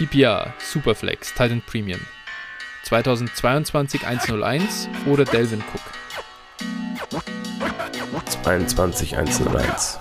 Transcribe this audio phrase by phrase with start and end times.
[0.00, 2.00] PPR, Superflex, Titan Premium.
[2.84, 5.82] 2022 101 oder Delvin Cook?
[8.24, 9.98] 22 101.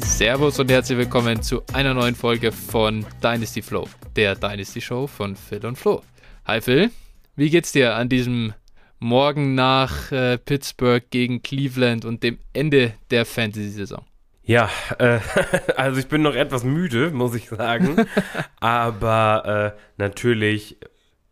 [0.00, 5.36] Servus und herzlich willkommen zu einer neuen Folge von Dynasty Flow, der Dynasty Show von
[5.36, 6.02] Phil und Flo.
[6.44, 6.90] Hi Phil,
[7.36, 8.52] wie geht's dir an diesem
[8.98, 14.04] Morgen nach äh, Pittsburgh gegen Cleveland und dem Ende der Fantasy-Saison?
[14.42, 15.20] Ja, äh,
[15.76, 18.06] also ich bin noch etwas müde, muss ich sagen.
[18.60, 20.78] Aber äh, natürlich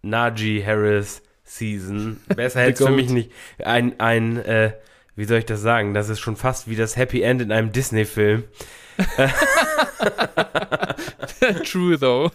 [0.03, 2.21] Najee Harris Season.
[2.37, 4.75] Besser hätte es für mich nicht ein, ein äh,
[5.17, 5.93] wie soll ich das sagen?
[5.93, 8.45] Das ist schon fast wie das Happy End in einem Disney-Film.
[11.65, 12.31] True, though.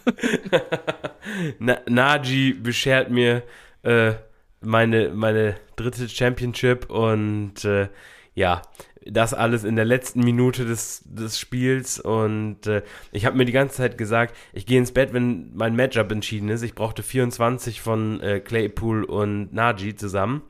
[1.58, 3.42] Na, Naji beschert mir
[3.82, 4.12] äh,
[4.60, 7.88] meine, meine dritte Championship und äh,
[8.34, 8.62] ja,
[9.04, 13.52] das alles in der letzten Minute des, des Spiels und äh, ich habe mir die
[13.52, 16.62] ganze Zeit gesagt, ich gehe ins Bett, wenn mein Matchup entschieden ist.
[16.62, 20.42] Ich brauchte 24 von äh, Claypool und Naji zusammen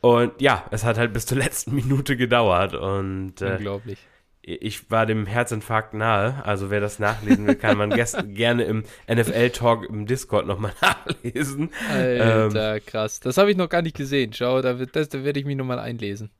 [0.00, 3.98] und ja, es hat halt bis zur letzten Minute gedauert und äh, unglaublich
[4.42, 6.44] ich war dem Herzinfarkt nahe.
[6.44, 7.90] Also wer das nachlesen will, kann man
[8.34, 11.70] gerne im NFL-Talk im Discord nochmal nachlesen.
[11.90, 13.20] Alter, ähm, krass.
[13.20, 14.32] Das habe ich noch gar nicht gesehen.
[14.32, 16.30] Schau, da, das, da werde ich mich nochmal einlesen.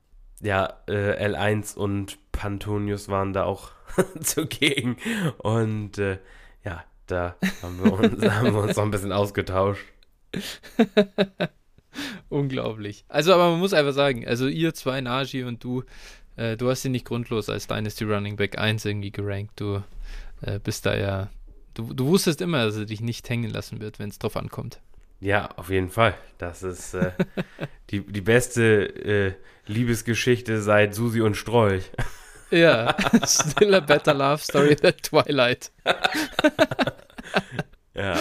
[0.41, 3.71] Ja, äh, L1 und Pantonius waren da auch
[4.19, 4.97] zugegen.
[5.37, 6.19] Und äh,
[6.65, 9.85] ja, da haben wir, uns, haben wir uns noch ein bisschen ausgetauscht.
[12.27, 13.05] Unglaublich.
[13.07, 15.83] Also, aber man muss einfach sagen, also ihr zwei, Naji und du,
[16.35, 19.59] äh, du hast ihn nicht grundlos als Dynasty Running Back 1 irgendwie gerankt.
[19.59, 19.83] Du
[20.41, 21.29] äh, bist da ja.
[21.73, 24.79] Du, du wusstest immer, dass er dich nicht hängen lassen wird, wenn es drauf ankommt.
[25.19, 26.15] Ja, auf jeden Fall.
[26.37, 27.11] Das ist äh,
[27.89, 29.33] die, die beste äh,
[29.65, 31.89] Liebesgeschichte seit Susi und Strolch.
[32.51, 35.71] Ja, still a better love story than Twilight.
[37.95, 38.19] ja.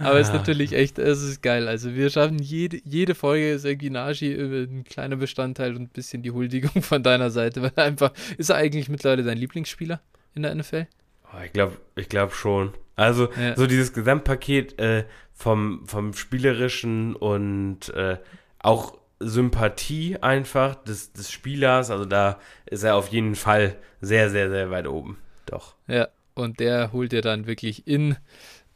[0.00, 1.68] Aber es ist natürlich echt, es ist geil.
[1.68, 6.22] Also wir schaffen jede, jede Folge ist irgendwie Naji ein kleiner Bestandteil und ein bisschen
[6.22, 7.62] die Huldigung von deiner Seite.
[7.62, 10.00] Weil einfach, ist er eigentlich mittlerweile dein Lieblingsspieler
[10.34, 10.86] in der NFL?
[11.32, 12.72] Oh, ich glaube ich glaub schon.
[12.96, 13.56] Also ja.
[13.56, 18.18] so dieses Gesamtpaket äh, vom, vom Spielerischen und äh,
[18.58, 21.90] auch Sympathie einfach des, des Spielers.
[21.90, 25.18] Also da ist er auf jeden Fall sehr, sehr, sehr weit oben.
[25.46, 25.74] Doch.
[25.86, 28.16] Ja, und der holt dir dann wirklich in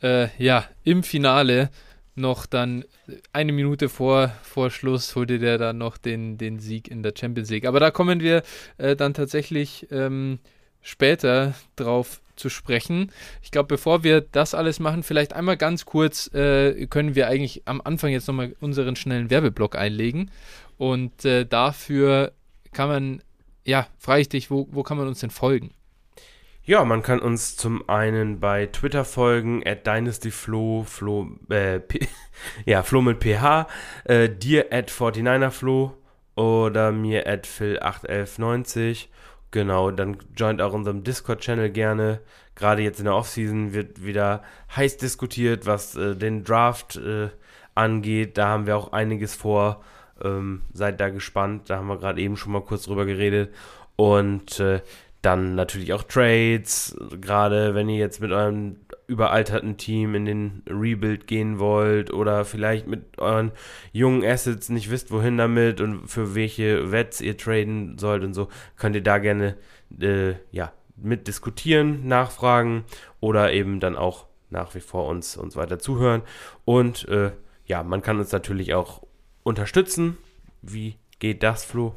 [0.04, 1.70] äh, ja, im Finale
[2.14, 2.84] noch dann
[3.32, 7.50] eine Minute vor, vor Schluss holte der dann noch den, den Sieg in der Champions
[7.50, 7.66] League.
[7.66, 8.42] Aber da kommen wir
[8.78, 10.38] äh, dann tatsächlich ähm,
[10.80, 13.10] später drauf zu sprechen.
[13.42, 17.62] Ich glaube, bevor wir das alles machen, vielleicht einmal ganz kurz äh, können wir eigentlich
[17.64, 20.30] am Anfang jetzt nochmal unseren schnellen Werbeblock einlegen.
[20.76, 22.32] Und äh, dafür
[22.72, 23.22] kann man,
[23.64, 25.70] ja, frage ich dich, wo, wo kann man uns denn folgen?
[26.66, 32.08] Ja, man kann uns zum einen bei Twitter folgen, at dynastyflo, Flo, äh, P
[32.64, 33.66] ja, Flo mit PH,
[34.04, 35.90] äh, dir at 49erflo
[36.36, 39.08] oder mir at phil81190.
[39.50, 42.20] Genau, dann joint auch unserem Discord-Channel gerne.
[42.54, 44.42] Gerade jetzt in der Offseason wird wieder
[44.74, 47.28] heiß diskutiert, was äh, den Draft äh,
[47.74, 48.38] angeht.
[48.38, 49.84] Da haben wir auch einiges vor.
[50.22, 51.68] Ähm, seid da gespannt.
[51.68, 53.52] Da haben wir gerade eben schon mal kurz drüber geredet.
[53.96, 54.80] Und äh,
[55.24, 58.76] dann natürlich auch Trades, gerade wenn ihr jetzt mit eurem
[59.06, 63.52] überalterten Team in den Rebuild gehen wollt oder vielleicht mit euren
[63.92, 68.48] jungen Assets nicht wisst, wohin damit und für welche Wets ihr traden sollt und so,
[68.76, 69.56] könnt ihr da gerne
[70.00, 72.84] äh, ja, mit diskutieren, nachfragen
[73.20, 76.22] oder eben dann auch nach wie vor uns, uns weiter zuhören.
[76.64, 77.32] Und äh,
[77.66, 79.02] ja, man kann uns natürlich auch
[79.42, 80.16] unterstützen.
[80.62, 81.94] Wie geht das, Flo?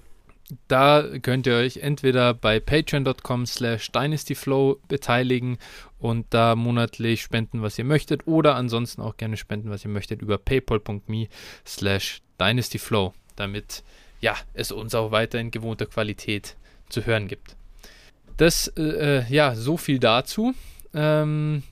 [0.69, 5.57] Da könnt ihr euch entweder bei patreon.com slash dynastyflow beteiligen
[5.99, 10.21] und da monatlich spenden, was ihr möchtet, oder ansonsten auch gerne spenden, was ihr möchtet,
[10.21, 11.27] über paypal.me
[11.65, 13.83] slash dynastyflow, damit
[14.21, 16.55] ja, es uns auch weiter in gewohnter Qualität
[16.87, 17.57] zu hören gibt.
[18.37, 18.81] Das, äh,
[19.19, 20.53] äh ja, so viel dazu.
[20.93, 21.63] Ähm,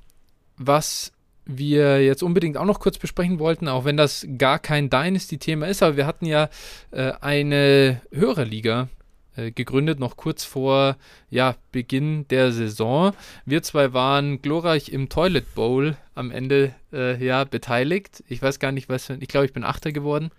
[0.57, 1.11] was
[1.45, 5.83] wir jetzt unbedingt auch noch kurz besprechen wollten, auch wenn das gar kein Dynasty-Thema ist,
[5.83, 6.49] aber wir hatten ja
[6.91, 8.89] äh, eine Hörerliga
[9.35, 10.97] äh, gegründet, noch kurz vor
[11.29, 13.13] ja, Beginn der Saison.
[13.45, 18.23] Wir zwei waren glorreich im Toilet Bowl am Ende äh, ja, beteiligt.
[18.27, 20.31] Ich weiß gar nicht, was, ich glaube, ich bin Achter geworden.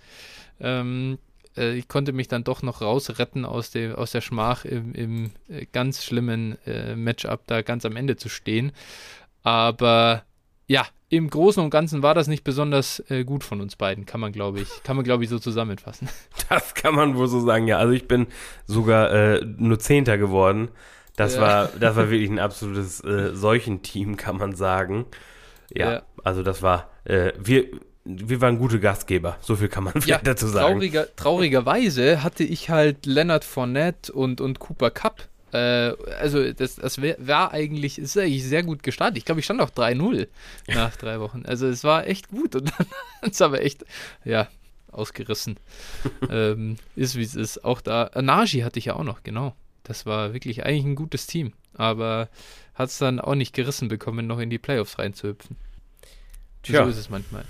[0.60, 1.18] Ähm,
[1.56, 5.30] äh, ich konnte mich dann doch noch rausretten aus, dem, aus der Schmach im, im
[5.48, 8.72] äh, ganz schlimmen äh, Matchup da ganz am Ende zu stehen.
[9.42, 10.24] Aber
[10.66, 14.20] ja, im Großen und Ganzen war das nicht besonders äh, gut von uns beiden, kann
[14.20, 16.08] man, glaube ich, kann man, glaube ich, so zusammenfassen.
[16.48, 17.78] Das kann man wohl so sagen, ja.
[17.78, 18.28] Also ich bin
[18.66, 20.68] sogar äh, nur Zehnter geworden.
[21.16, 21.40] Das ja.
[21.40, 25.06] war, das war wirklich ein absolutes äh, Seuchenteam, kann man sagen.
[25.74, 26.02] Ja, ja.
[26.22, 27.66] also das war, äh, wir,
[28.04, 30.74] wir waren gute Gastgeber, so viel kann man ja, dazu sagen.
[30.74, 37.00] Trauriger, traurigerweise hatte ich halt Leonard Fournette und, und Cooper Cup äh, also das, das
[37.00, 39.18] wär, war eigentlich, ist eigentlich sehr gut gestartet.
[39.18, 40.28] Ich glaube, ich stand auch 3-0
[40.68, 41.44] nach drei Wochen.
[41.46, 42.86] Also es war echt gut und dann
[43.30, 43.84] ist aber echt,
[44.24, 44.48] ja,
[44.90, 45.58] ausgerissen.
[46.30, 47.64] ähm, ist wie es ist.
[47.64, 49.54] Auch da, äh, Nagi hatte ich ja auch noch, genau.
[49.82, 51.52] Das war wirklich eigentlich ein gutes Team.
[51.74, 52.28] Aber
[52.74, 55.56] hat es dann auch nicht gerissen bekommen, noch in die Playoffs reinzuhüpfen.
[56.66, 56.84] Tja.
[56.84, 57.44] So ist es manchmal.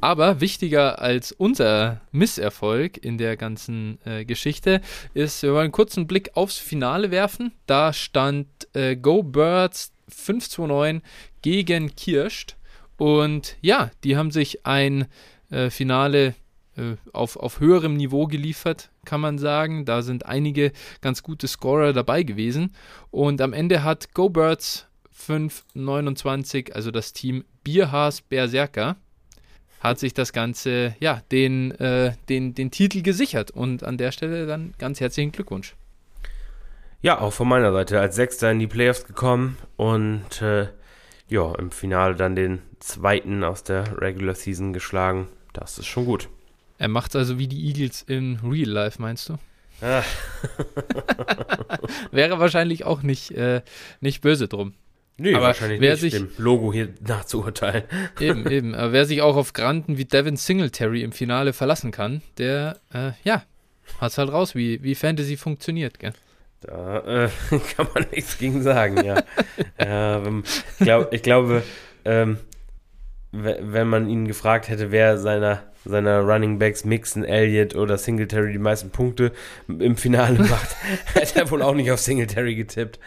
[0.00, 4.80] Aber wichtiger als unser Misserfolg in der ganzen äh, Geschichte
[5.14, 7.52] ist, wir wollen einen kurzen Blick aufs Finale werfen.
[7.66, 11.02] Da stand äh, Go Birds 529
[11.42, 12.56] gegen Kirscht.
[12.96, 15.06] Und ja, die haben sich ein
[15.50, 16.34] äh, Finale
[16.76, 19.84] äh, auf, auf höherem Niveau geliefert, kann man sagen.
[19.84, 22.74] Da sind einige ganz gute Scorer dabei gewesen.
[23.12, 28.96] Und am Ende hat Go Birds 529, also das Team Bierhaas Berserker,
[29.80, 33.50] hat sich das Ganze, ja, den, äh, den, den Titel gesichert.
[33.50, 35.74] Und an der Stelle dann ganz herzlichen Glückwunsch.
[37.02, 40.68] Ja, auch von meiner Seite als Sechster in die Playoffs gekommen und äh,
[41.28, 45.28] ja, im Finale dann den zweiten aus der Regular Season geschlagen.
[45.52, 46.30] Das ist schon gut.
[46.78, 49.38] Er macht es also wie die Eagles in Real Life, meinst du?
[49.82, 50.02] Ah.
[52.12, 53.60] Wäre wahrscheinlich auch nicht, äh,
[54.00, 54.72] nicht böse drum.
[55.20, 57.82] Nee, aber wahrscheinlich wer nicht, sich, dem Logo hier nachzuurteilen.
[58.20, 58.74] Eben, eben.
[58.76, 63.10] Aber wer sich auch auf Granten wie Devin Singletary im Finale verlassen kann, der, äh,
[63.24, 63.42] ja,
[64.00, 66.12] hat's halt raus, wie, wie Fantasy funktioniert, gell?
[66.60, 67.28] Da äh,
[67.76, 69.20] kann man nichts gegen sagen, ja.
[69.78, 70.44] ähm,
[70.78, 71.64] ich, glaub, ich glaube,
[72.04, 72.38] ähm,
[73.32, 78.58] wenn man ihn gefragt hätte, wer seiner, seiner Running Backs Mixon, Elliott oder Singletary die
[78.58, 79.32] meisten Punkte
[79.66, 80.76] im Finale macht,
[81.14, 83.00] hätte er wohl auch nicht auf Singletary getippt.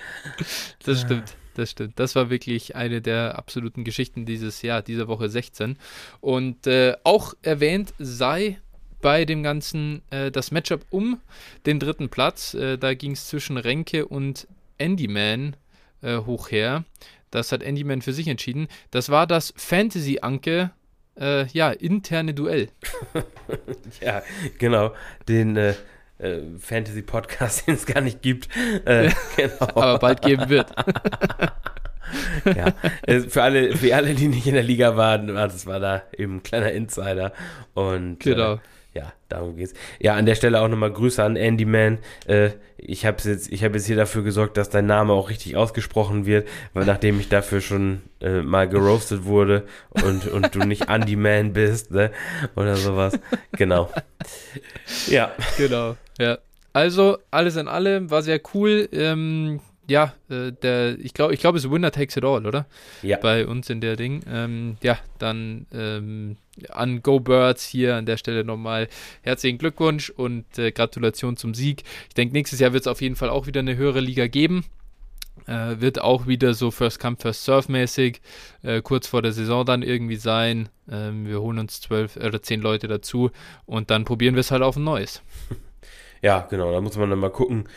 [0.83, 1.99] Das stimmt das stimmt.
[1.99, 5.77] Das war wirklich eine der absoluten Geschichten dieses Jahr, dieser Woche 16.
[6.19, 8.59] Und äh, auch erwähnt sei
[9.01, 11.19] bei dem Ganzen äh, das Matchup um
[11.65, 12.53] den dritten Platz.
[12.53, 14.47] Äh, da ging es zwischen Renke und
[14.79, 15.55] Andyman
[16.01, 16.85] äh, hoch her.
[17.31, 18.67] Das hat Andyman für sich entschieden.
[18.91, 20.71] Das war das Fantasy-Anke,
[21.19, 22.69] äh, ja, interne Duell.
[24.01, 24.21] ja,
[24.57, 24.93] genau.
[25.27, 25.75] Den
[26.21, 28.47] äh, Fantasy-Podcast, den es gar nicht gibt.
[28.85, 29.53] Äh, genau.
[29.59, 30.71] Aber bald geben wird.
[32.45, 32.73] ja,
[33.03, 36.37] äh, für alle, für alle, die nicht in der Liga waren, das war da eben
[36.37, 37.33] ein kleiner Insider.
[37.73, 38.53] Und äh, genau.
[38.55, 38.59] Äh,
[38.93, 39.73] ja, darum geht's.
[39.99, 41.99] Ja, an der Stelle auch nochmal Grüße an Andy Man.
[42.25, 45.55] Äh, ich habe jetzt, ich habe jetzt hier dafür gesorgt, dass dein Name auch richtig
[45.55, 50.89] ausgesprochen wird, weil nachdem ich dafür schon äh, mal geroastet wurde und, und du nicht
[50.89, 52.11] Andy Man bist, ne?
[52.57, 53.17] Oder sowas.
[53.53, 53.89] Genau.
[55.07, 55.31] Ja.
[55.57, 55.95] Genau.
[56.19, 56.37] Ja.
[56.73, 58.87] Also, alles in allem war sehr cool.
[58.93, 59.59] Ähm,
[59.91, 62.65] ja, äh, der, ich glaube, ich glaube, es ist Winner takes it all, oder?
[63.01, 63.17] Ja.
[63.17, 64.21] Bei uns in der Ding.
[64.27, 66.37] Ähm, ja, dann ähm,
[66.69, 68.87] an Go Birds hier an der Stelle nochmal
[69.21, 71.83] herzlichen Glückwunsch und äh, Gratulation zum Sieg.
[72.07, 74.63] Ich denke, nächstes Jahr wird es auf jeden Fall auch wieder eine höhere Liga geben.
[75.47, 78.21] Äh, wird auch wieder so First Come, First Serve mäßig
[78.61, 80.69] äh, kurz vor der Saison dann irgendwie sein.
[80.89, 83.31] Ähm, wir holen uns zwölf oder zehn Leute dazu
[83.65, 85.21] und dann probieren wir es halt auf ein neues.
[86.21, 87.67] Ja, genau, da muss man dann mal gucken,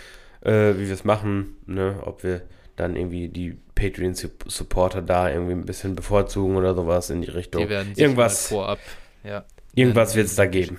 [0.42, 2.00] äh, wie wir es machen, ne?
[2.04, 2.42] ob wir
[2.76, 7.62] dann irgendwie die Patreon-Supporter da irgendwie ein bisschen bevorzugen oder sowas in die Richtung.
[7.62, 8.78] Die werden irgendwas vorab,
[9.22, 9.44] ja.
[9.74, 10.78] Irgendwas wird es da geben.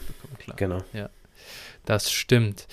[0.55, 0.83] Genau.
[0.93, 1.09] Ja,
[1.85, 2.67] das stimmt.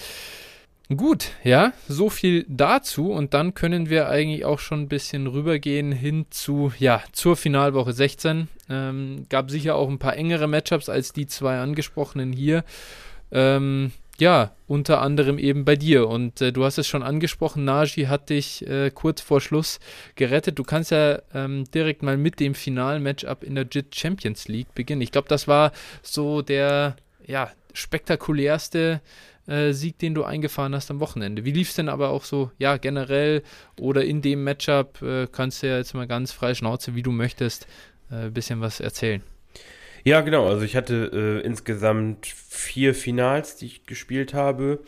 [0.96, 5.90] Gut, ja, so viel dazu und dann können wir eigentlich auch schon ein bisschen rübergehen
[5.90, 8.48] hin zu, ja, zur Finalwoche 16.
[8.68, 12.64] Ähm, gab sicher auch ein paar engere Matchups als die zwei angesprochenen hier.
[13.30, 16.08] Ähm, ja, unter anderem eben bei dir.
[16.08, 19.80] Und äh, du hast es schon angesprochen, Naji hat dich äh, kurz vor Schluss
[20.14, 20.58] gerettet.
[20.58, 24.74] Du kannst ja ähm, direkt mal mit dem finalen Matchup in der JIT Champions League
[24.74, 25.02] beginnen.
[25.02, 29.00] Ich glaube, das war so der ja, spektakulärste
[29.46, 31.44] äh, Sieg, den du eingefahren hast am Wochenende.
[31.44, 33.42] Wie lief es denn aber auch so, ja, generell
[33.78, 35.02] oder in dem Matchup?
[35.02, 37.66] Äh, kannst du ja jetzt mal ganz frei Schnauze, wie du möchtest,
[38.10, 39.22] ein äh, bisschen was erzählen.
[40.04, 40.46] Ja, genau.
[40.48, 44.80] Also ich hatte äh, insgesamt vier Finals, die ich gespielt habe.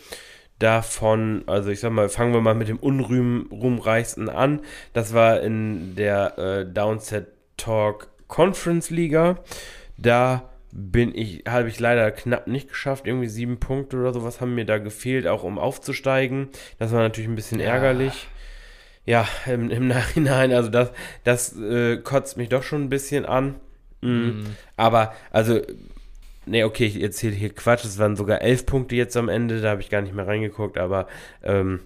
[0.58, 4.60] Davon, also ich sag mal, fangen wir mal mit dem unruhmreichsten an.
[4.92, 9.38] Das war in der äh, Downset Talk Conference Liga.
[9.96, 13.06] Da bin ich, habe ich leider knapp nicht geschafft.
[13.06, 16.48] Irgendwie sieben Punkte oder sowas haben mir da gefehlt, auch um aufzusteigen.
[16.78, 17.66] Das war natürlich ein bisschen ja.
[17.66, 18.28] ärgerlich.
[19.06, 20.90] Ja, im, im, Nachhinein, also das,
[21.24, 23.56] das äh, kotzt mich doch schon ein bisschen an.
[24.04, 24.44] Mhm.
[24.76, 25.60] Aber, also,
[26.46, 27.84] ne, okay, ich erzähle hier Quatsch.
[27.84, 29.60] Es waren sogar elf Punkte jetzt am Ende.
[29.60, 30.78] Da habe ich gar nicht mehr reingeguckt.
[30.78, 31.06] Aber,
[31.42, 31.80] ähm,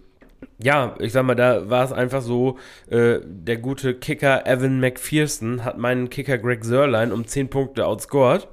[0.63, 2.59] ja, ich sag mal, da war es einfach so,
[2.91, 8.49] äh, der gute Kicker Evan McPherson hat meinen Kicker Greg Sörlein um 10 Punkte outscored.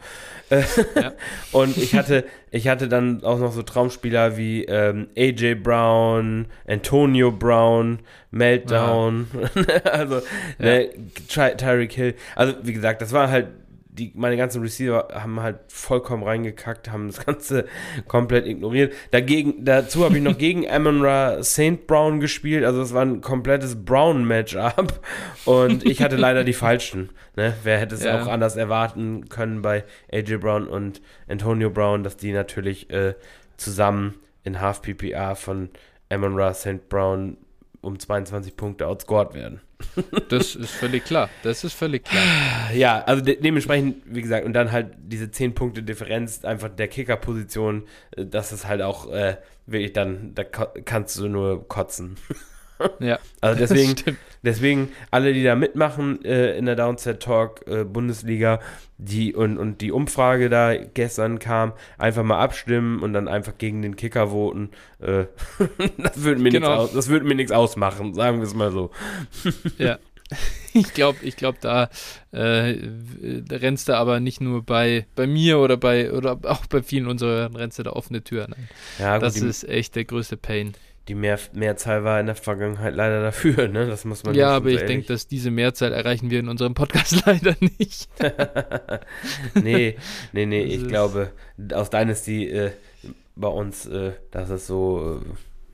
[0.50, 0.64] Äh,
[0.96, 1.14] ja.
[1.52, 7.32] Und ich hatte, ich hatte dann auch noch so Traumspieler wie ähm, AJ Brown, Antonio
[7.32, 8.00] Brown,
[8.30, 9.28] Meltdown,
[9.84, 10.16] also
[10.60, 10.66] ja.
[10.66, 10.90] ne,
[11.28, 12.16] Ty Tyreek Hill.
[12.36, 13.48] Also wie gesagt, das war halt
[13.98, 17.66] die, meine ganzen Receiver haben halt vollkommen reingekackt, haben das Ganze
[18.08, 18.94] komplett ignoriert.
[19.12, 21.88] Dagegen, dazu habe ich noch gegen Amon-Ra St.
[21.88, 25.00] Brown gespielt, also es war ein komplettes Brown-Matchup
[25.46, 27.10] und ich hatte leider die falschen.
[27.36, 27.54] Ne?
[27.64, 28.22] Wer hätte es ja.
[28.22, 33.16] auch anders erwarten können bei AJ Brown und Antonio Brown, dass die natürlich äh,
[33.58, 35.70] zusammen in Half PPA von
[36.10, 36.90] Amon-Ra St.
[36.90, 37.38] Brown
[37.86, 39.62] um 22 Punkte outscored werden.
[40.30, 41.30] Das ist völlig klar.
[41.44, 42.24] Das ist völlig klar.
[42.74, 46.88] Ja, also de dementsprechend, wie gesagt, und dann halt diese 10 Punkte Differenz einfach der
[46.88, 52.16] Kicker-Position, äh, das ist halt auch äh, wirklich dann, da kannst du nur kotzen.
[53.00, 53.20] Ja.
[53.42, 58.60] Also deswegen, deswegen alle, die da mitmachen äh, in der Downset Talk äh, Bundesliga,
[58.98, 63.84] die und, und die Umfrage da gestern kam, einfach mal abstimmen und dann einfach gegen
[63.84, 64.72] den Kicker voten.
[65.00, 65.26] Äh,
[66.00, 66.84] das würde mir genau.
[66.84, 68.90] nichts aus, mir nichts ausmachen, sagen wir es mal so.
[69.78, 70.00] ja.
[70.74, 71.90] Ich glaube, ich glaube, da,
[72.32, 72.78] äh,
[73.22, 77.08] da rennst du aber nicht nur bei, bei mir oder bei oder auch bei vielen
[77.08, 78.70] unserer rennst du da offene Türen ein.
[78.98, 80.74] Ja, gut, das ist echt der größte Pain
[81.08, 83.86] die Mehr Mehrzahl war in der Vergangenheit leider dafür, ne?
[83.88, 87.24] Das muss man Ja, aber ich denke, dass diese Mehrzahl erreichen wir in unserem Podcast
[87.26, 88.10] leider nicht.
[89.56, 89.98] nee,
[90.34, 91.32] nee, nee, ich glaube,
[91.74, 92.72] aus Dynasty äh,
[93.36, 95.22] bei uns, äh, das ist so,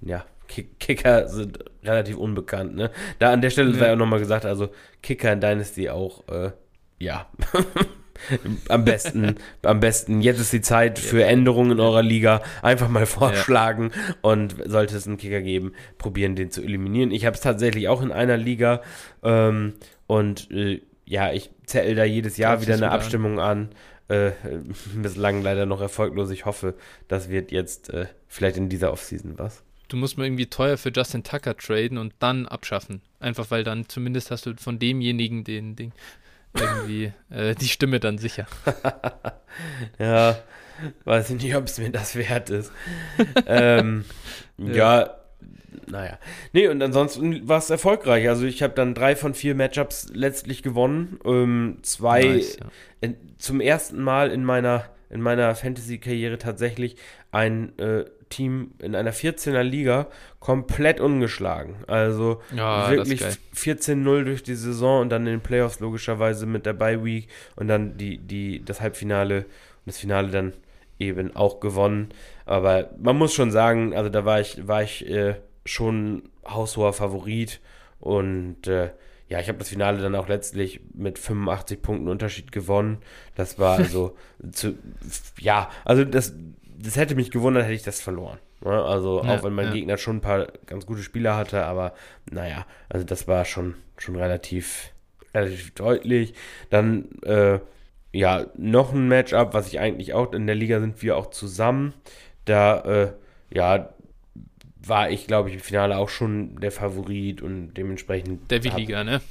[0.04, 2.92] äh, ja, Kicker sind relativ unbekannt, ne?
[3.20, 3.80] Da an der Stelle ja.
[3.80, 4.70] sei auch nochmal gesagt, also
[5.02, 6.52] Kicker in Dynasty auch, äh,
[7.00, 7.28] ja.
[8.70, 12.42] am besten, am besten, jetzt ist die Zeit für Änderungen in eurer Liga.
[12.62, 14.16] Einfach mal vorschlagen ja.
[14.22, 17.12] und sollte es einen Kicker geben, probieren den zu eliminieren.
[17.12, 18.82] Ich habe es tatsächlich auch in einer Liga
[19.24, 19.74] ähm,
[20.08, 23.70] und äh, ja, ich zähle da jedes Jahr das wieder eine Abstimmung an.
[24.08, 24.32] Äh,
[24.96, 26.32] bislang leider noch erfolglos.
[26.32, 26.75] Ich hoffe,
[27.08, 29.63] das wird jetzt äh, vielleicht in dieser Offseason was.
[29.88, 33.01] Du musst mal irgendwie teuer für Justin Tucker traden und dann abschaffen.
[33.20, 35.92] Einfach weil dann zumindest hast du von demjenigen den Ding
[36.53, 38.46] irgendwie äh, die Stimme dann sicher.
[40.00, 40.38] ja,
[41.05, 42.72] weiß ich nicht, ob es mir das wert ist.
[43.46, 44.05] ähm,
[44.58, 44.74] ja.
[44.74, 45.15] ja.
[45.88, 46.20] naja.
[46.53, 48.27] Nee, und ansonsten war es erfolgreich.
[48.27, 51.20] Also ich habe dann drei von vier Matchups letztlich gewonnen.
[51.25, 52.65] Ähm, zwei nice, ja.
[53.01, 56.98] in, zum ersten Mal in meiner, in meiner Fantasy-Karriere tatsächlich
[57.31, 60.08] ein äh, Team in einer 14er Liga
[60.40, 61.76] komplett ungeschlagen.
[61.86, 63.22] Also ja, wirklich
[63.56, 67.68] 14-0 durch die Saison und dann in den Playoffs logischerweise mit der Bye Week und
[67.68, 70.54] dann die, die, das Halbfinale und das Finale dann
[70.98, 72.10] eben auch gewonnen.
[72.46, 75.36] Aber man muss schon sagen, also da war ich, war ich äh,
[75.66, 77.60] schon haushoher Favorit
[78.00, 78.90] und äh,
[79.32, 82.98] ja, ich habe das Finale dann auch letztlich mit 85 Punkten Unterschied gewonnen.
[83.36, 84.18] Das war also
[84.52, 84.78] zu,
[85.40, 86.34] ja, also das,
[86.82, 88.40] das hätte mich gewundert, hätte ich das verloren.
[88.64, 88.72] Ne?
[88.72, 89.74] Also ja, auch wenn mein ja.
[89.74, 91.94] Gegner schon ein paar ganz gute Spieler hatte, aber
[92.32, 94.92] naja, also das war schon, schon relativ,
[95.34, 96.34] relativ deutlich.
[96.70, 97.60] Dann, äh,
[98.14, 101.94] ja, noch ein Matchup, was ich eigentlich auch, in der Liga sind wir auch zusammen.
[102.46, 103.12] Da, äh,
[103.54, 103.94] ja,
[104.84, 108.50] war ich, glaube ich, im Finale auch schon der Favorit und dementsprechend.
[108.52, 109.22] Der Williger, ne?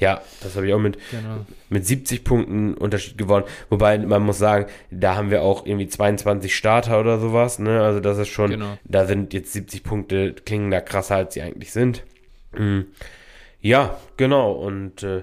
[0.00, 1.44] Ja, das habe ich auch mit, genau.
[1.68, 3.44] mit 70 Punkten Unterschied gewonnen.
[3.68, 7.58] Wobei man muss sagen, da haben wir auch irgendwie 22 Starter oder sowas.
[7.58, 7.82] Ne?
[7.82, 8.78] Also das ist schon, genau.
[8.84, 12.02] da sind jetzt 70 Punkte, klingen da krasser, als sie eigentlich sind.
[12.56, 12.86] Mhm.
[13.60, 14.52] Ja, genau.
[14.52, 15.22] Und äh,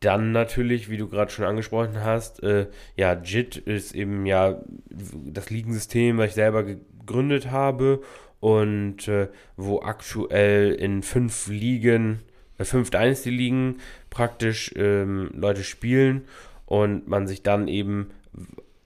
[0.00, 5.50] dann natürlich, wie du gerade schon angesprochen hast, äh, ja, JIT ist eben ja das
[5.50, 8.00] Ligensystem, was ich selber gegründet habe
[8.40, 9.28] und äh,
[9.58, 12.20] wo aktuell in fünf Ligen
[12.58, 13.80] äh, fünf Dynasty-Ligen
[14.14, 16.22] praktisch ähm, Leute spielen
[16.66, 18.10] und man sich dann eben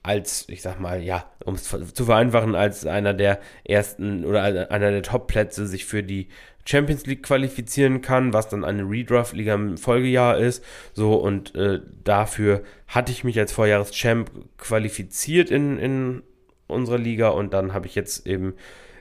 [0.02, 4.90] als, ich sag mal, ja, um es zu vereinfachen, als einer der ersten oder einer
[4.90, 6.28] der Top-Plätze sich für die
[6.64, 10.64] Champions League qualifizieren kann, was dann eine Redraft-Liga im Folgejahr ist.
[10.94, 16.22] So, und äh, dafür hatte ich mich als Vorjahreschamp qualifiziert in, in
[16.66, 18.54] unserer Liga und dann habe ich jetzt eben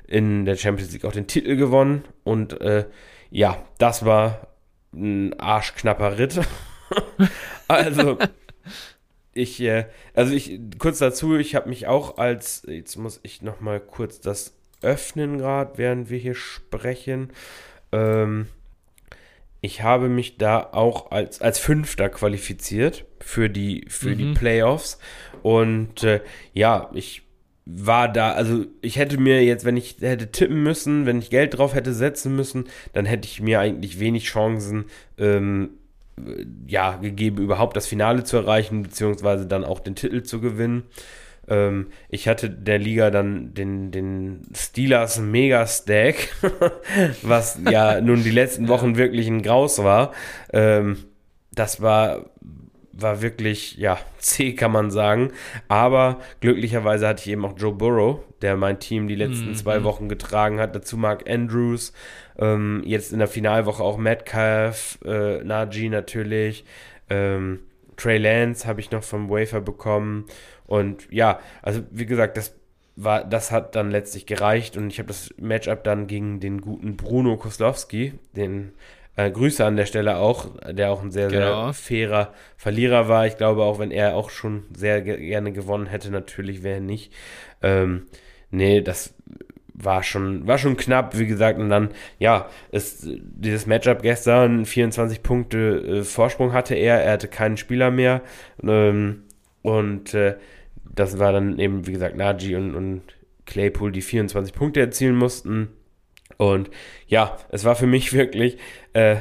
[0.08, 2.04] in der Champions League auch den Titel gewonnen.
[2.24, 2.86] Und äh,
[3.30, 4.48] ja, das war
[4.94, 6.40] ein arschknapper Ritt.
[7.68, 8.18] also,
[9.34, 13.80] ich, äh, also ich, kurz dazu, ich habe mich auch als, jetzt muss ich nochmal
[13.80, 17.32] kurz das öffnen gerade, während wir hier sprechen.
[17.92, 18.48] Ähm,
[19.62, 24.18] ich habe mich da auch als, als Fünfter qualifiziert für die, für mhm.
[24.18, 25.00] die Playoffs.
[25.42, 26.22] Und äh,
[26.54, 27.27] ja, ich
[27.70, 31.58] war da, also ich hätte mir jetzt, wenn ich hätte tippen müssen, wenn ich Geld
[31.58, 34.86] drauf hätte setzen müssen, dann hätte ich mir eigentlich wenig Chancen
[35.18, 35.72] ähm,
[36.68, 40.84] ja, gegeben, überhaupt das Finale zu erreichen, beziehungsweise dann auch den Titel zu gewinnen.
[41.50, 46.30] Ähm, ich hatte der Liga dann den, den Steelers Mega-Stack,
[47.22, 50.14] was ja nun die letzten Wochen wirklich ein Graus war.
[50.54, 50.98] Ähm,
[51.52, 52.30] das war
[53.00, 55.32] war wirklich, ja, zäh kann man sagen.
[55.68, 59.56] Aber glücklicherweise hatte ich eben auch Joe Burrow, der mein Team die letzten mhm.
[59.56, 60.76] zwei Wochen getragen hat.
[60.76, 61.94] Dazu Mark Andrews.
[62.38, 66.66] Ähm, jetzt in der Finalwoche auch Metcalf, äh, Najee natürlich.
[67.10, 67.60] Ähm,
[67.96, 70.26] Trey Lance habe ich noch vom Wafer bekommen.
[70.66, 72.54] Und ja, also wie gesagt, das
[72.96, 76.98] war, das hat dann letztlich gereicht und ich habe das Matchup dann gegen den guten
[76.98, 78.74] Bruno Koslowski, den
[79.18, 81.66] äh, Grüße an der Stelle auch, der auch ein sehr, genau.
[81.66, 83.28] sehr fairer Verlierer war.
[83.28, 86.82] Ich glaube, auch wenn er auch schon sehr ge gerne gewonnen hätte, natürlich wäre er
[86.82, 87.12] nicht.
[87.62, 88.06] Ähm,
[88.52, 89.14] nee, das
[89.74, 95.22] war schon, war schon knapp, wie gesagt, und dann, ja, ist dieses Matchup gestern 24
[95.22, 98.22] Punkte äh, Vorsprung hatte er, er hatte keinen Spieler mehr,
[98.64, 99.24] ähm,
[99.62, 100.38] und äh,
[100.96, 103.02] das war dann eben, wie gesagt, Najee und, und
[103.46, 105.70] Claypool, die 24 Punkte erzielen mussten.
[106.38, 106.70] Und
[107.08, 108.58] ja, es war für mich wirklich
[108.94, 109.18] äh,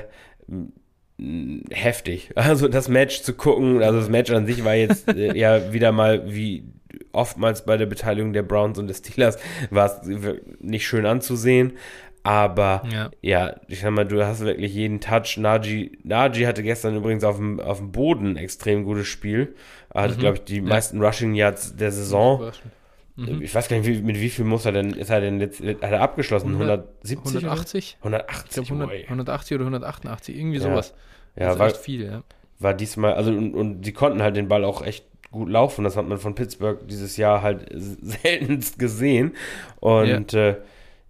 [1.70, 2.30] heftig.
[2.34, 5.92] Also das Match zu gucken, also das Match an sich war jetzt äh, ja wieder
[5.92, 6.64] mal wie
[7.12, 9.38] oftmals bei der Beteiligung der Browns und des Steelers,
[9.70, 10.08] war es
[10.60, 11.72] nicht schön anzusehen.
[12.22, 13.10] Aber ja.
[13.22, 13.54] ja.
[13.68, 15.36] ich sag mal, du hast wirklich jeden Touch.
[15.36, 19.54] Najee, Najee hatte gestern übrigens auf dem, auf dem Boden ein extrem gutes Spiel.
[19.94, 20.18] Hatte, mhm.
[20.18, 20.62] glaube ich, die ja.
[20.62, 22.50] meisten Rushing Yards der Saison.
[23.16, 23.42] Mhm.
[23.42, 25.60] Ich weiß gar nicht, wie, mit wie viel muss er denn, ist er denn jetzt,
[25.60, 26.52] hat er abgeschlossen?
[26.52, 27.16] 170?
[27.34, 27.96] 180?
[28.00, 30.94] 180, ich 100, 180 oder 188, irgendwie sowas.
[31.34, 32.22] Ja, das war echt viel, ja.
[32.58, 35.84] War diesmal, also und, und die konnten halt den Ball auch echt gut laufen.
[35.84, 39.34] Das hat man von Pittsburgh dieses Jahr halt seltenst gesehen.
[39.80, 40.56] Und ja, äh,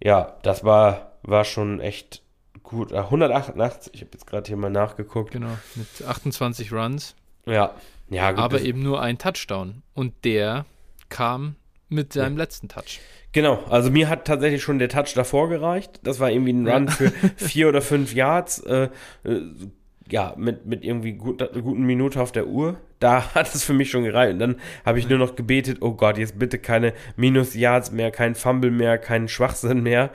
[0.01, 2.23] ja das war war schon echt
[2.63, 2.93] gut.
[2.93, 5.31] 188, äh, ich habe jetzt gerade hier mal nachgeguckt.
[5.31, 7.15] Genau, mit 28 Runs.
[7.45, 7.75] Ja,
[8.09, 9.83] ja gut, Aber eben nur ein Touchdown.
[9.93, 10.65] Und der
[11.09, 11.55] kam
[11.89, 12.43] mit seinem ja.
[12.43, 12.99] letzten Touch.
[13.31, 15.99] Genau, also mir hat tatsächlich schon der Touch davor gereicht.
[16.03, 18.59] Das war irgendwie ein Run für vier oder fünf Yards.
[18.59, 18.89] Äh,
[19.23, 19.41] äh,
[20.09, 22.77] ja, mit, mit irgendwie gut, guten Minute auf der Uhr.
[22.99, 24.33] Da hat es für mich schon gereicht.
[24.33, 28.35] Und dann habe ich nur noch gebetet, oh Gott, jetzt bitte keine Minus-Yards mehr, kein
[28.35, 30.09] Fumble mehr, keinen Schwachsinn mehr.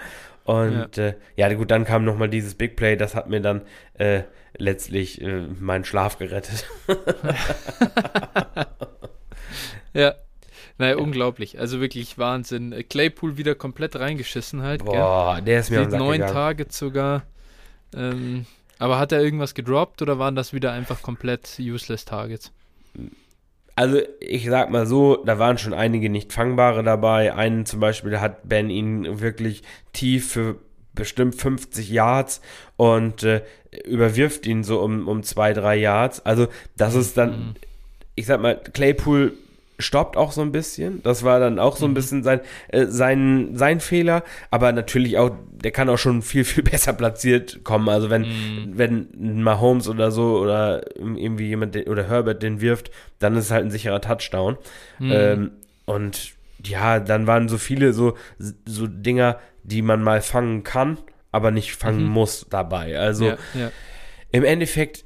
[0.44, 3.62] Und ja, äh, ja gut, dann kam nochmal dieses Big Play, das hat mir dann
[3.94, 4.22] äh,
[4.56, 6.66] letztlich äh, meinen Schlaf gerettet.
[9.92, 10.14] ja.
[10.82, 11.00] Naja, ja.
[11.00, 11.60] unglaublich.
[11.60, 12.74] Also wirklich Wahnsinn.
[12.88, 14.84] Claypool wieder komplett reingeschissen halt.
[14.84, 15.44] Boah, gell?
[15.44, 17.22] der ist mir am neun Targets sogar.
[17.94, 18.46] Ähm,
[18.78, 22.52] aber hat er irgendwas gedroppt oder waren das wieder einfach komplett useless Targets?
[23.74, 27.34] also ich sag mal so, da waren schon einige nicht fangbare dabei.
[27.34, 30.56] Einen zum Beispiel hat Ben ihn wirklich tief für
[30.94, 32.42] bestimmt 50 Yards
[32.76, 33.42] und äh,
[33.86, 36.24] überwirft ihn so um, um zwei, drei Yards.
[36.26, 37.54] Also das ist dann, mhm.
[38.14, 39.34] ich sag mal, Claypool
[39.78, 41.02] stoppt auch so ein bisschen.
[41.02, 41.94] Das war dann auch so ein mhm.
[41.94, 44.22] bisschen sein, äh, sein, sein Fehler.
[44.50, 47.88] Aber natürlich auch, der kann auch schon viel, viel besser platziert kommen.
[47.88, 48.72] Also wenn, mhm.
[48.74, 53.50] wenn Mahomes oder so oder irgendwie jemand den, oder Herbert den wirft, dann ist es
[53.50, 54.56] halt ein sicherer Touchdown.
[54.98, 55.12] Mhm.
[55.12, 55.50] Ähm,
[55.84, 56.32] und
[56.64, 60.98] ja, dann waren so viele so, so Dinger, die man mal fangen kann,
[61.30, 62.10] aber nicht fangen mhm.
[62.10, 62.98] muss dabei.
[62.98, 63.70] Also ja, ja.
[64.30, 65.04] im Endeffekt,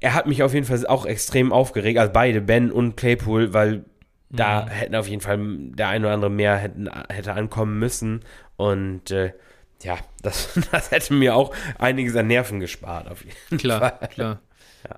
[0.00, 3.84] er hat mich auf jeden Fall auch extrem aufgeregt, also beide, Ben und Claypool, weil
[4.36, 4.68] da mhm.
[4.68, 8.20] hätten auf jeden Fall der ein oder andere mehr hätten, hätte ankommen müssen.
[8.56, 9.32] Und äh,
[9.82, 13.08] ja, das, das hätte mir auch einiges an Nerven gespart.
[13.08, 14.08] Auf jeden klar, Fall.
[14.08, 14.40] klar.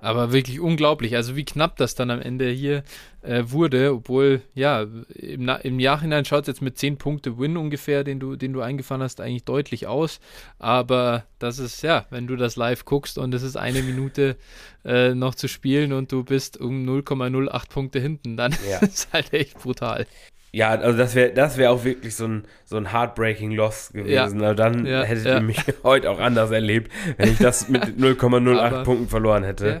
[0.01, 1.15] Aber wirklich unglaublich.
[1.15, 2.83] Also wie knapp das dann am Ende hier
[3.21, 7.57] äh, wurde, obwohl, ja, im, Na im Nachhinein schaut es jetzt mit 10 Punkte Win
[7.57, 10.19] ungefähr, den du, den du eingefahren hast, eigentlich deutlich aus.
[10.57, 14.37] Aber das ist, ja, wenn du das live guckst und es ist eine Minute
[14.85, 18.79] äh, noch zu spielen und du bist um 0,08 Punkte hinten, dann ja.
[18.81, 20.05] ist es halt echt brutal.
[20.51, 24.11] Ja, also das wäre das wär auch wirklich so ein, so ein heartbreaking Loss gewesen.
[24.11, 24.23] Ja.
[24.23, 25.35] Also dann ja, hättet ja.
[25.35, 29.79] ihr mich heute auch anders erlebt, wenn ich das mit 0,08 Punkten verloren hätte.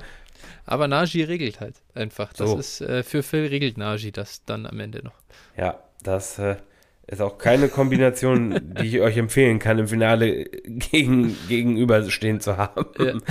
[0.65, 2.31] Aber Naji regelt halt einfach.
[2.33, 2.57] Das so.
[2.57, 5.15] ist für Phil regelt Naji das dann am Ende noch.
[5.57, 6.57] Ja, das äh,
[7.07, 13.23] ist auch keine Kombination, die ich euch empfehlen kann, im Finale gegen, gegenüberstehen zu haben.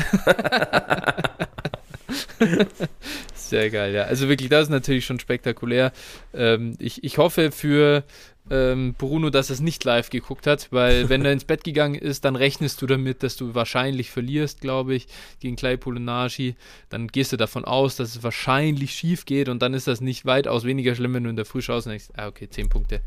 [3.48, 4.02] Sehr geil, ja.
[4.02, 5.92] Also wirklich, das ist natürlich schon spektakulär.
[6.34, 8.04] Ähm, ich, ich hoffe für
[8.50, 11.94] ähm, Bruno, dass er es nicht live geguckt hat, weil wenn er ins Bett gegangen
[11.94, 15.06] ist, dann rechnest du damit, dass du wahrscheinlich verlierst, glaube ich,
[15.40, 16.56] gegen Claypool und Nashi.
[16.90, 20.26] Dann gehst du davon aus, dass es wahrscheinlich schief geht und dann ist das nicht
[20.26, 23.00] weitaus weniger schlimm, wenn du in der Früh schaust und denkst, ah, okay, 10 Punkte.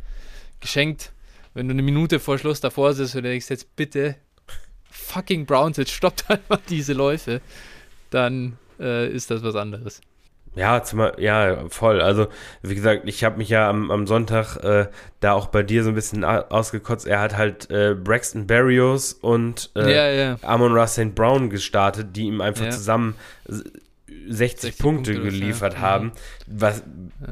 [0.59, 1.11] Geschenkt.
[1.53, 4.15] Wenn du eine Minute vor Schluss davor sitzt und denkst, jetzt bitte,
[4.89, 7.41] fucking Browns, jetzt stoppt einfach diese Läufe,
[8.09, 10.01] dann äh, ist das was anderes.
[10.53, 12.01] Ja, zumal, ja, voll.
[12.01, 12.27] Also,
[12.61, 14.87] wie gesagt, ich habe mich ja am, am Sonntag äh,
[15.21, 17.07] da auch bei dir so ein bisschen ausgekotzt.
[17.07, 20.37] Er hat halt äh, Braxton Berrios und äh, ja, ja.
[20.41, 21.15] Amon Ross St.
[21.15, 22.71] Brown gestartet, die ihm einfach ja.
[22.71, 23.15] zusammen
[23.47, 23.81] 60,
[24.27, 25.79] 60 Punkte, Punkte geliefert ja.
[25.79, 26.11] haben.
[26.47, 26.83] Was,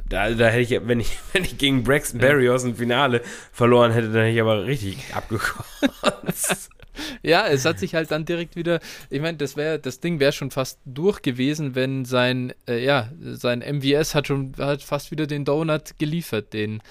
[0.08, 4.08] da, da hätte ich, wenn ich, wenn ich gegen Braxton Berrios im Finale verloren hätte,
[4.08, 6.70] dann hätte ich aber richtig abgekotzt
[7.24, 10.32] ja, es hat sich halt dann direkt wieder, ich meine, das wäre, das Ding wäre
[10.32, 15.28] schon fast durch gewesen, wenn sein, äh, ja, sein MVS hat schon hat fast wieder
[15.28, 16.82] den Donut geliefert, den,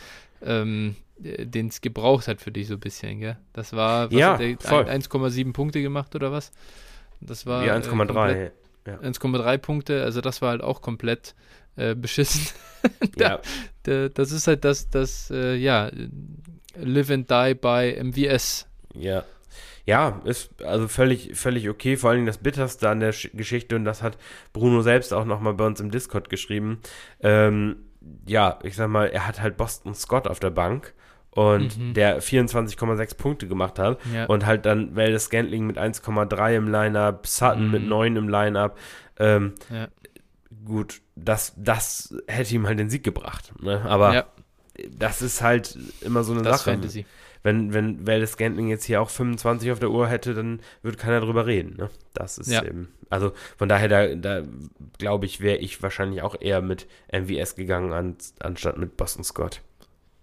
[0.42, 3.36] ähm, den es gebraucht hat für dich so ein bisschen, gell?
[3.52, 6.52] Das war, ja, 1,7 Punkte gemacht oder was?
[7.20, 8.30] Das war ja 1,3.
[8.30, 8.50] Äh,
[8.86, 8.98] ja.
[8.98, 11.34] 1,3 Punkte, also das war halt auch komplett
[11.76, 12.46] äh, beschissen.
[13.16, 13.40] da, ja.
[13.82, 15.90] da, das ist halt das, das, äh, ja,
[16.76, 18.66] live and die by MVS.
[18.94, 19.24] Ja,
[19.88, 21.96] ja, ist also völlig, völlig okay.
[21.96, 24.18] Vor allem das Bitterste an der Sch Geschichte, und das hat
[24.52, 26.80] Bruno selbst auch nochmal bei uns im Discord geschrieben.
[27.20, 27.76] Ähm,
[28.26, 30.92] ja, ich sag mal, er hat halt Boston Scott auf der Bank
[31.30, 31.94] und mhm.
[31.94, 34.26] der 24,6 Punkte gemacht hat ja.
[34.26, 37.70] und halt dann Valdez Scantling mit 1,3 im Lineup, Sutton mhm.
[37.70, 38.76] mit 9 im Lineup.
[39.18, 39.88] Ähm, ja.
[40.66, 43.54] Gut, das, das hätte ihm halt den Sieg gebracht.
[43.62, 43.80] Ne?
[43.86, 44.26] Aber ja.
[44.90, 46.72] Das ist halt immer so eine das Sache.
[46.72, 47.06] Fantasy
[47.42, 51.20] wenn, wenn Valdez Scantling jetzt hier auch 25 auf der Uhr hätte, dann würde keiner
[51.20, 51.76] drüber reden.
[51.76, 51.90] Ne?
[52.14, 52.64] Das ist ja.
[52.64, 54.46] eben, also von daher, da, da
[54.98, 59.62] glaube ich, wäre ich wahrscheinlich auch eher mit MVS gegangen, an, anstatt mit Boston Scott.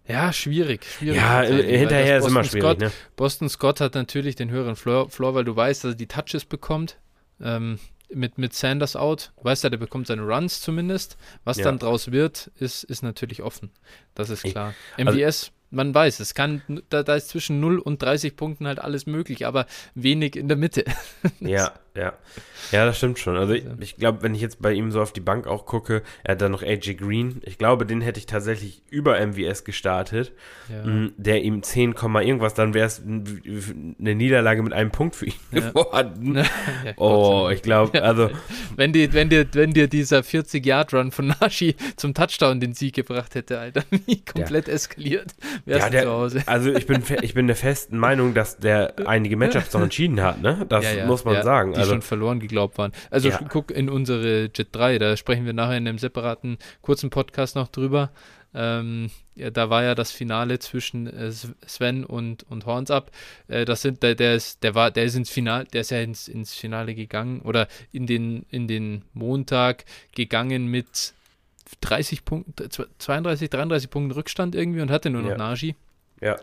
[0.08, 0.86] Ja, schwierig.
[0.86, 2.64] schwierig ja, hinterher ist immer schwierig.
[2.64, 2.92] Scott, ne?
[3.16, 6.46] Boston Scott hat natürlich den höheren Floor, Floor weil du weißt, dass er die Touches
[6.46, 7.00] bekommt.
[7.42, 7.80] Ähm,
[8.14, 9.32] mit, mit Sanders out.
[9.38, 11.18] Du weißt ja, der bekommt seine Runs zumindest.
[11.44, 11.66] Was ja.
[11.66, 13.72] dann draus wird, ist, ist natürlich offen.
[14.14, 14.74] Das ist klar.
[14.98, 18.80] Also, MVS man weiß, es kann, da, da, ist zwischen 0 und 30 Punkten halt
[18.80, 20.86] alles möglich, aber wenig in der Mitte.
[21.42, 22.14] ja, ja.
[22.72, 23.38] Ja, das stimmt schon.
[23.38, 26.02] Also ich, ich glaube, wenn ich jetzt bei ihm so auf die Bank auch gucke,
[26.24, 27.42] er hat dann noch AJ Green.
[27.46, 30.32] Ich glaube, den hätte ich tatsächlich über MVS gestartet,
[30.70, 30.84] ja.
[30.84, 35.34] Mm, der ihm 10, irgendwas, dann wäre es eine Niederlage mit einem Punkt für ihn
[35.52, 35.60] ja.
[35.60, 36.44] geworden.
[36.84, 38.30] Ja, oh, ich glaube, also.
[38.76, 43.36] wenn, die, wenn, dir, wenn dir dieser 40-Yard-Run von Nashi zum Touchdown den Sieg gebracht
[43.36, 45.34] hätte, Alter, wie komplett eskaliert
[45.66, 46.44] ja, der, zu Hause.
[46.46, 50.42] Also ich bin, ich bin der festen Meinung, dass der einige Matchups noch entschieden hat,
[50.42, 50.66] ne?
[50.70, 51.74] Das muss man sagen.
[51.74, 52.92] Die also, schon verloren geglaubt waren.
[53.10, 57.56] Also guck in unsere Jet 3, da sprechen wir nachher in einem separaten kurzen Podcast
[57.56, 58.12] noch drüber.
[58.54, 61.30] Ähm, ja, da war ja das Finale zwischen äh,
[61.68, 63.12] Sven und, und Horns ab.
[63.50, 66.00] Äh, das sind, der, der ist, der war, der ist ins Finale, der ist ja
[66.00, 71.14] ins, ins Finale gegangen oder in den, in den Montag gegangen mit
[71.82, 75.38] 30 Punkten, 32, 33 Punkten Rückstand irgendwie und hatte nur noch ja.
[75.38, 75.76] Naji.
[76.22, 76.38] Ja.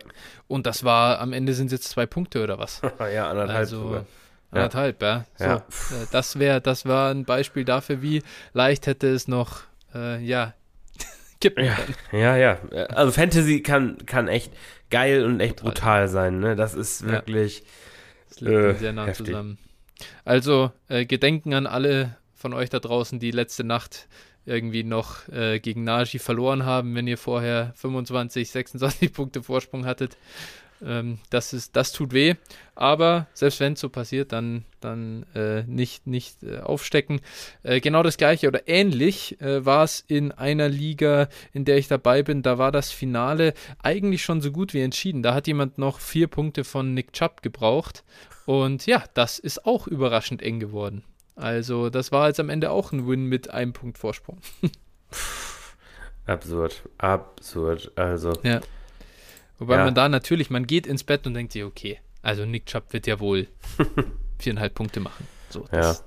[0.48, 2.82] Und das war, am Ende sind es jetzt zwei Punkte oder was?
[3.12, 4.06] ja, anderthalb also, sogar.
[4.52, 5.24] Anderthalb, ja.
[5.36, 5.56] So, ja.
[5.56, 9.62] Äh, das wäre, das war ein Beispiel dafür, wie leicht hätte es noch,
[9.94, 10.54] äh, ja,
[11.40, 11.94] kippen ja, können.
[12.12, 12.58] Ja, ja.
[12.88, 14.52] Also Fantasy kann, kann echt
[14.90, 16.54] geil und echt brutal, brutal sein, ne?
[16.54, 17.64] Das ist wirklich.
[18.28, 19.26] Das liegt äh, sehr nah heftig.
[19.26, 19.58] zusammen.
[20.24, 24.08] Also, äh, Gedenken an alle von euch da draußen, die letzte Nacht
[24.44, 30.16] irgendwie noch äh, gegen Naji verloren haben, wenn ihr vorher 25, 26 Punkte Vorsprung hattet.
[30.84, 32.34] Ähm, das, ist, das tut weh,
[32.74, 37.20] aber selbst wenn es so passiert, dann, dann äh, nicht, nicht äh, aufstecken.
[37.62, 41.88] Äh, genau das gleiche oder ähnlich äh, war es in einer Liga, in der ich
[41.88, 42.42] dabei bin.
[42.42, 45.22] Da war das Finale eigentlich schon so gut wie entschieden.
[45.22, 48.04] Da hat jemand noch vier Punkte von Nick Chubb gebraucht.
[48.44, 51.04] Und ja, das ist auch überraschend eng geworden.
[51.36, 54.38] Also, das war jetzt am Ende auch ein Win mit einem Punkt Vorsprung.
[56.26, 57.92] absurd, absurd.
[57.96, 58.32] Also.
[58.42, 58.60] Ja.
[59.62, 59.84] Wobei ja.
[59.84, 63.06] man da natürlich, man geht ins Bett und denkt sich, okay, also Nick Chubb wird
[63.06, 63.46] ja wohl
[64.40, 65.28] viereinhalb Punkte machen.
[65.50, 66.04] So, das ja.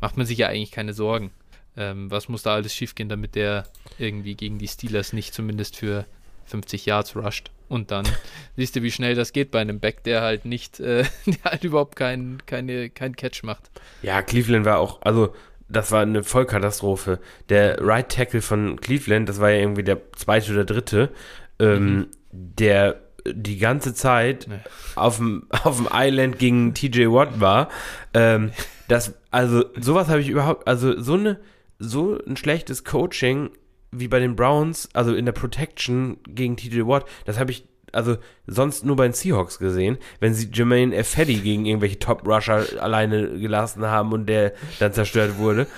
[0.00, 1.32] macht man sich ja eigentlich keine Sorgen.
[1.76, 3.64] Ähm, was muss da alles schiefgehen, damit der
[3.98, 6.06] irgendwie gegen die Steelers nicht zumindest für
[6.44, 7.50] 50 Yards rusht?
[7.68, 8.06] Und dann
[8.56, 11.64] siehst du, wie schnell das geht bei einem Back, der halt nicht, äh, der halt
[11.64, 13.72] überhaupt keinen keine, kein Catch macht.
[14.02, 15.34] Ja, Cleveland war auch, also
[15.68, 17.18] das war eine Vollkatastrophe.
[17.48, 21.10] Der Right Tackle von Cleveland, das war ja irgendwie der zweite oder dritte,
[21.58, 22.06] ähm, mhm.
[22.34, 24.58] Der die ganze Zeit nee.
[24.96, 27.68] auf dem, auf dem Island gegen TJ Watt war.
[28.12, 28.52] Ähm,
[28.88, 31.40] das, also sowas habe ich überhaupt, also so eine
[31.78, 33.50] so ein schlechtes Coaching
[33.90, 38.16] wie bei den Browns, also in der Protection gegen TJ Watt, das habe ich also
[38.46, 43.86] sonst nur bei den Seahawks gesehen, wenn sie Jermaine Effetti gegen irgendwelche Top-Rusher alleine gelassen
[43.86, 45.68] haben und der dann zerstört wurde.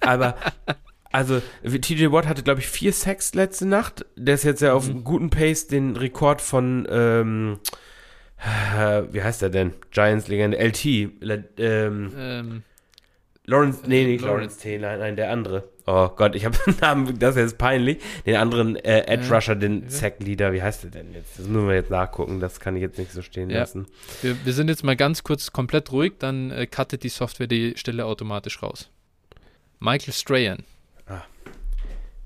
[0.00, 0.36] Aber
[1.14, 4.04] also TJ Watt hatte, glaube ich, vier Sacks letzte Nacht.
[4.16, 5.04] Der ist jetzt ja auf mhm.
[5.04, 7.60] guten Pace den Rekord von, ähm,
[8.76, 9.74] äh, wie heißt er denn?
[9.92, 10.84] Giants-Legende, LT.
[10.86, 12.62] Ähm, ähm,
[13.46, 15.68] Lawrence, nee, nicht Lawrence T, nein, nein, der andere.
[15.86, 18.02] Oh Gott, ich habe den Namen, das ist jetzt peinlich.
[18.26, 21.38] Den anderen äh, Edge Rusher, den Sack Leader, wie heißt der denn jetzt?
[21.38, 23.60] Das müssen wir jetzt nachgucken, das kann ich jetzt nicht so stehen ja.
[23.60, 23.86] lassen.
[24.20, 27.74] Wir, wir, sind jetzt mal ganz kurz komplett ruhig, dann äh, cuttet die Software die
[27.76, 28.90] Stelle automatisch raus.
[29.78, 30.64] Michael Strahan.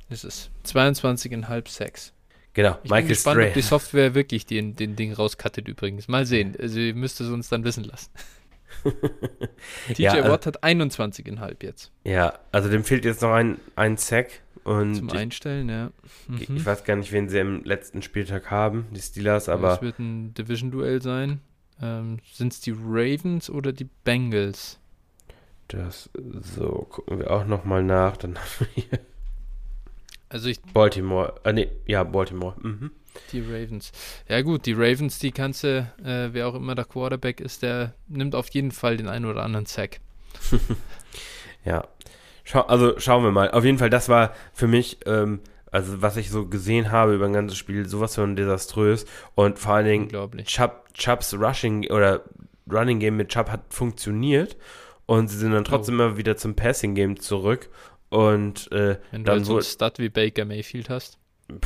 [0.09, 2.13] Ist 22,5 Sacks.
[2.55, 3.49] Genau, ich Michael bin gespannt, Strahan.
[3.49, 6.09] ob die Software wirklich den, den Ding rauscuttet übrigens.
[6.09, 6.57] Mal sehen.
[6.59, 8.11] Also ihr müsst es uns dann wissen lassen.
[9.95, 11.93] TJ ja, Watt hat 21,5 jetzt.
[12.05, 14.43] Ja, also dem fehlt jetzt noch ein, ein Sack.
[14.65, 15.93] Und Zum Einstellen, ja.
[16.27, 16.57] Mhm.
[16.57, 19.75] Ich weiß gar nicht, wen sie im letzten Spieltag haben, die Steelers, aber.
[19.75, 21.41] Es wird ein Division-Duell sein.
[21.81, 24.79] Ähm, Sind es die Ravens oder die Bengals?
[25.69, 28.17] Das, so, gucken wir auch nochmal nach.
[28.17, 28.99] Dann haben wir hier.
[30.29, 30.61] Also ich.
[30.75, 32.55] Baltimore, äh, nee, ja, Baltimore.
[32.61, 32.91] Mhm.
[33.33, 33.93] Die Ravens.
[34.29, 37.95] Ja gut, die Ravens, die kannst du, äh, wer auch immer der Quarterback ist, der
[38.07, 40.01] nimmt auf jeden Fall den einen oder anderen Sack.
[41.65, 41.85] ja.
[42.45, 43.51] Schau, also schauen wir mal.
[43.51, 47.27] Auf jeden Fall, das war für mich, ähm, also was ich so gesehen habe über
[47.27, 49.05] ein ganzes Spiel, sowas von desaströs.
[49.35, 52.23] Und vor allen Dingen, Chubb, Chubbs Rushing oder
[52.71, 54.57] Running Game mit Chubb hat funktioniert.
[55.07, 56.05] Und sie sind dann trotzdem oh.
[56.05, 57.69] immer wieder zum Passing Game zurück.
[58.11, 61.19] Und äh, Wenn du dann so einen Stud wie Baker Mayfield hast.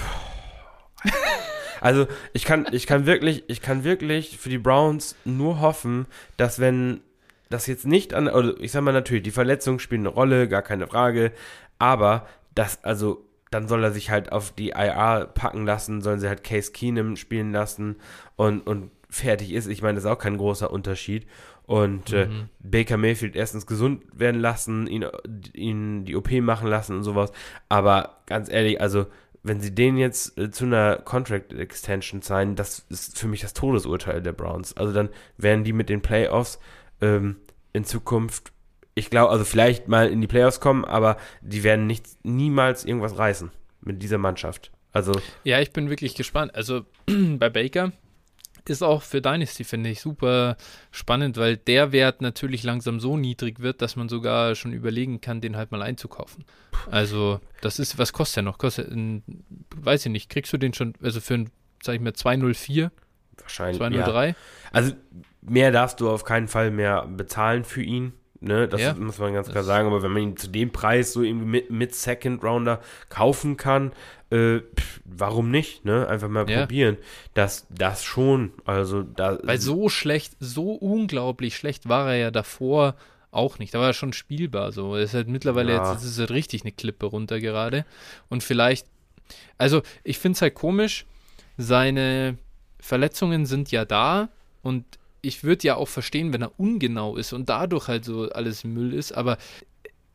[1.83, 6.61] Also ich kann, ich kann wirklich, ich kann wirklich für die Browns nur hoffen, dass
[6.61, 7.01] wenn
[7.51, 10.63] das jetzt nicht an, also ich sag mal natürlich, die Verletzungen spielen eine Rolle, gar
[10.63, 11.33] keine Frage,
[11.81, 16.29] aber das, also dann soll er sich halt auf die IR packen lassen, sollen sie
[16.29, 17.97] halt Case Keenum spielen lassen
[18.37, 19.67] und, und fertig ist.
[19.67, 21.27] Ich meine, das ist auch kein großer Unterschied.
[21.73, 22.33] Und äh, mhm.
[22.33, 25.07] äh, Baker Mayfield erstens gesund werden lassen, ihn,
[25.55, 27.33] ihn die OP machen lassen und sowas.
[27.71, 29.07] Aber ganz ehrlich, also
[29.43, 33.55] wenn sie den jetzt äh, zu einer Contract Extension zahlen, das ist für mich das
[33.55, 34.77] Todesurteil der Browns.
[34.77, 35.09] Also dann
[35.39, 36.59] werden die mit den Playoffs
[37.01, 37.37] ähm,
[37.73, 38.53] in Zukunft,
[38.95, 43.17] ich glaube, also vielleicht mal in die Playoffs kommen, aber die werden nicht niemals irgendwas
[43.17, 44.73] reißen mit dieser Mannschaft.
[44.93, 46.55] Also ja, ich bin wirklich gespannt.
[46.55, 47.93] Also bei Baker
[48.69, 50.57] ist auch für Dynasty, finde ich, super
[50.91, 55.41] spannend, weil der Wert natürlich langsam so niedrig wird, dass man sogar schon überlegen kann,
[55.41, 56.45] den halt mal einzukaufen.
[56.91, 58.59] Also, das ist, was kostet der noch?
[58.59, 59.23] Kostet, ein,
[59.77, 61.51] weiß ich nicht, kriegst du den schon, also für ein,
[61.83, 62.91] sag ich mal, 204?
[63.39, 63.79] Wahrscheinlich.
[63.79, 64.29] 203?
[64.29, 64.35] Ja.
[64.73, 64.93] Also,
[65.41, 68.13] mehr darfst du auf keinen Fall mehr bezahlen für ihn.
[68.45, 71.13] Ne, das ja, muss man ganz klar sagen, aber wenn man ihn zu dem Preis
[71.13, 73.93] so irgendwie mit, mit Second Rounder kaufen kann,
[74.31, 76.09] äh, pff, warum nicht, ne?
[76.09, 76.61] Einfach mal ja.
[76.61, 76.97] probieren.
[77.35, 79.39] Das, das schon, also da.
[79.45, 82.97] Weil so schlecht, so unglaublich schlecht war er ja davor
[83.31, 83.75] auch nicht.
[83.75, 84.97] Da war er schon spielbar so.
[84.97, 85.93] Er ist halt mittlerweile ja.
[85.93, 87.85] jetzt, ist halt richtig eine Klippe runter gerade.
[88.29, 88.89] Und vielleicht,
[89.57, 91.07] also ich finde es halt komisch,
[91.59, 92.39] seine
[92.81, 94.31] Verletzungen sind ja da
[94.63, 94.85] und
[95.23, 98.93] ich würde ja auch verstehen, wenn er ungenau ist und dadurch halt so alles Müll
[98.93, 99.39] ist, aber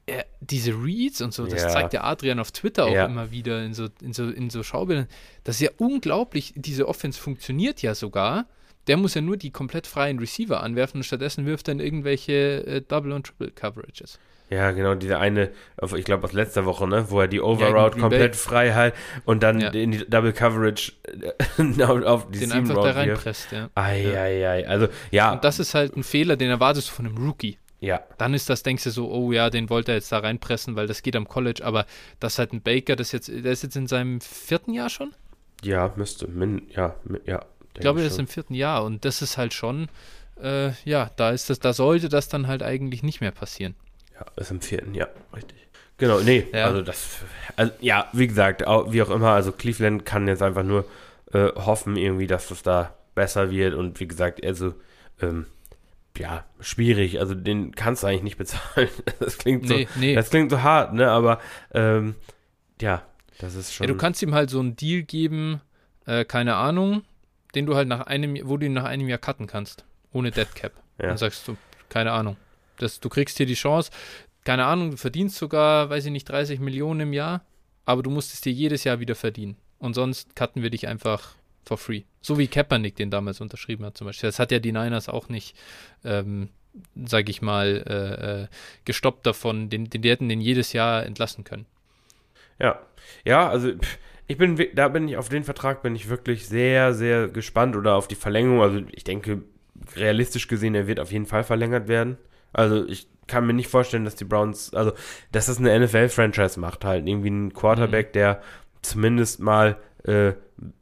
[0.06, 1.70] er, diese Reads und so, das ja.
[1.70, 3.06] zeigt der Adrian auf Twitter auch ja.
[3.06, 5.08] immer wieder in so, in, so, in so Schaubildern.
[5.43, 6.54] Das ist ja unglaublich.
[6.56, 8.48] Diese Offense funktioniert ja sogar.
[8.88, 12.65] Der muss ja nur die komplett freien Receiver anwerfen und stattdessen wirft er in irgendwelche
[12.65, 14.17] äh, Double- und Triple-Coverages.
[14.49, 15.51] Ja, genau, dieser eine,
[15.95, 18.39] ich glaube aus letzter Woche, ne, wo er die Overroute ja, komplett Bay.
[18.39, 18.93] frei hat
[19.25, 19.69] und dann ja.
[19.71, 20.93] in die Double Coverage
[21.57, 23.69] äh, auf die Den Seam einfach da reinpresst, ja.
[23.75, 24.67] Ei, ei, ei.
[24.67, 25.33] Also, ja.
[25.33, 27.57] Und das ist halt ein Fehler, den erwartest du von einem Rookie.
[27.81, 28.01] Ja.
[28.17, 30.88] Dann ist das, denkst du so, oh ja, den wollte er jetzt da reinpressen, weil
[30.88, 31.86] das geht am College, aber
[32.19, 35.13] das ist halt ein Baker, das jetzt, der ist jetzt in seinem vierten Jahr schon?
[35.62, 37.45] Ja, müsste, min, ja, ja.
[37.73, 39.89] Ich glaube, er ist im vierten Jahr und das ist halt schon,
[40.41, 43.75] äh, ja, da ist das, da sollte das dann halt eigentlich nicht mehr passieren.
[44.19, 45.58] Ja, ist im vierten, ja, richtig.
[45.97, 46.65] Genau, nee, ja.
[46.65, 47.19] also das,
[47.56, 50.86] also, ja, wie gesagt, auch, wie auch immer, also Cleveland kann jetzt einfach nur
[51.34, 54.75] äh, hoffen irgendwie, dass das da besser wird und wie gesagt, also,
[55.21, 55.47] ähm,
[56.17, 57.19] ja, schwierig.
[57.19, 58.89] Also den kannst du eigentlich nicht bezahlen.
[59.19, 60.15] Das klingt so, nee, nee.
[60.15, 61.10] das klingt so hart, ne?
[61.10, 61.39] Aber
[61.73, 62.15] ähm,
[62.82, 63.03] ja,
[63.39, 63.88] das ist schon.
[63.88, 65.62] Ja, du kannst ihm halt so einen Deal geben,
[66.06, 67.03] äh, keine Ahnung,
[67.56, 70.53] den du halt nach einem, wo du ihn nach einem Jahr cutten kannst, ohne Dead
[70.56, 70.73] Cap.
[70.99, 71.08] Ja.
[71.08, 71.58] Dann sagst du,
[71.89, 72.38] keine Ahnung.
[72.77, 73.91] Das, du kriegst hier die Chance,
[74.43, 77.45] keine Ahnung, du verdienst sogar, weiß ich nicht, 30 Millionen im Jahr,
[77.85, 79.57] aber du musst es dir jedes Jahr wieder verdienen.
[79.79, 81.35] Und sonst cutten wir dich einfach
[81.65, 82.03] for free.
[82.21, 84.29] So wie Kaepernick den damals unterschrieben hat zum Beispiel.
[84.29, 85.55] Das hat ja die Niners auch nicht
[86.03, 86.49] ähm,
[87.05, 88.47] sage ich mal, äh, äh,
[88.85, 89.69] gestoppt davon.
[89.69, 91.65] Den, den, die hätten den jedes Jahr entlassen können.
[92.59, 92.79] Ja,
[93.23, 93.71] ja, also
[94.27, 97.95] ich bin, da bin ich auf den Vertrag bin ich wirklich sehr, sehr gespannt oder
[97.95, 98.61] auf die Verlängerung.
[98.61, 99.43] Also ich denke,
[99.95, 102.17] realistisch gesehen, er wird auf jeden Fall verlängert werden.
[102.58, 104.93] Also ich kann mir nicht vorstellen, dass die Browns, also
[105.32, 108.41] dass das eine NFL-Franchise macht, halt irgendwie ein Quarterback, der
[108.82, 110.34] zumindest mal äh,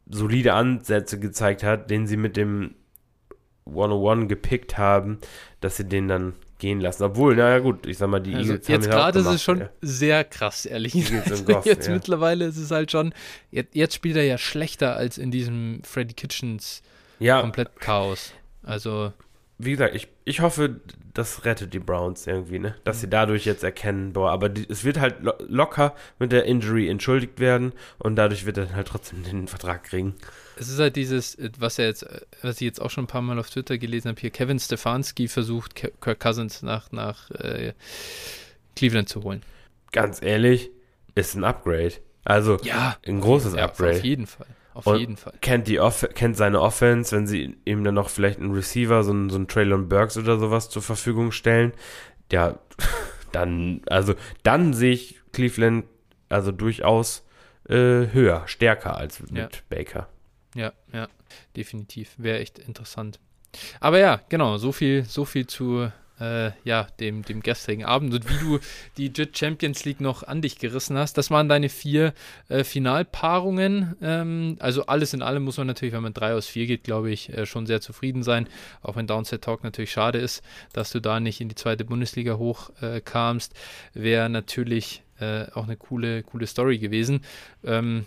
[0.10, 2.76] solide Ansätze gezeigt hat, den sie mit dem
[3.68, 5.20] 101 gepickt haben,
[5.60, 7.04] dass sie den dann gehen lassen.
[7.04, 9.70] Obwohl, naja gut, ich sag mal, die also Eagles Jetzt gerade ist es schon ja.
[9.82, 11.46] sehr krass, ehrlich gesagt.
[11.46, 11.94] Goff, jetzt ja.
[11.94, 13.14] mittlerweile ist es halt schon,
[13.52, 16.84] jetzt, jetzt, spielt er ja schlechter als in diesem Freddy Kitchens
[17.20, 17.42] ja.
[17.42, 18.34] komplett Chaos.
[18.64, 19.12] Also.
[19.58, 20.80] Wie gesagt, ich, ich hoffe,
[21.16, 22.76] das rettet die Browns irgendwie, ne?
[22.84, 26.44] Dass sie dadurch jetzt erkennen, boah, aber die, es wird halt lo locker mit der
[26.44, 30.16] Injury entschuldigt werden und dadurch wird er halt trotzdem den Vertrag kriegen.
[30.58, 32.06] Es ist halt dieses, was er jetzt,
[32.42, 35.30] was ich jetzt auch schon ein paar Mal auf Twitter gelesen habe, hier Kevin Stefanski
[35.30, 37.74] versucht, Kirk Cousins nach, nach äh,
[38.76, 39.42] Cleveland zu holen.
[39.94, 40.70] Ganz ehrlich,
[41.16, 41.94] ist ein Upgrade.
[42.26, 43.98] Also ja, ein großes ja, Upgrade.
[43.98, 44.48] Auf jeden Fall.
[44.76, 45.34] Auf und jeden Fall.
[45.40, 49.12] Kennt, die Off kennt seine Offense, wenn sie ihm dann noch vielleicht einen Receiver, so
[49.12, 51.72] einen, so einen Traylon Burks oder sowas zur Verfügung stellen.
[52.30, 52.60] Ja,
[53.32, 55.86] dann, also dann sehe ich Cleveland
[56.28, 57.26] also durchaus
[57.70, 57.74] äh,
[58.12, 59.50] höher, stärker als mit ja.
[59.70, 60.10] Baker.
[60.56, 61.08] Ja, ja,
[61.56, 62.14] definitiv.
[62.18, 63.20] Wäre echt interessant.
[63.80, 68.30] Aber ja, genau, so viel, so viel zu äh, ja, dem, dem gestrigen Abend und
[68.30, 68.60] wie du
[68.98, 71.18] die JIT Champions League noch an dich gerissen hast.
[71.18, 72.14] Das waren deine vier
[72.48, 73.96] äh, Finalpaarungen.
[74.02, 77.12] Ähm, also alles in allem muss man natürlich, wenn man drei aus vier geht, glaube
[77.12, 78.48] ich, äh, schon sehr zufrieden sein.
[78.82, 82.38] Auch wenn Downset Talk natürlich schade ist, dass du da nicht in die zweite Bundesliga
[82.38, 83.54] hochkamst.
[83.54, 87.22] Äh, Wäre natürlich äh, auch eine coole, coole Story gewesen.
[87.64, 88.06] Ähm,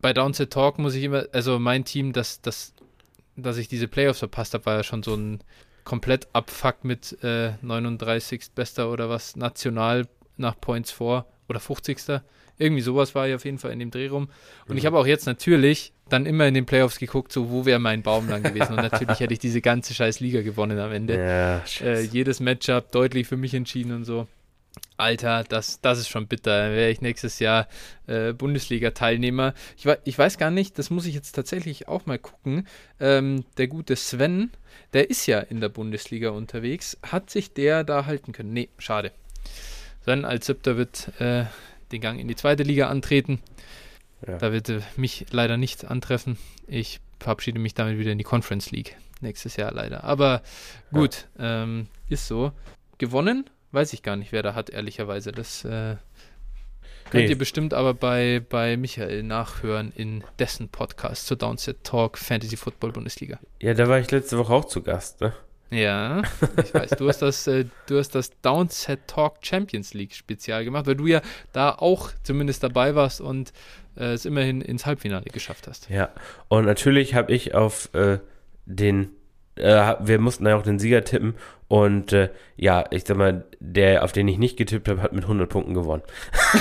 [0.00, 2.74] bei Downset Talk muss ich immer, also mein Team, das, das,
[3.36, 5.42] dass ich diese Playoffs verpasst habe, war ja schon so ein
[5.84, 8.52] komplett abfuckt mit äh, 39.
[8.54, 12.20] bester oder was national nach Points vor oder 50.
[12.58, 14.28] Irgendwie sowas war ich auf jeden Fall in dem Dreh rum.
[14.66, 14.78] Und mhm.
[14.78, 18.02] ich habe auch jetzt natürlich dann immer in den Playoffs geguckt, so wo wäre mein
[18.02, 18.74] Baum lang gewesen.
[18.74, 21.16] Und natürlich hätte ich diese ganze scheiß Liga gewonnen am Ende.
[21.16, 24.26] Ja, äh, jedes Matchup deutlich für mich entschieden und so.
[25.02, 26.70] Alter, das, das ist schon bitter.
[26.70, 27.68] Wäre ich nächstes Jahr
[28.06, 29.54] äh, Bundesliga-Teilnehmer.
[29.76, 32.66] Ich, ich, weiß gar nicht, das muss ich jetzt tatsächlich auch mal gucken.
[33.00, 34.50] Ähm, der gute Sven,
[34.92, 36.98] der ist ja in der Bundesliga unterwegs.
[37.02, 38.52] Hat sich der da halten können?
[38.52, 39.12] Nee, schade.
[40.04, 41.44] Sven als Siebter wird äh,
[41.90, 43.40] den Gang in die zweite Liga antreten.
[44.26, 44.38] Ja.
[44.38, 46.38] Da wird er mich leider nicht antreffen.
[46.68, 50.04] Ich verabschiede mich damit wieder in die Conference League nächstes Jahr leider.
[50.04, 50.42] Aber
[50.92, 51.64] gut, ja.
[51.64, 52.52] ähm, ist so.
[52.98, 55.32] Gewonnen Weiß ich gar nicht, wer da hat, ehrlicherweise.
[55.32, 55.96] Das äh,
[57.10, 57.30] könnt nee.
[57.30, 62.92] ihr bestimmt aber bei, bei Michael nachhören in dessen Podcast zur Downset Talk Fantasy Football
[62.92, 63.38] Bundesliga.
[63.60, 65.32] Ja, da war ich letzte Woche auch zu Gast, ne?
[65.70, 66.20] Ja,
[66.62, 66.90] ich weiß.
[66.98, 71.06] Du hast das, äh, du hast das Downset Talk Champions League Spezial gemacht, weil du
[71.06, 73.54] ja da auch zumindest dabei warst und
[73.96, 75.88] äh, es immerhin ins Halbfinale geschafft hast.
[75.88, 76.10] Ja,
[76.48, 78.18] und natürlich habe ich auf äh,
[78.66, 79.10] den
[79.56, 81.34] äh, wir mussten ja auch den Sieger tippen
[81.68, 85.24] und äh, ja, ich sag mal, der, auf den ich nicht getippt habe, hat mit
[85.24, 86.02] 100 Punkten gewonnen.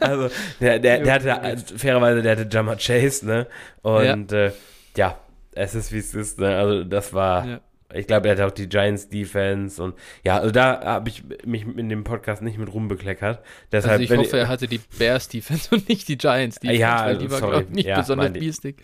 [0.00, 0.28] also,
[0.60, 3.46] der, der, der hatte, also, fairerweise, der hatte Jammer Chase, ne?
[3.82, 4.52] Und ja, äh,
[4.96, 5.18] ja
[5.52, 6.56] es ist wie es ist, ne?
[6.56, 7.60] Also, das war, ja.
[7.92, 11.62] ich glaube, er hatte auch die Giants Defense und ja, also da habe ich mich
[11.62, 13.42] in dem Podcast nicht mit rumbekleckert.
[13.72, 16.80] Deshalb, also, ich hoffe, ich, er hatte die Bears Defense und nicht die Giants Defense,
[16.80, 18.76] ja, weil die war, sorry, nicht ja, besonders biestig.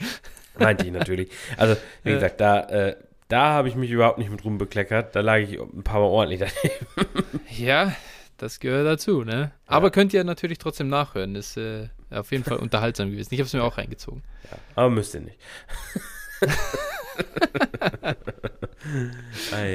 [0.58, 1.30] Meinte ich natürlich.
[1.56, 2.14] Also, wie ja.
[2.16, 2.96] gesagt, da, äh,
[3.28, 5.16] da habe ich mich überhaupt nicht mit rumbekleckert.
[5.16, 7.24] Da lag ich ein paar Mal ordentlich daneben.
[7.56, 7.94] Ja,
[8.36, 9.52] das gehört dazu, ne?
[9.66, 11.34] Aber könnt ihr natürlich trotzdem nachhören.
[11.36, 13.32] Ist äh, auf jeden Fall unterhaltsam gewesen.
[13.32, 14.22] Ich habe es mir auch reingezogen.
[14.50, 15.38] Ja, aber müsst ihr nicht.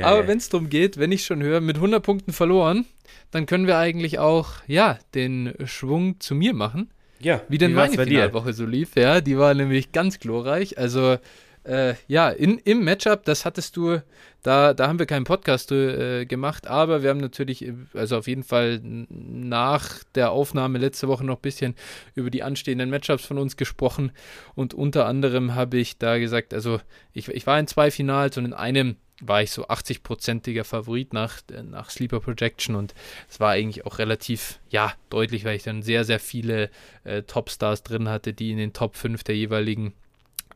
[0.03, 2.85] aber wenn es darum geht, wenn ich schon höre, mit 100 Punkten verloren,
[3.31, 6.91] dann können wir eigentlich auch, ja, den Schwung zu mir machen.
[7.21, 8.95] Ja, wie denn meine Finalwoche so lief.
[8.95, 10.77] Ja, die war nämlich ganz glorreich.
[10.77, 11.17] Also,
[11.63, 14.01] äh, ja, in, im Matchup, das hattest du,
[14.41, 18.43] da, da haben wir keinen Podcast äh, gemacht, aber wir haben natürlich, also auf jeden
[18.43, 21.75] Fall nach der Aufnahme letzte Woche noch ein bisschen
[22.15, 24.11] über die anstehenden Matchups von uns gesprochen
[24.55, 26.79] und unter anderem habe ich da gesagt, also
[27.13, 31.41] ich, ich war in zwei Finals und in einem war ich so 80-prozentiger Favorit nach,
[31.63, 32.93] nach Sleeper Projection und
[33.29, 36.69] es war eigentlich auch relativ, ja, deutlich, weil ich dann sehr, sehr viele
[37.03, 39.93] äh, Topstars drin hatte, die in den Top 5 der jeweiligen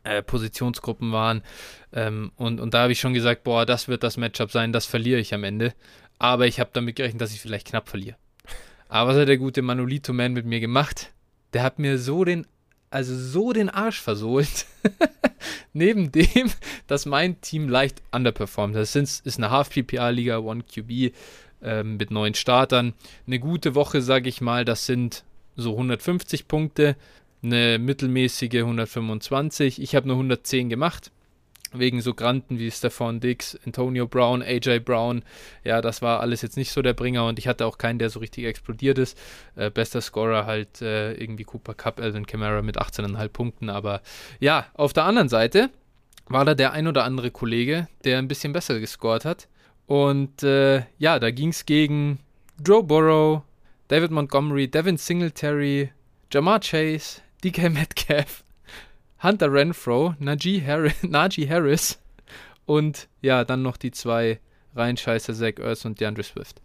[0.04, 1.42] äh, Positionsgruppen waren.
[1.92, 4.86] Ähm, und, und da habe ich schon gesagt, boah, das wird das Matchup sein, das
[4.86, 5.74] verliere ich am Ende.
[6.18, 8.16] Aber ich habe damit gerechnet, dass ich vielleicht knapp verliere.
[8.88, 11.10] Aber was hat der gute Manolito Man mit mir gemacht?
[11.52, 12.46] Der hat mir so den
[12.94, 14.66] also so den Arsch versohlt.
[15.72, 16.50] Neben dem,
[16.86, 18.76] dass mein Team leicht underperformt.
[18.76, 21.12] Das ist eine Half-PPA-Liga, One QB
[21.60, 22.94] ähm, mit neun Startern.
[23.26, 25.24] Eine gute Woche, sage ich mal, das sind
[25.56, 26.94] so 150 Punkte.
[27.42, 29.82] Eine mittelmäßige 125.
[29.82, 31.10] Ich habe nur 110 gemacht
[31.74, 35.22] wegen so Granten wie Stefan Dix, Antonio Brown, AJ Brown.
[35.64, 38.10] Ja, das war alles jetzt nicht so der Bringer und ich hatte auch keinen, der
[38.10, 39.18] so richtig explodiert ist.
[39.56, 43.70] Äh, bester Scorer halt äh, irgendwie Cooper Cup, Alvin Kamara mit 18,5 Punkten.
[43.70, 44.00] Aber
[44.40, 45.70] ja, auf der anderen Seite
[46.26, 49.48] war da der ein oder andere Kollege, der ein bisschen besser gescored hat.
[49.86, 52.18] Und äh, ja, da ging es gegen
[52.64, 53.42] Joe Burrow,
[53.88, 55.90] David Montgomery, Devin Singletary,
[56.32, 58.43] Jamar Chase, DK Metcalf,
[59.22, 62.00] Hunter Renfro, Najee Harris, Najee Harris
[62.66, 64.40] und ja, dann noch die zwei
[64.74, 66.60] Reinscheißer, Zach Ertz und DeAndre Swift.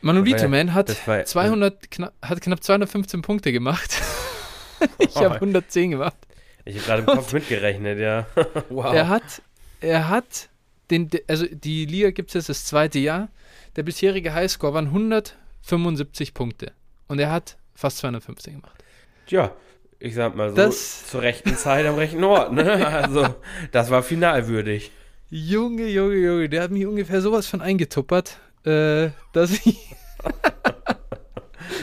[0.00, 4.00] Manolito Man hat, 200, knapp, hat knapp 215 Punkte gemacht.
[4.98, 6.16] ich habe 110 gemacht.
[6.64, 8.26] Ich habe gerade im Kopf mitgerechnet, ja.
[8.68, 8.94] wow.
[8.94, 9.42] Er hat,
[9.80, 10.48] er hat
[10.90, 13.28] den, also die Liga gibt es jetzt das zweite Jahr.
[13.76, 16.72] Der bisherige Highscore waren 175 Punkte.
[17.08, 18.84] Und er hat fast 215 gemacht.
[19.26, 19.54] Tja,
[20.00, 22.52] ich sag mal so, das, zur rechten Zeit am rechten Ort.
[22.52, 22.86] Ne?
[22.86, 23.34] Also,
[23.72, 24.90] das war finalwürdig.
[25.30, 29.94] Junge, Junge, Junge, der hat mich ungefähr sowas von eingetuppert, äh, dass ich.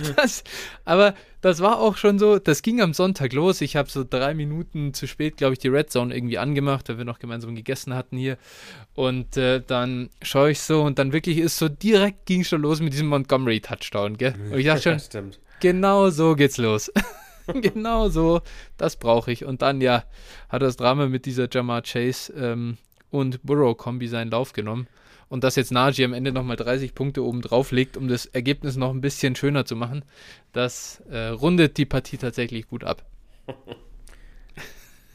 [0.15, 0.43] das,
[0.83, 3.61] aber das war auch schon so, das ging am Sonntag los.
[3.61, 6.97] Ich habe so drei Minuten zu spät, glaube ich, die Red Zone irgendwie angemacht, weil
[6.97, 8.37] wir noch gemeinsam gegessen hatten hier.
[8.93, 12.79] Und äh, dann schaue ich so und dann wirklich ist so direkt ging schon los
[12.79, 14.35] mit diesem Montgomery Touchdown, gell?
[14.51, 16.91] Und ich dachte schon, genau so geht's los.
[17.61, 18.41] genau so,
[18.77, 19.45] das brauche ich.
[19.45, 20.03] Und dann, ja,
[20.49, 22.77] hat das Drama mit dieser Jamar Chase ähm,
[23.11, 24.87] und Burrow-Kombi seinen Lauf genommen.
[25.27, 28.75] Und dass jetzt Najee am Ende nochmal 30 Punkte oben drauf legt, um das Ergebnis
[28.75, 30.05] noch ein bisschen schöner zu machen,
[30.53, 33.03] das äh, rundet die Partie tatsächlich gut ab.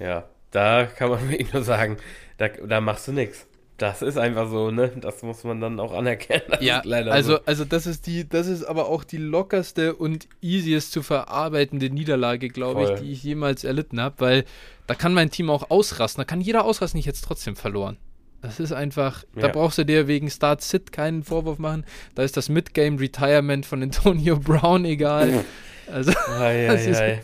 [0.01, 1.99] Ja, da kann man wirklich nur sagen,
[2.39, 3.47] da, da machst du nichts
[3.81, 4.93] das ist einfach so, ne?
[5.01, 6.43] Das muss man dann auch anerkennen.
[6.51, 7.41] Das ja, also, so.
[7.47, 12.49] also das ist die, das ist aber auch die lockerste und easiest zu verarbeitende Niederlage,
[12.49, 14.45] glaube ich, die ich jemals erlitten habe, weil
[14.87, 16.21] da kann mein Team auch ausrasten.
[16.21, 17.97] Da kann jeder ausrasten, ich jetzt trotzdem verloren.
[18.43, 19.43] Das ist einfach, ja.
[19.43, 21.85] da brauchst du dir wegen Start Sit keinen Vorwurf machen.
[22.15, 25.45] Da ist das Midgame Retirement von Antonio Brown egal.
[25.93, 27.23] Also, ei, das, ei, ist, ei.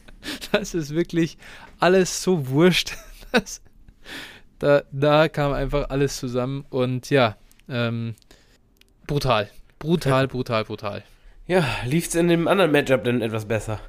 [0.50, 1.38] das ist wirklich
[1.78, 2.94] alles so wurscht.
[3.30, 3.62] Das,
[4.60, 7.36] da, da kam einfach alles zusammen und ja,
[7.68, 8.14] ähm,
[9.06, 9.50] brutal.
[9.78, 11.02] Brutal, brutal, brutal.
[11.46, 13.80] Ja, lief es in dem anderen Matchup denn etwas besser?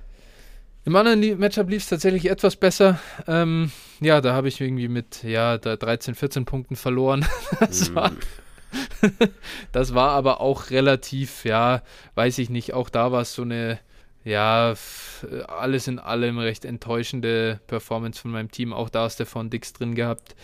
[0.86, 3.00] Im anderen Matchup lief es tatsächlich etwas besser.
[3.28, 7.26] Ähm, ja, da habe ich irgendwie mit ja, 13, 14 Punkten verloren.
[7.60, 7.96] das, mm.
[7.96, 8.12] war,
[9.74, 11.84] das war aber auch relativ, ja,
[12.16, 13.78] weiß ich nicht, auch da war es so eine
[14.24, 14.76] ja,
[15.48, 18.72] alles in allem recht enttäuschende Performance von meinem Team.
[18.72, 20.36] Auch da ist der von Dix drin gehabt,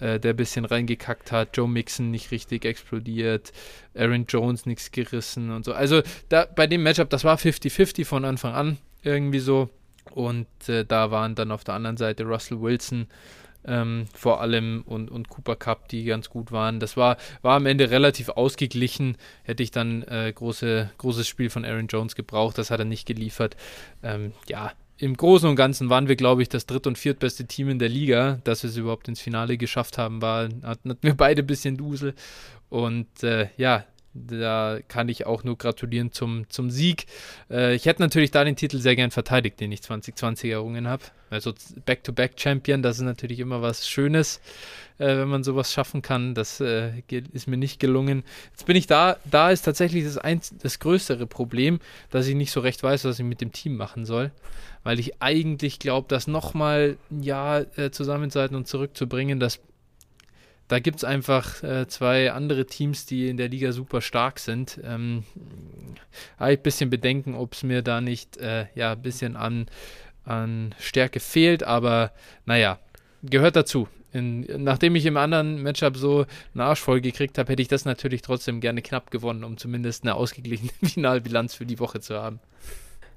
[0.00, 1.56] äh, der ein bisschen reingekackt hat.
[1.56, 3.52] Joe Mixon nicht richtig explodiert.
[3.94, 5.72] Aaron Jones nichts gerissen und so.
[5.72, 9.70] Also da, bei dem Matchup, das war 50-50 von Anfang an irgendwie so.
[10.10, 13.06] Und äh, da waren dann auf der anderen Seite Russell Wilson
[13.66, 16.80] ähm, vor allem und, und Cooper Cup, die ganz gut waren.
[16.80, 19.16] Das war, war am Ende relativ ausgeglichen.
[19.42, 23.06] Hätte ich dann äh, große, großes Spiel von Aaron Jones gebraucht, das hat er nicht
[23.06, 23.56] geliefert.
[24.02, 27.68] Ähm, ja, im Großen und Ganzen waren wir, glaube ich, das dritt- und viertbeste Team
[27.68, 28.38] in der Liga.
[28.44, 32.14] Dass wir es überhaupt ins Finale geschafft haben, war, hatten, wir beide ein bisschen Dusel.
[32.68, 33.84] Und äh, ja,
[34.14, 37.06] da kann ich auch nur gratulieren zum, zum Sieg.
[37.50, 41.04] Äh, ich hätte natürlich da den Titel sehr gern verteidigt, den ich 2020 errungen habe.
[41.30, 41.54] Also
[41.86, 44.40] Back-to-Back-Champion, das ist natürlich immer was Schönes,
[44.98, 46.34] äh, wenn man sowas schaffen kann.
[46.34, 46.92] Das äh,
[47.32, 48.22] ist mir nicht gelungen.
[48.50, 52.52] Jetzt bin ich da, da ist tatsächlich das, einz das größere Problem, dass ich nicht
[52.52, 54.30] so recht weiß, was ich mit dem Team machen soll.
[54.84, 59.60] Weil ich eigentlich glaube, das nochmal ein Jahr äh, zusammenseiten und zurückzubringen, das
[60.72, 64.80] da gibt es einfach äh, zwei andere Teams, die in der Liga super stark sind.
[64.82, 65.24] Ähm,
[66.38, 69.66] ein bisschen Bedenken, ob es mir da nicht äh, ja, ein bisschen an,
[70.24, 72.12] an Stärke fehlt, aber
[72.46, 72.78] naja,
[73.22, 73.86] gehört dazu.
[74.14, 77.84] In, nachdem ich im anderen Matchup so einen Arsch voll gekriegt habe, hätte ich das
[77.84, 82.40] natürlich trotzdem gerne knapp gewonnen, um zumindest eine ausgeglichene Finalbilanz für die Woche zu haben.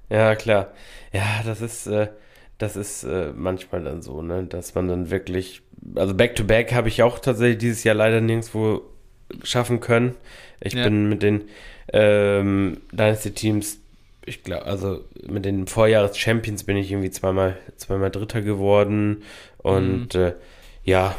[0.09, 0.73] Ja, klar.
[1.13, 2.09] Ja, das ist, äh,
[2.57, 5.61] das ist äh, manchmal dann so, ne, dass man dann wirklich,
[5.95, 8.81] also Back-to-Back habe ich auch tatsächlich dieses Jahr leider nirgendwo
[9.43, 10.15] schaffen können.
[10.61, 10.83] Ich ja.
[10.83, 11.45] bin mit den
[11.91, 13.79] ähm, Dynasty-Teams,
[14.25, 19.23] ich glaube, also mit den Vorjahres-Champions bin ich irgendwie zweimal, zweimal Dritter geworden
[19.57, 20.21] und mhm.
[20.21, 20.33] äh,
[20.83, 21.15] ja,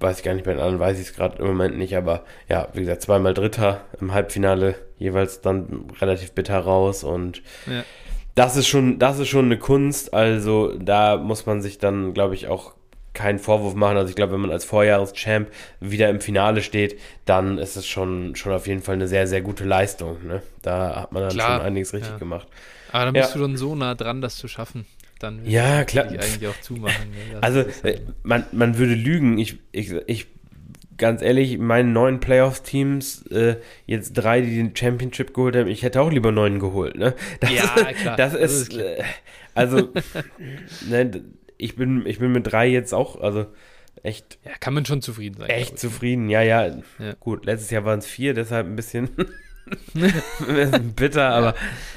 [0.00, 2.24] weiß ich gar nicht, bei den anderen weiß ich es gerade im Moment nicht, aber
[2.48, 7.84] ja, wie gesagt, zweimal Dritter im Halbfinale, jeweils dann relativ bitter raus und ja
[8.36, 10.14] das ist schon, das ist schon eine Kunst.
[10.14, 12.74] Also da muss man sich dann, glaube ich, auch
[13.14, 13.96] keinen Vorwurf machen.
[13.96, 15.48] Also ich glaube, wenn man als Vorjahreschamp
[15.80, 19.40] wieder im Finale steht, dann ist es schon, schon auf jeden Fall eine sehr, sehr
[19.40, 20.18] gute Leistung.
[20.26, 20.42] Ne?
[20.60, 22.18] Da hat man dann Klar, schon einiges richtig ja.
[22.18, 22.46] gemacht.
[22.92, 23.34] Aber dann bist ja.
[23.36, 24.84] du dann so nah dran, das zu schaffen.
[25.18, 26.12] Dann ja, klar.
[26.12, 27.10] Ich eigentlich auch zumachen.
[27.32, 27.38] Ne?
[27.40, 29.38] Also halt man, man würde lügen.
[29.38, 30.26] Ich, ich, ich
[30.96, 36.00] ganz ehrlich, meine neun Playoffs-Teams, äh, jetzt drei, die den Championship geholt haben, ich hätte
[36.00, 36.96] auch lieber neun geholt.
[36.96, 37.14] Ne?
[37.40, 38.16] Das ja, klar.
[38.16, 39.02] Das ist, das ist äh,
[39.54, 39.92] also,
[40.88, 41.22] ne,
[41.58, 43.46] ich bin, ich bin mit drei jetzt auch, also
[44.02, 44.38] echt.
[44.44, 45.48] Ja, kann man schon zufrieden sein.
[45.48, 47.14] Echt zufrieden, ja, ja, ja.
[47.20, 49.10] Gut, letztes Jahr waren es vier, deshalb ein bisschen.
[50.96, 51.54] bitter, aber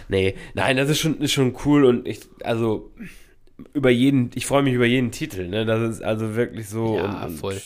[0.07, 2.91] nee, nein, das ist schon, ist schon cool und ich, also
[3.73, 5.65] über jeden, ich freue mich über jeden Titel, ne?
[5.65, 6.95] Das ist also wirklich so.
[6.95, 7.61] Ja, und, voll.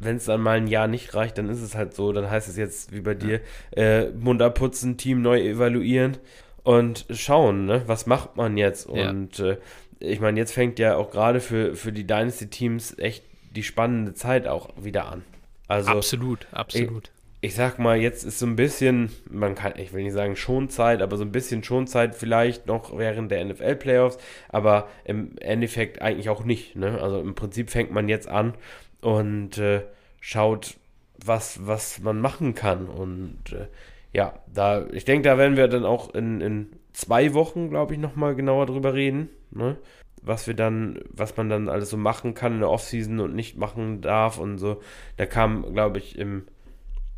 [0.00, 2.12] Wenn es dann mal ein Jahr nicht reicht, dann ist es halt so.
[2.12, 3.40] Dann heißt es jetzt wie bei dir,
[3.76, 6.18] äh, Mund abputzen, Team neu evaluieren
[6.62, 7.82] und schauen, ne?
[7.86, 8.86] Was macht man jetzt?
[8.86, 9.52] Und ja.
[9.52, 9.56] äh,
[10.00, 13.24] ich meine, jetzt fängt ja auch gerade für, für die Dynasty-Teams echt
[13.56, 15.24] die spannende Zeit auch wieder an.
[15.66, 17.10] Also, absolut, absolut.
[17.40, 20.36] Ich, ich sag mal, jetzt ist so ein bisschen, man kann, ich will nicht sagen
[20.36, 24.18] Schonzeit, aber so ein bisschen Schonzeit vielleicht noch während der NFL-Playoffs,
[24.48, 26.76] aber im Endeffekt eigentlich auch nicht.
[26.76, 27.00] Ne?
[27.00, 28.54] Also im Prinzip fängt man jetzt an
[29.00, 29.82] und äh,
[30.20, 30.76] schaut,
[31.24, 32.86] was, was man machen kann.
[32.86, 33.66] Und äh,
[34.12, 38.00] ja, da, ich denke, da werden wir dann auch in, in zwei Wochen, glaube ich,
[38.00, 39.76] nochmal genauer drüber reden ne?
[40.22, 43.56] Was wir dann, was man dann alles so machen kann in der Offseason und nicht
[43.56, 44.80] machen darf und so.
[45.16, 46.46] Da kam, glaube ich, im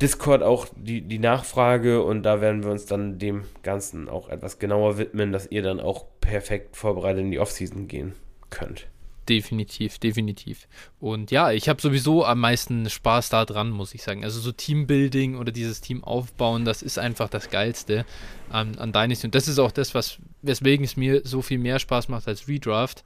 [0.01, 4.59] Discord auch die, die Nachfrage und da werden wir uns dann dem Ganzen auch etwas
[4.59, 8.13] genauer widmen, dass ihr dann auch perfekt vorbereitet in die Offseason gehen
[8.49, 8.87] könnt.
[9.31, 10.67] Definitiv, definitiv.
[10.99, 14.25] Und ja, ich habe sowieso am meisten Spaß daran, muss ich sagen.
[14.25, 18.05] Also so Teambuilding oder dieses Team aufbauen, das ist einfach das Geilste
[18.49, 19.27] an, an Dynasty.
[19.27, 22.49] Und das ist auch das, was, weswegen es mir so viel mehr Spaß macht als
[22.49, 23.05] Redraft,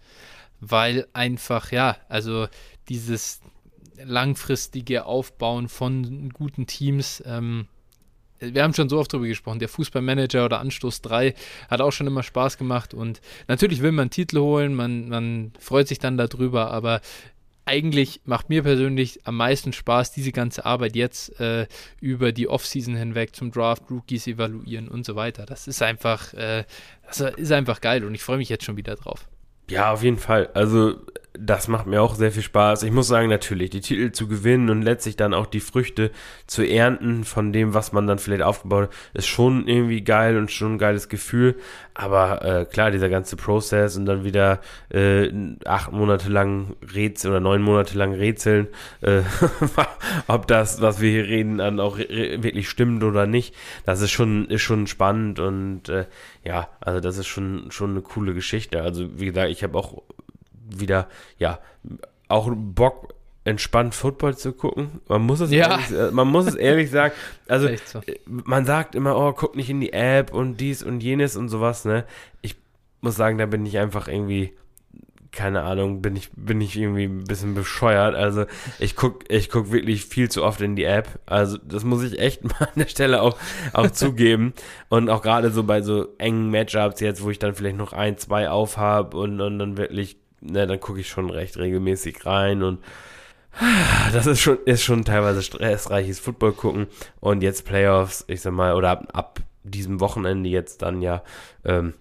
[0.62, 2.48] weil einfach, ja, also
[2.90, 3.42] dieses
[4.04, 7.68] langfristige Aufbauen von guten Teams, ähm,
[8.40, 11.34] wir haben schon so oft darüber gesprochen, der Fußballmanager oder Anstoß 3
[11.70, 15.88] hat auch schon immer Spaß gemacht und natürlich will man Titel holen, man, man freut
[15.88, 17.02] sich dann darüber, aber
[17.66, 21.68] eigentlich macht mir persönlich am meisten Spaß, diese ganze Arbeit jetzt äh,
[22.00, 25.46] über die Offseason hinweg zum Draft, Rookies evaluieren und so weiter.
[25.46, 26.64] Das ist einfach, äh,
[27.08, 29.28] das ist einfach geil und ich freue mich jetzt schon wieder drauf.
[29.70, 30.52] Ja, auf jeden Fall.
[30.54, 30.96] Also
[31.40, 32.84] das macht mir auch sehr viel Spaß.
[32.84, 36.12] Ich muss sagen, natürlich, die Titel zu gewinnen und letztlich dann auch die Früchte
[36.48, 40.52] zu ernten von dem, was man dann vielleicht aufgebaut hat, ist schon irgendwie geil und
[40.52, 41.56] schon ein geiles Gefühl.
[41.94, 44.60] Aber äh, klar, dieser ganze Prozess und dann wieder
[44.90, 45.32] äh,
[45.66, 48.68] acht Monate lang Rätsel oder neun Monate lang Rätseln,
[49.02, 49.22] äh,
[50.28, 53.56] ob das, was wir hier reden, dann auch wirklich stimmt oder nicht,
[53.86, 56.06] das ist schon, ist schon spannend und äh,
[56.44, 58.82] ja, also das ist schon, schon eine coole Geschichte.
[58.82, 60.04] Also wie gesagt, ich habe auch
[60.70, 61.07] wieder,
[61.38, 61.59] ja,
[62.28, 65.01] auch Bock, entspannt Football zu gucken.
[65.07, 65.80] Man muss es, ja.
[65.80, 67.13] ehrlich, man muss es ehrlich sagen.
[67.47, 67.99] Also, so.
[67.99, 71.49] Äh, man sagt immer, oh, guck nicht in die App und dies und jenes und
[71.49, 72.05] sowas, ne?
[72.41, 72.55] Ich
[73.01, 74.53] muss sagen, da bin ich einfach irgendwie,
[75.32, 78.16] keine Ahnung, bin ich, bin ich irgendwie ein bisschen bescheuert.
[78.16, 78.45] Also,
[78.80, 81.20] ich guck, ich guck wirklich viel zu oft in die App.
[81.28, 83.38] Also, das muss ich echt mal an der Stelle auch,
[83.74, 84.53] auch zugeben.
[84.89, 88.18] Und auch gerade so bei so engen Matchups jetzt, wo ich dann vielleicht noch ein,
[88.18, 92.80] zwei aufhab und, und dann wirklich ne, dann gucke ich schon recht regelmäßig rein und
[94.12, 96.88] das ist schon, ist schon teilweise stressreiches Football gucken.
[97.22, 101.24] Und jetzt Playoffs, ich sag mal, oder ab, ab diesem Wochenende jetzt dann ja,
[101.64, 101.93] ähm,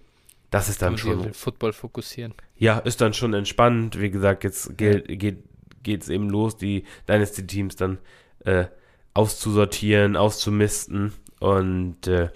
[0.51, 1.33] das ist dann schon.
[1.33, 2.33] Football fokussieren.
[2.57, 3.99] Ja, ist dann schon entspannt.
[3.99, 5.43] Wie gesagt, jetzt geht, geht
[5.85, 7.99] geht's eben los, die Dynasty-Teams dann
[8.43, 8.65] äh,
[9.13, 12.29] auszusortieren, auszumisten und äh,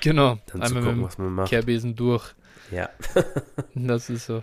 [0.00, 1.50] genau, dann zu gucken, was man macht.
[1.50, 2.34] Kehrbesen durch.
[2.70, 2.88] Ja.
[3.74, 4.42] das ist so.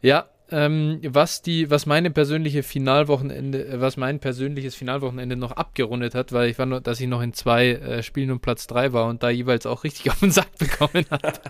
[0.00, 6.14] Ja, ähm, was die, was meine persönliche Finalwochenende, äh, was mein persönliches Finalwochenende noch abgerundet
[6.14, 8.92] hat, weil ich war nur, dass ich noch in zwei äh, Spielen um Platz drei
[8.92, 11.42] war und da jeweils auch richtig auf den Sack bekommen hat.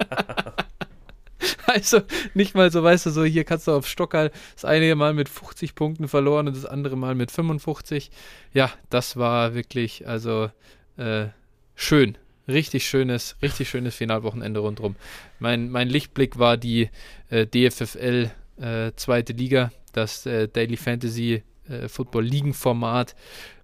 [1.67, 2.01] also
[2.35, 5.29] nicht mal so, weißt du, so hier kannst du auf Stockerl das eine Mal mit
[5.29, 8.11] 50 Punkten verloren und das andere Mal mit 55.
[8.53, 10.51] Ja, das war wirklich, also
[10.97, 11.27] äh,
[11.75, 12.19] schön.
[12.49, 14.97] Richtig schönes, richtig schönes Finalwochenende rundherum.
[15.39, 16.89] Mein, mein Lichtblick war die
[17.29, 18.31] äh, DFFL
[18.61, 23.15] äh, zweite Liga, das äh, Daily Fantasy äh, Football Ligenformat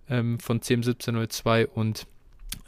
[0.08, 2.06] ähm, von CM1702 und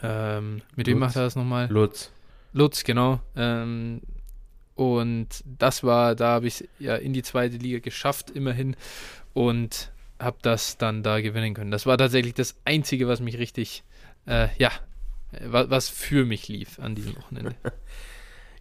[0.02, 0.86] ähm, mit Lutz.
[0.86, 1.68] wem macht er das nochmal?
[1.70, 2.10] Lutz.
[2.52, 3.20] Lutz, genau.
[3.36, 4.00] Ähm,
[4.74, 8.76] und das war, da habe ich ja in die zweite Liga geschafft, immerhin.
[9.32, 11.70] Und habe das dann da gewinnen können.
[11.70, 13.84] Das war tatsächlich das Einzige, was mich richtig,
[14.26, 14.70] äh, ja,
[15.40, 17.54] was für mich lief an diesem Wochenende.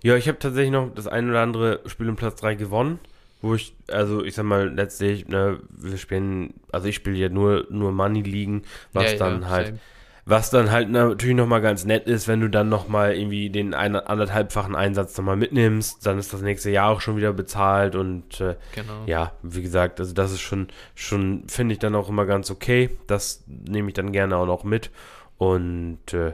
[0.03, 2.99] Ja, ich habe tatsächlich noch das ein oder andere Spiel um Platz 3 gewonnen,
[3.46, 7.68] wo ich, also ich sag mal, letztlich, ne, wir spielen, also ich spiele ja nur,
[7.70, 9.80] nur Money liegen, was Ja, dann ja, halt, same.
[10.26, 13.96] was dann halt natürlich nochmal ganz nett ist, wenn du dann nochmal irgendwie den ein,
[13.96, 18.56] anderthalbfachen Einsatz nochmal mitnimmst, dann ist das nächste Jahr auch schon wieder bezahlt und äh,
[18.74, 19.04] Genau.
[19.06, 22.89] ja, wie gesagt, also das ist schon, schon finde ich dann auch immer ganz okay.
[23.08, 24.89] Das nehme ich dann gerne auch noch mit.
[25.38, 26.34] Und äh,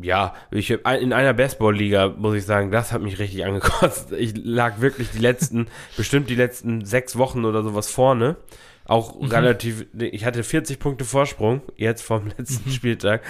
[0.00, 4.12] ja, ich in einer Baseball-Liga, muss ich sagen, das hat mich richtig angekotzt.
[4.12, 8.36] Ich lag wirklich die letzten, bestimmt die letzten sechs Wochen oder sowas vorne.
[8.84, 9.28] Auch Mhm.
[9.30, 13.22] relativ, ich hatte 40 Punkte Vorsprung, jetzt vom letzten Spieltag.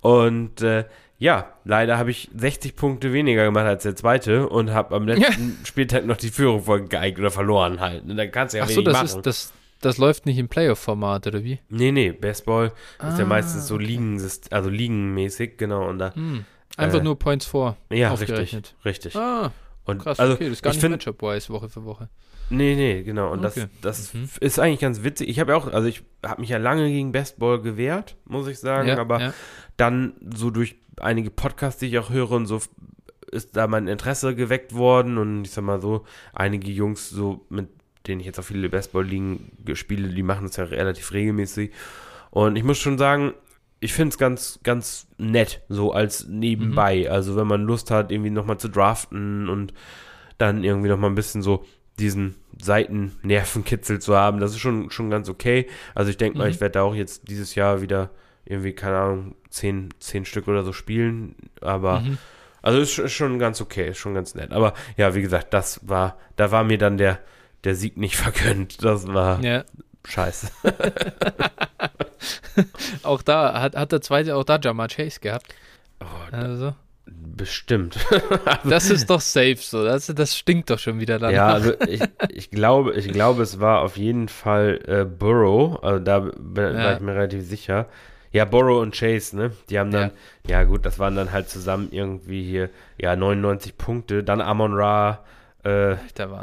[0.00, 0.84] Und äh,
[1.18, 5.58] ja, leider habe ich 60 Punkte weniger gemacht als der zweite und habe am letzten
[5.64, 8.04] Spieltag noch die Führung vergeigt oder verloren halt.
[8.04, 9.06] Und dann kannst du ja Ach so, wenig das machen.
[9.18, 11.58] ist, das, das läuft nicht im Playoff-Format, oder wie?
[11.68, 12.72] Nee, nee, Baseball
[13.08, 13.84] ist ja Ah, meistens so okay.
[13.84, 14.20] Ligen,
[14.50, 15.88] also ligenmäßig, genau.
[15.88, 16.44] Und da, Hm.
[16.76, 17.76] Einfach Äh, nur Points vor.
[17.90, 19.16] ja, richtig, richtig.
[19.16, 19.52] Ah,
[19.84, 22.08] Und krass, also, okay, das ist gar ich nicht Matchup-wise Woche für Woche.
[22.48, 23.32] nee, nee, genau.
[23.32, 23.66] Und Okay.
[23.82, 24.28] das, das Mhm.
[24.40, 25.28] ist eigentlich ganz witzig.
[25.28, 28.58] Ich habe ja auch, also ich habe mich ja lange gegen Baseball gewehrt, muss ich
[28.58, 29.34] sagen, ja, aber ja.
[29.76, 32.60] dann so durch einige Podcasts, die ich auch höre und so
[33.32, 37.68] ist da mein Interesse geweckt worden und ich sag mal so, einige Jungs so, mit
[38.06, 41.70] denen ich jetzt auch viele Baseball-Ligen gespiele, die machen das ja relativ regelmäßig
[42.30, 43.34] und ich muss schon sagen,
[43.80, 48.30] ich finde es ganz, ganz nett, so als nebenbei, also wenn man Lust hat, irgendwie
[48.30, 49.72] nochmal zu draften und
[50.38, 51.64] dann irgendwie nochmal ein bisschen so
[51.98, 55.66] diesen Seitennervenkitzel zu haben, das ist schon, schon ganz okay.
[55.94, 56.50] Also ich denke mal, Mhm.
[56.50, 58.10] ich werde da auch jetzt dieses Jahr wieder
[58.44, 61.34] irgendwie, keine Ahnung, zehn, zehn Stück oder so spielen.
[61.60, 62.18] Aber Mhm.
[62.62, 64.52] also ist, ist schon ganz okay, ist schon ganz nett.
[64.52, 67.18] Aber ja, wie gesagt, das war, da war mir dann der,
[67.64, 68.82] der Sieg nicht vergönnt.
[68.84, 69.64] Das war ja.
[70.06, 70.48] scheiße.
[73.02, 75.54] Auch da hat, hat der zweite auch da Jamar Chase gehabt.
[76.00, 76.74] Oh, Also,
[77.06, 77.96] bestimmt.
[78.64, 79.84] das ist doch safe so.
[79.84, 81.34] Das, das stinkt doch schon wieder danach.
[81.34, 85.82] Ja, also ich, ich glaube, ich glaube, es war auf jeden Fall äh, Burrow.
[85.82, 86.92] Also da bin, war Ja.
[86.94, 87.86] ich mir relativ sicher.
[88.32, 89.52] Ja, Burrow und Chase, ne?
[89.70, 90.12] Die haben dann,
[90.46, 90.62] ja.
[90.62, 94.22] gut, das waren dann halt zusammen irgendwie hier, ja, 99 Punkte.
[94.22, 95.24] Dann Amon Ra,
[95.64, 95.96] äh.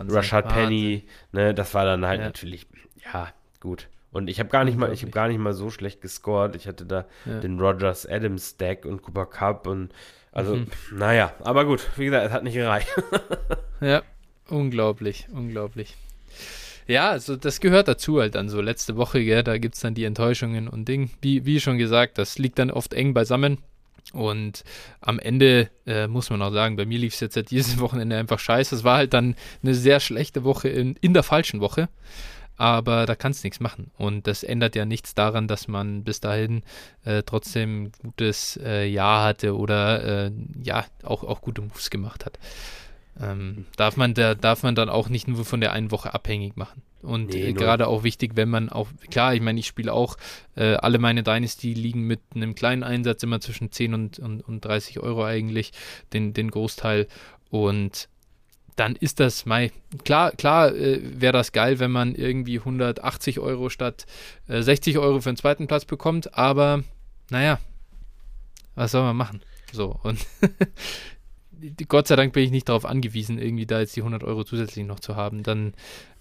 [0.10, 0.50] Rashad.
[0.50, 1.54] Penny, ne?
[1.54, 2.26] Das war dann halt Ja.
[2.28, 2.68] natürlich,
[3.14, 3.88] ja, gut.
[4.12, 6.56] Und ich habe gar nicht mal, ich habe gar nicht mal so schlecht gescored.
[6.56, 7.40] Ich hatte da Ja.
[7.40, 9.94] den Rogers Adams Stack und Cooper Cup und
[10.32, 10.68] also, Mhm.
[10.92, 12.88] naja, aber gut, wie gesagt, es hat nicht gereicht.
[13.82, 14.02] Ja,
[14.50, 15.96] unglaublich, unglaublich.
[16.88, 18.62] Ja, also das gehört dazu halt dann so.
[18.62, 21.12] Letzte Woche, gell, da gibt es dann die Enttäuschungen und Ding.
[21.22, 23.58] Wie, wie schon gesagt, das liegt dann oft eng beisammen.
[24.14, 24.64] Und
[25.02, 28.18] am Ende äh, muss man auch sagen, bei mir lief es jetzt seit dieses Wochenende
[28.18, 28.76] einfach scheiße.
[28.76, 31.90] Es war halt dann eine sehr schlechte Woche in, in der falschen Woche.
[32.60, 33.92] Aber da kannst du nichts machen.
[33.98, 36.64] Und das ändert ja nichts daran, dass man bis dahin
[37.06, 40.32] äh, trotzdem ein gutes äh, Jahr hatte oder äh,
[40.64, 42.40] ja, auch, auch gute Moves gemacht hat.
[43.20, 46.56] Ähm, darf, man da, darf man dann auch nicht nur von der einen Woche abhängig
[46.56, 46.82] machen.
[47.02, 50.18] Und Nee, äh, gerade auch wichtig, wenn man auch, klar, ich meine, ich spiele auch,
[50.56, 54.66] äh, alle meine Dynasty liegen mit einem kleinen Einsatz immer zwischen 10 und, und, und
[54.66, 55.72] 30 Euro eigentlich,
[56.14, 57.08] den, den Großteil.
[57.50, 58.10] Und
[58.78, 59.72] dann ist das, mei,
[60.06, 64.06] klar, klar äh, wäre das geil, wenn man irgendwie 180 Euro statt
[64.48, 66.84] äh, 60 Euro für den zweiten Platz bekommt, aber
[67.30, 67.60] naja,
[68.76, 69.42] was soll man machen?
[69.74, 70.20] So, und
[71.88, 74.86] Gott sei Dank bin ich nicht darauf angewiesen, irgendwie da jetzt die 100 Euro zusätzlich
[74.86, 75.44] noch zu haben.
[75.44, 75.74] Dann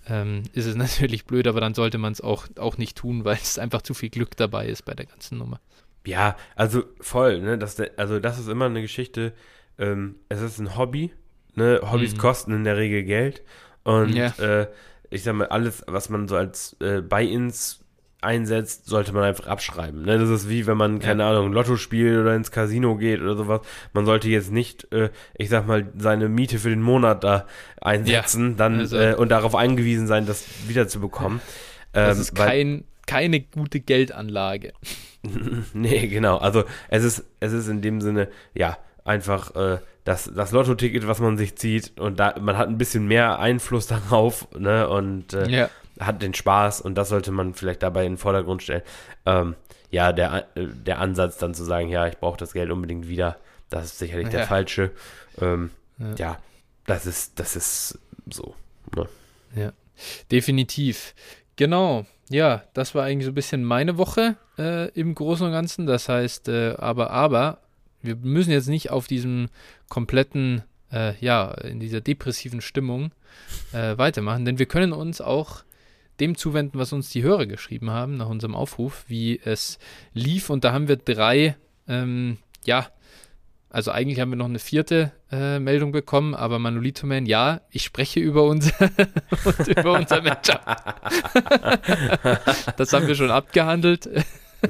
[0.09, 3.37] ähm, ist es natürlich blöd, aber dann sollte man es auch, auch nicht tun, weil
[3.43, 5.61] es einfach zu viel Glück dabei ist bei der ganzen Nummer.
[6.07, 7.59] Ja, also voll, ne?
[7.59, 9.33] Das, also das ist immer eine Geschichte,
[9.79, 11.13] ähm, es ist ein Hobby,
[11.55, 11.81] ne?
[11.83, 12.19] Hobbys Mhm.
[12.19, 13.43] kosten in der Regel Geld.
[13.83, 14.29] Und Ja.
[14.39, 14.69] äh,
[15.11, 17.81] ich sag mal, alles, was man so als äh, Buy-ins
[18.21, 20.03] einsetzt, sollte man einfach abschreiben.
[20.03, 20.19] Ne?
[20.19, 23.61] Das ist wie wenn man, keine Ahnung, Lotto spielt oder ins Casino geht oder sowas.
[23.93, 27.47] Man sollte jetzt nicht, äh, ich sag mal, seine Miete für den Monat da
[27.81, 31.41] einsetzen dann, also- äh, und darauf angewiesen sein, das wiederzubekommen.
[31.93, 34.73] Das Ähm, ist weil- kein, keine gute Geldanlage.
[35.73, 36.39] Nee, genau.
[36.39, 41.19] Also es ist, es ist in dem Sinne, ja, einfach äh, das, das Lotto-Ticket, was
[41.21, 45.49] man sich zieht und da, man hat ein bisschen mehr Einfluss darauf, ne, und äh,
[45.49, 48.83] Ja, hat den Spaß und das sollte man vielleicht dabei in den Vordergrund stellen.
[49.25, 49.55] Ähm,
[49.91, 53.37] ja, der, äh, der Ansatz dann zu sagen, ja, ich brauche das Geld unbedingt wieder,
[53.71, 54.47] das ist sicherlich der Ja.
[54.47, 54.91] falsche.
[55.41, 56.15] Ähm, Ja.
[56.17, 56.39] ja.
[56.87, 57.99] das ist, das ist
[58.31, 58.55] so.
[58.95, 59.09] Ne?
[60.31, 61.15] definitiv.
[61.57, 62.05] Genau.
[62.29, 65.87] Ja, das war eigentlich so ein bisschen meine Woche äh, im Großen und Ganzen.
[65.87, 67.61] Das heißt, äh, aber, aber,
[68.03, 69.49] wir müssen jetzt nicht auf diesem
[69.89, 73.13] kompletten, äh, ja, in dieser depressiven Stimmung
[73.73, 75.65] äh, weitermachen, denn wir können uns auch
[76.21, 79.79] dem zuwenden, was uns die Hörer geschrieben haben nach unserem Aufruf, wie es
[80.13, 80.51] lief.
[80.51, 81.57] Und da haben wir drei,
[81.89, 82.89] ähm, ja,
[83.71, 87.85] also eigentlich haben wir noch eine vierte äh, Meldung bekommen, aber Manolito Man, ja, ich
[87.85, 88.73] spreche über unser,
[89.67, 90.65] über unser Matchup.
[92.77, 94.09] das haben wir schon abgehandelt.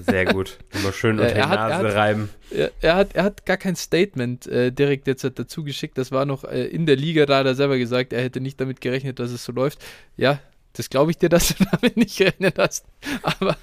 [0.07, 0.59] Sehr gut.
[0.73, 2.31] Immer schön unter die Nase hat, reiben.
[2.51, 5.99] Er, er, hat, er hat gar kein Statement äh, direkt jetzt dazu geschickt.
[5.99, 8.61] Das war noch äh, in der Liga, da hat er selber gesagt, er hätte nicht
[8.61, 9.85] damit gerechnet, dass es so läuft.
[10.17, 10.41] Ja,
[10.77, 12.87] das glaube ich dir, dass du damit nicht gerechnet hast.
[13.23, 13.57] Aber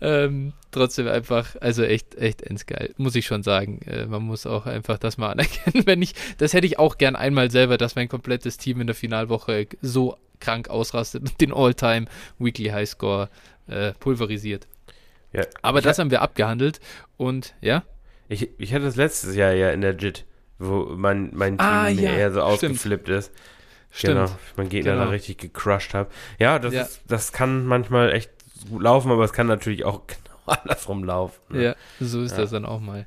[0.00, 3.80] ähm, trotzdem einfach, also echt, echt endgeil, muss ich schon sagen.
[3.86, 5.82] Äh, man muss auch einfach das mal anerkennen.
[5.86, 8.96] Wenn ich, das hätte ich auch gern einmal selber, dass mein komplettes Team in der
[8.96, 12.06] Finalwoche so krank ausrastet und den All-Time
[12.38, 13.28] Weekly Highscore
[13.68, 14.66] äh, pulverisiert.
[15.32, 16.80] Ja, Aber das haben wir abgehandelt
[17.16, 17.84] und ja.
[18.28, 20.24] Ich, ich hatte das letztes Jahr ja in der JIT,
[20.58, 22.72] wo mein, mein Team ah, ja, eher so stimmt.
[22.72, 23.32] ausgeflippt ist.
[23.90, 24.14] Stimmt.
[24.14, 25.04] Genau, ich meinen Gegner genau.
[25.04, 26.10] da richtig gecrushed habe.
[26.38, 26.82] Ja, das, ja.
[26.82, 28.30] Ist, das kann manchmal echt
[28.68, 31.40] gut laufen, aber es kann natürlich auch genau andersrum laufen.
[31.50, 31.64] Ne?
[31.64, 32.38] Ja, so ist ja.
[32.38, 33.06] das dann auch mal.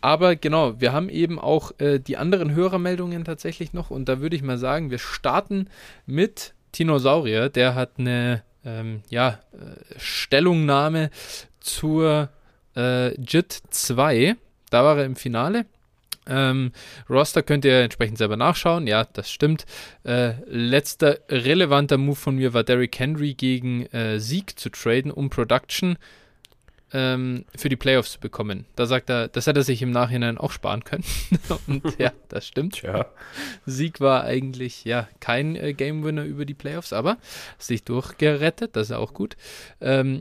[0.00, 4.36] Aber genau, wir haben eben auch äh, die anderen Hörermeldungen tatsächlich noch und da würde
[4.36, 5.68] ich mal sagen, wir starten
[6.06, 7.48] mit Tinosaurier.
[7.48, 11.10] Der hat eine ähm, ja, äh, Stellungnahme
[11.60, 12.28] zur
[12.76, 14.36] äh, JIT 2.
[14.70, 15.66] Da war er im Finale.
[16.26, 16.72] Ähm,
[17.08, 18.86] Roster könnt ihr entsprechend selber nachschauen.
[18.86, 19.64] Ja, das stimmt.
[20.04, 25.30] Äh, letzter relevanter Move von mir war Derrick Henry gegen äh, Sieg zu traden, um
[25.30, 25.96] Production
[26.92, 28.64] ähm, für die Playoffs zu bekommen.
[28.76, 31.04] Da sagt er, das hätte er sich im Nachhinein auch sparen können.
[31.66, 32.82] Und ja, das stimmt.
[32.82, 33.06] Ja.
[33.66, 37.18] Sieg war eigentlich ja kein äh, Game Winner über die Playoffs, aber
[37.58, 39.36] sich durchgerettet, das ist auch gut.
[39.80, 40.20] Ähm,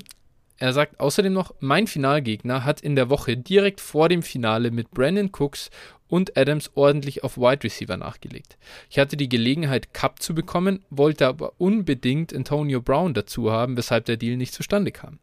[0.57, 4.91] er sagt außerdem noch, mein Finalgegner hat in der Woche direkt vor dem Finale mit
[4.91, 5.69] Brandon Cooks
[6.07, 8.57] und Adams ordentlich auf Wide Receiver nachgelegt.
[8.89, 14.05] Ich hatte die Gelegenheit, Cup zu bekommen, wollte aber unbedingt Antonio Brown dazu haben, weshalb
[14.05, 15.19] der Deal nicht zustande kam.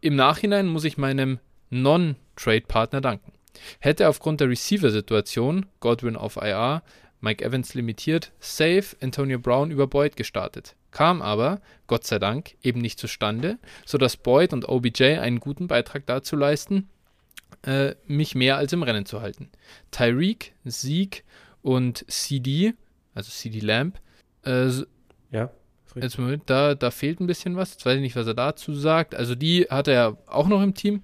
[0.00, 1.38] Im Nachhinein muss ich meinem
[1.68, 3.32] Non-Trade-Partner danken.
[3.78, 6.82] Hätte aufgrund der Receiver-Situation, Godwin auf IR,
[7.20, 10.74] Mike Evans limitiert, safe Antonio Brown über Boyd gestartet.
[10.90, 16.06] Kam aber, Gott sei Dank, eben nicht zustande, sodass Boyd und OBJ einen guten Beitrag
[16.06, 16.88] dazu leisten,
[17.62, 19.50] äh, mich mehr als im Rennen zu halten.
[19.90, 21.24] Tyreek, Sieg
[21.62, 22.74] und CD,
[23.14, 24.00] also CD Lamp,
[24.44, 24.70] äh,
[25.30, 25.50] ja.
[25.96, 27.72] Jetzt Moment, da, da fehlt ein bisschen was.
[27.72, 29.14] Jetzt weiß ich nicht, was er dazu sagt.
[29.14, 31.02] Also die hat er auch noch im Team.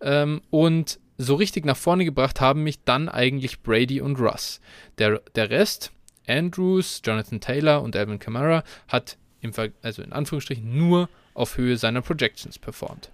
[0.00, 4.60] Ähm, und so richtig nach vorne gebracht haben mich dann eigentlich Brady und Russ.
[4.98, 5.92] Der, der Rest,
[6.26, 12.00] Andrews, Jonathan Taylor und Alvin Kamara, hat im also in Anführungsstrichen nur auf Höhe seiner
[12.00, 13.10] Projections performt.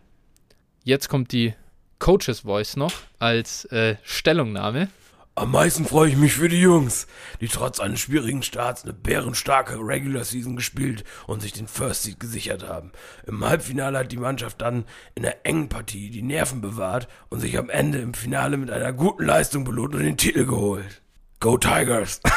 [0.84, 1.54] Jetzt kommt die
[1.98, 4.88] Coaches Voice noch als äh, Stellungnahme.
[5.34, 7.06] Am meisten freue ich mich für die Jungs,
[7.40, 12.18] die trotz eines schwierigen Starts eine bärenstarke Regular Season gespielt und sich den First Seed
[12.18, 12.90] gesichert haben.
[13.24, 17.56] Im Halbfinale hat die Mannschaft dann in einer engen Partie die Nerven bewahrt und sich
[17.56, 21.02] am Ende im Finale mit einer guten Leistung belohnt und den Titel geholt.
[21.38, 22.20] Go Tigers!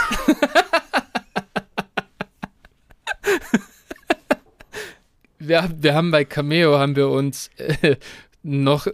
[5.42, 7.96] wir, wir haben bei Cameo haben wir uns äh,
[8.44, 8.88] noch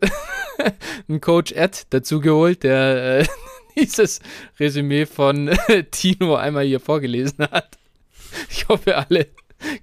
[1.09, 3.25] einen Coach Ed dazu geholt, der äh,
[3.77, 4.19] dieses
[4.59, 7.77] Resümee von äh, Tino einmal hier vorgelesen hat.
[8.49, 9.27] Ich hoffe, alle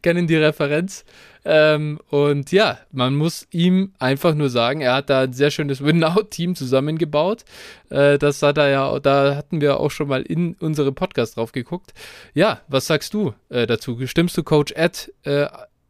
[0.03, 1.05] kennen die Referenz.
[1.47, 5.85] Ähm, und ja, man muss ihm einfach nur sagen, er hat da ein sehr schönes
[5.85, 7.45] Win-Now-Team zusammengebaut.
[7.91, 11.53] Äh, das hat er ja, da hatten wir auch schon mal in unserem Podcast drauf
[11.53, 11.93] geguckt.
[12.33, 14.07] Ja, was sagst du äh, dazu?
[14.07, 15.47] Stimmst du Coach Ed äh,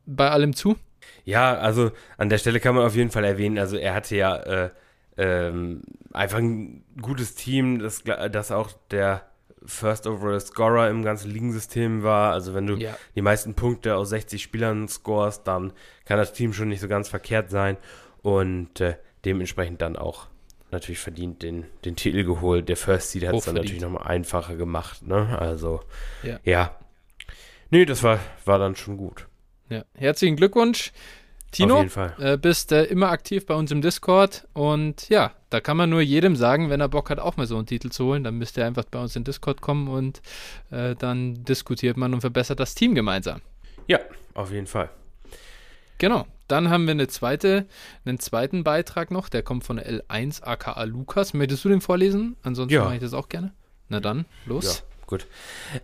[0.06, 0.76] bei allem zu?
[1.24, 4.36] Ja, also an der Stelle kann man auf jeden Fall erwähnen, also er hatte ja
[4.36, 4.70] äh,
[5.16, 5.82] ähm,
[6.12, 9.22] einfach ein gutes Team, das, das auch der
[9.66, 12.32] First Overall Scorer im ganzen Ligensystem war.
[12.32, 12.96] Also wenn du ja.
[13.14, 15.72] die meisten Punkte aus 60 Spielern scorest, dann
[16.04, 17.76] kann das Team schon nicht so ganz verkehrt sein
[18.22, 20.26] und äh, dementsprechend dann auch
[20.70, 22.68] natürlich verdient den, den Titel geholt.
[22.68, 25.06] Der First Seed hat es dann natürlich nochmal einfacher gemacht.
[25.06, 25.38] Ne?
[25.38, 25.80] Also
[26.22, 26.38] ja.
[26.44, 26.76] ja.
[27.70, 29.26] Nee, das war, war dann schon gut.
[29.68, 30.92] Ja, herzlichen Glückwunsch.
[31.54, 32.14] Tino, Auf jeden Fall.
[32.18, 36.00] Äh, bist äh, immer aktiv bei uns im Discord und ja, da kann man nur
[36.00, 38.56] jedem sagen, wenn er Bock hat, auch mal so einen Titel zu holen, dann müsst
[38.56, 40.20] ihr einfach bei uns in Discord kommen und
[40.72, 43.40] äh, dann diskutiert man und verbessert das Team gemeinsam.
[43.86, 44.00] Ja,
[44.34, 44.90] auf jeden Fall.
[45.98, 46.26] Genau.
[46.48, 47.66] Dann haben wir eine zweite,
[48.04, 51.32] einen zweiten Beitrag noch, der kommt von L1 aka Lukas.
[51.32, 52.36] Möchtest du den vorlesen?
[52.42, 52.84] Ansonsten ja.
[52.84, 53.54] mache ich das auch gerne.
[53.88, 54.64] Na dann, los.
[54.80, 55.26] Ja, gut.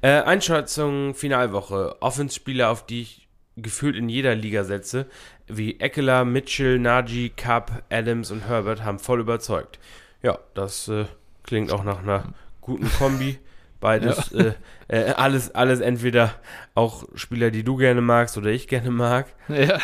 [0.02, 1.96] Äh, Einschätzung Finalwoche.
[2.00, 3.19] Offenspieler, auf die ich
[3.62, 5.06] gefühlt in jeder Liga setze,
[5.46, 9.78] wie Eckler, Mitchell, Nagy, Cup, Adams und Herbert haben voll überzeugt.
[10.22, 11.06] Ja, das äh,
[11.42, 13.38] klingt auch nach einer guten Kombi.
[13.80, 14.40] Beides, ja.
[14.40, 14.54] äh,
[14.88, 16.34] äh, alles, alles entweder
[16.74, 19.26] auch Spieler, die du gerne magst oder ich gerne mag.
[19.48, 19.78] Ja.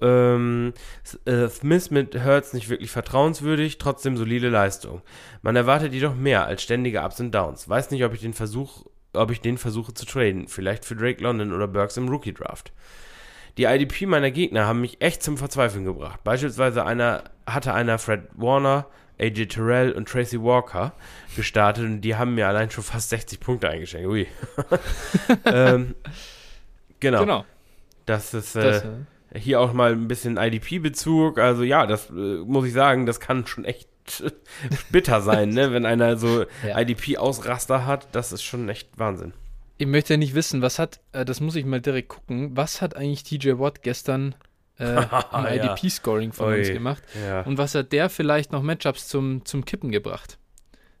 [0.00, 0.72] ähm,
[1.26, 5.02] äh, Smith mit Hurts nicht wirklich vertrauenswürdig, trotzdem solide Leistung.
[5.42, 7.68] Man erwartet jedoch mehr als ständige Ups und Downs.
[7.68, 10.48] Weiß nicht, ob ich den Versuch, ob ich den versuche zu traden.
[10.48, 12.72] Vielleicht für Drake London oder Burks im Rookie Draft.
[13.56, 16.22] Die IDP meiner Gegner haben mich echt zum Verzweifeln gebracht.
[16.22, 18.86] Beispielsweise einer, hatte einer Fred Warner,
[19.20, 20.92] AJ Terrell und Tracy Walker
[21.34, 24.08] gestartet und die haben mir allein schon fast 60 Punkte eingeschenkt.
[24.08, 24.28] Ui.
[25.44, 25.96] ähm,
[27.00, 27.20] genau.
[27.20, 27.44] genau.
[28.06, 31.38] Das ist äh, das, äh, hier auch mal ein bisschen IDP-Bezug.
[31.38, 33.88] Also ja, das äh, muss ich sagen, das kann schon echt
[34.90, 35.72] bitter sein, ne?
[35.72, 36.78] wenn einer so ja.
[36.78, 38.08] IDP-Ausraster hat.
[38.12, 39.32] Das ist schon echt Wahnsinn.
[39.78, 42.82] Ich möchte ja nicht wissen, was hat, äh, das muss ich mal direkt gucken, was
[42.82, 44.34] hat eigentlich TJ Watt gestern
[44.78, 45.02] äh,
[45.32, 47.02] im IDP-Scoring von Oi, uns gemacht?
[47.24, 47.42] Ja.
[47.42, 50.38] Und was hat der vielleicht noch Matchups zum, zum Kippen gebracht?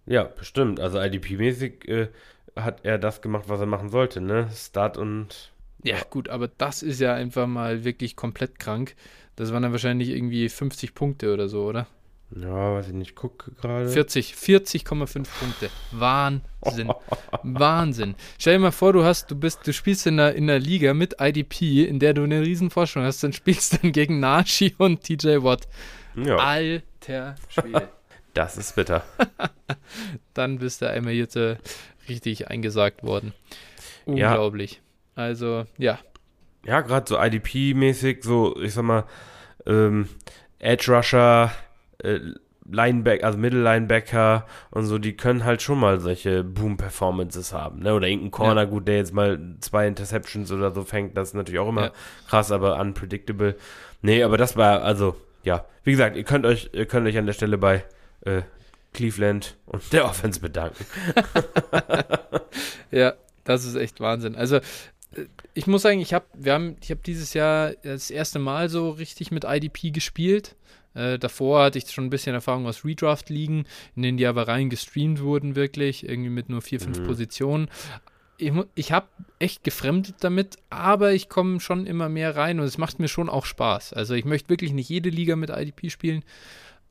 [0.06, 0.80] Ja, bestimmt.
[0.80, 2.08] Also IDP-mäßig äh,
[2.56, 4.48] hat er das gemacht, was er machen sollte, ne?
[4.54, 5.52] Start und.
[5.82, 8.94] Ja, ja, gut, aber das ist ja einfach mal wirklich komplett krank.
[9.36, 11.86] Das waren dann wahrscheinlich irgendwie 50 Punkte oder so, oder?
[12.30, 13.88] Ja, weiß ich nicht, gucke gerade.
[13.88, 15.70] 40, 40,5 Punkte.
[15.92, 16.92] Wahnsinn.
[17.42, 18.14] Wahnsinn.
[18.38, 20.92] Stell dir mal vor, du hast, du bist, du spielst in der, in der Liga
[20.92, 24.74] mit IDP, in der du eine riesen Forschung hast, dann spielst du dann gegen Nashi
[24.76, 25.68] und TJ Watt.
[26.16, 26.36] Ja.
[26.36, 27.88] Alter Schwede.
[28.34, 29.04] das ist bitter.
[30.34, 31.56] dann bist du einmal jetzt äh,
[32.10, 33.32] richtig eingesagt worden.
[34.04, 34.74] Unglaublich.
[34.74, 35.22] Ja.
[35.22, 35.98] Also, ja.
[36.64, 39.04] Ja, gerade so IDP-mäßig, so, ich sag mal,
[39.66, 40.08] ähm,
[40.58, 41.52] Edge Rusher,
[41.98, 42.20] äh,
[42.70, 47.94] Linebacker, also Mittellinebacker und so, die können halt schon mal solche Boom-Performances haben, ne?
[47.94, 48.68] Oder irgendein Corner, ja.
[48.68, 51.92] gut, der jetzt mal zwei Interceptions oder so fängt, das ist natürlich auch immer ja.
[52.28, 53.56] krass, aber unpredictable.
[54.02, 57.26] Nee, aber das war, also, ja, wie gesagt, ihr könnt euch, ihr könnt euch an
[57.26, 57.84] der Stelle bei
[58.20, 58.42] äh,
[58.92, 60.84] Cleveland und der Offense bedanken.
[62.90, 64.34] ja, das ist echt Wahnsinn.
[64.34, 65.24] Also, äh,
[65.54, 68.90] ich muss sagen, ich habe, wir haben, ich habe dieses Jahr das erste Mal so
[68.90, 70.54] richtig mit IDP gespielt.
[70.94, 73.66] Äh, davor hatte ich schon ein bisschen Erfahrung aus Redraft-Ligen,
[73.96, 77.06] in denen die aber rein gestreamt wurden, wirklich, irgendwie mit nur vier, fünf mhm.
[77.06, 77.70] Positionen.
[78.36, 79.08] Ich, ich habe
[79.38, 83.28] echt gefremdet damit, aber ich komme schon immer mehr rein und es macht mir schon
[83.28, 83.92] auch Spaß.
[83.92, 86.24] Also ich möchte wirklich nicht jede Liga mit IDP spielen,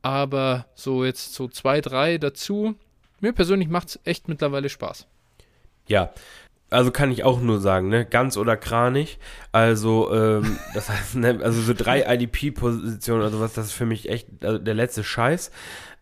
[0.02, 2.74] aber so jetzt so zwei, drei dazu.
[3.20, 5.06] Mir persönlich macht es echt mittlerweile Spaß.
[5.88, 6.12] Ja,
[6.70, 9.18] also kann ich auch nur sagen, ne, ganz oder kranig.
[9.52, 14.08] Also, ähm, das heißt, ne, also so drei IDP-Positionen oder sowas, das ist für mich
[14.08, 15.50] echt also der letzte Scheiß.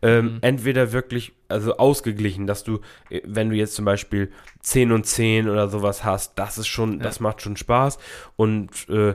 [0.03, 0.39] Ähm, mhm.
[0.43, 5.49] Entweder wirklich, also ausgeglichen, dass du, äh, wenn du jetzt zum Beispiel 10 und 10
[5.49, 7.05] oder sowas hast, das ist schon, ja.
[7.05, 7.99] das macht schon Spaß.
[8.37, 9.15] Und äh,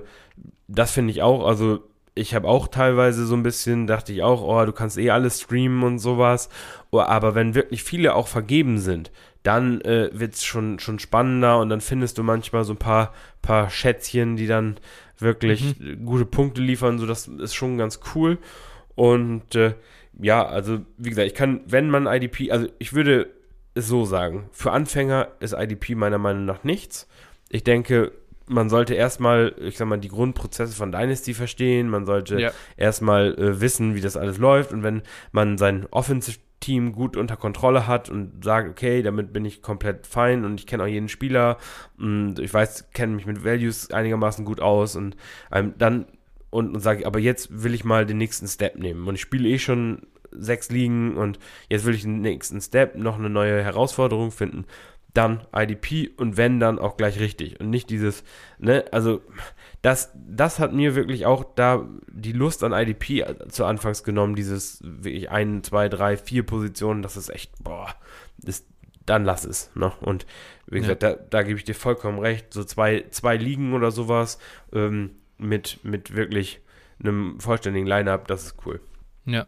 [0.68, 1.84] das finde ich auch, also
[2.14, 5.42] ich habe auch teilweise so ein bisschen, dachte ich auch, oh, du kannst eh alles
[5.42, 6.50] streamen und sowas.
[6.90, 9.12] Oh, aber wenn wirklich viele auch vergeben sind,
[9.44, 13.14] dann äh, wird es schon, schon spannender und dann findest du manchmal so ein paar,
[13.42, 14.78] paar Schätzchen, die dann
[15.18, 16.06] wirklich mhm.
[16.06, 17.00] gute Punkte liefern.
[17.00, 18.38] So, das ist schon ganz cool.
[18.96, 19.74] Und äh,
[20.20, 23.30] ja, also wie gesagt, ich kann, wenn man IDP, also ich würde
[23.74, 27.08] es so sagen, für Anfänger ist IDP meiner Meinung nach nichts.
[27.50, 28.12] Ich denke,
[28.48, 31.90] man sollte erstmal, ich sag mal, die Grundprozesse von Dynasty verstehen.
[31.90, 32.52] Man sollte ja.
[32.76, 34.74] erstmal äh, wissen, wie das alles läuft.
[34.74, 39.44] Und wenn man sein Offensive Team gut unter Kontrolle hat und sagt, okay, damit bin
[39.44, 41.58] ich komplett fein und ich kenne auch jeden Spieler.
[41.98, 45.18] Und ich weiß, kenne mich mit Values einigermaßen gut aus und
[45.52, 46.06] ähm, dann
[46.50, 49.08] und, und sage, aber jetzt will ich mal den nächsten Step nehmen.
[49.08, 51.40] Und ich spiele eh schon sechs Ligen und
[51.70, 54.66] jetzt will ich den nächsten Step, noch eine neue Herausforderung finden,
[55.14, 58.24] dann IDP und wenn dann auch gleich richtig und nicht dieses,
[58.60, 59.22] ne, also
[59.82, 64.80] das, das hat mir wirklich auch da die Lust an IDP zu Anfangs genommen, dieses
[64.84, 67.94] wirklich ein, zwei, drei, vier Positionen, das ist echt, boah,
[68.46, 68.66] ist,
[69.06, 69.92] dann lass es, ne?
[70.02, 70.26] Und
[70.68, 71.14] wie gesagt, ja.
[71.14, 74.40] da, da gebe ich dir vollkommen recht, so zwei, zwei Ligen oder sowas
[74.72, 76.62] ähm, mit, mit wirklich
[77.04, 78.80] einem vollständigen Line-Up, das ist cool.
[79.26, 79.48] Ja,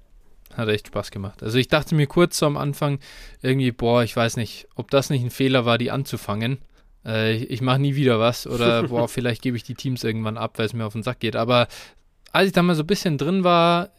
[0.58, 1.44] hat echt Spaß gemacht.
[1.44, 3.00] Also ich dachte mir kurz so am Anfang
[3.42, 6.60] irgendwie, boah, ich weiß nicht, ob das nicht ein Fehler war, die anzufangen
[7.06, 10.58] äh, ich mache nie wieder was oder boah, vielleicht gebe ich die Teams irgendwann ab,
[10.58, 11.36] weil es mir auf den Sack geht.
[11.36, 11.68] Aber
[12.32, 13.90] als ich da mal so ein bisschen drin war,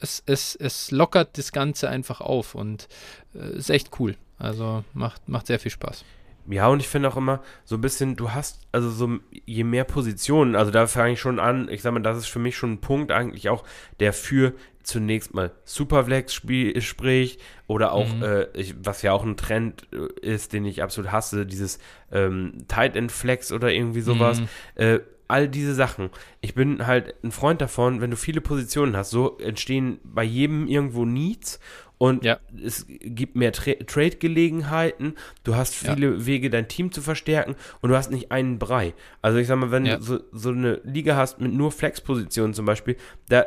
[0.00, 2.88] es, es, es lockert das Ganze einfach auf und
[3.34, 4.16] äh, ist echt cool.
[4.38, 6.04] Also macht, macht sehr viel Spaß.
[6.48, 9.84] Ja, und ich finde auch immer so ein bisschen, du hast, also so, je mehr
[9.84, 12.72] Positionen, also da fange ich schon an, ich sage mal, das ist für mich schon
[12.72, 13.64] ein Punkt eigentlich auch,
[14.00, 18.22] der für zunächst mal Superflex spricht oder auch, mhm.
[18.22, 21.78] äh, ich, was ja auch ein Trend äh, ist, den ich absolut hasse, dieses
[22.12, 24.40] ähm, Tight End Flex oder irgendwie sowas.
[24.40, 24.48] Mhm.
[24.74, 26.10] Äh, all diese Sachen.
[26.42, 30.68] Ich bin halt ein Freund davon, wenn du viele Positionen hast, so entstehen bei jedem
[30.68, 31.60] irgendwo Needs
[32.04, 32.38] und Ja.
[32.64, 35.94] es gibt mehr Tra Trade-Gelegenheiten, du hast Ja.
[35.94, 38.94] viele Wege, dein Team zu verstärken und du hast nicht einen Brei.
[39.22, 39.96] Also ich sag mal, wenn Ja.
[39.96, 42.96] du so, so eine Liga hast mit nur Flex-Positionen zum Beispiel,
[43.28, 43.46] da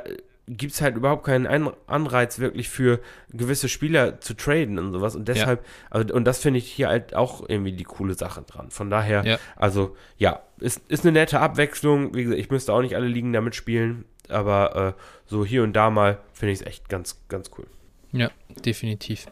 [0.49, 2.99] gibt es halt überhaupt keinen Ein Anreiz wirklich für
[3.33, 7.13] gewisse Spieler zu traden und sowas und deshalb, also, und das finde ich hier halt
[7.13, 8.71] auch irgendwie die coole Sache dran.
[8.71, 9.39] Von daher, Ja.
[9.57, 12.15] also ja, ist, ist eine nette Abwechslung.
[12.15, 15.73] Wie gesagt, ich müsste auch nicht alle Ligen damit spielen, aber äh, so hier und
[15.73, 17.67] da mal finde ich es echt ganz, ganz cool.
[18.11, 18.31] Ja,
[18.65, 19.27] definitiv.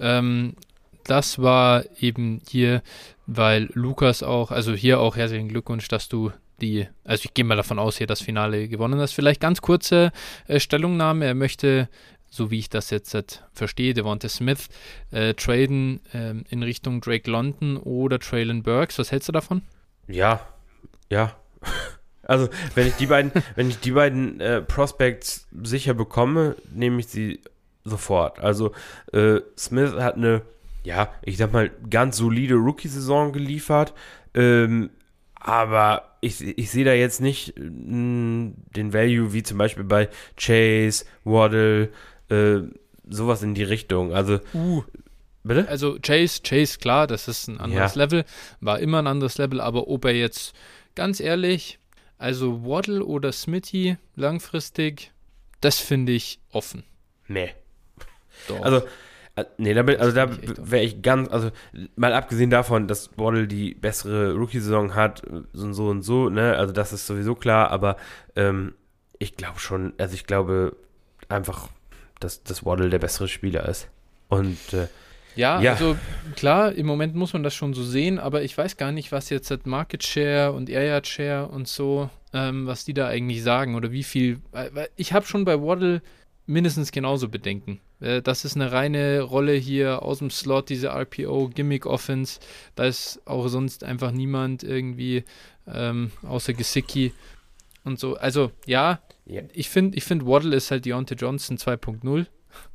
[0.00, 0.54] Ähm,
[1.04, 2.82] das war eben hier,
[3.26, 7.56] weil Lukas auch, also hier auch herzlichen Glückwunsch, dass du die, also ich gehe mal
[7.56, 9.12] davon aus, hier das Finale gewonnen hast.
[9.12, 10.12] Vielleicht ganz kurze
[10.46, 11.26] äh, Stellungnahme.
[11.26, 11.88] Er möchte,
[12.30, 14.68] so wie ich das jetzt halt verstehe, Devonta Smith
[15.10, 18.98] äh, traden ähm, in Richtung Drake London oder Traylon Burks.
[18.98, 19.62] Was hältst du davon?
[20.08, 20.46] Ja,
[21.10, 21.36] ja.
[22.28, 27.06] Also, wenn ich die beiden, wenn ich die beiden äh, Prospects sicher bekomme, nehme ich
[27.06, 27.38] sie
[27.86, 28.40] sofort.
[28.40, 28.72] Also,
[29.12, 30.42] äh, Smith hat eine,
[30.84, 33.94] ja, ich sag mal, ganz solide Rookie-Saison geliefert.
[34.34, 34.90] Ähm,
[35.34, 41.04] aber ich, ich sehe da jetzt nicht mh, den Value wie zum Beispiel bei Chase,
[41.24, 41.90] Waddle,
[42.28, 42.58] äh,
[43.08, 44.12] sowas in die Richtung.
[44.12, 44.82] Also, Uh,
[45.44, 45.68] bitte?
[45.68, 48.02] Also Chase, Chase, klar, das ist ein anderes Ja.
[48.04, 48.24] Level,
[48.60, 50.54] war immer ein anderes Level, aber ob er jetzt,
[50.96, 51.78] ganz ehrlich,
[52.18, 55.12] also Waddle oder Smitty langfristig,
[55.60, 56.82] das finde ich offen.
[57.28, 57.50] Nee.
[58.48, 58.62] Doch.
[58.62, 58.82] Also,
[59.36, 61.50] äh, nee, da bin, also da wäre ich ganz, also
[61.94, 65.22] mal abgesehen davon, dass Waddle die bessere Rookie-Saison hat,
[65.52, 67.96] so und so und so, ne, also das ist sowieso klar, aber
[68.34, 68.74] ähm,
[69.18, 70.76] ich glaube schon, also ich glaube
[71.28, 71.68] einfach,
[72.18, 73.88] dass, dass Waddle der bessere Spieler ist.
[74.28, 74.88] Und äh,
[75.36, 75.72] ja, ja.
[75.72, 75.96] also
[76.34, 79.28] klar, im Moment muss man das schon so sehen, aber ich weiß gar nicht, was
[79.28, 83.74] jetzt das Market Share und Area Share und so, ähm, was die da eigentlich sagen
[83.74, 84.40] oder wie viel.
[84.50, 86.00] weil Ich habe schon bei Waddle
[86.46, 87.80] mindestens genauso Bedenken.
[88.00, 92.40] Äh, Das ist eine reine Rolle hier aus dem Slot, diese RPO, Gimmick Offense.
[92.74, 95.24] Da ist auch sonst einfach niemand irgendwie
[95.66, 97.12] ähm, außer Gesicki
[97.84, 98.16] und so.
[98.16, 99.42] Also ja, Ja.
[99.52, 102.26] ich finde, ich find Waddle ist halt Deontay Johnson 2.0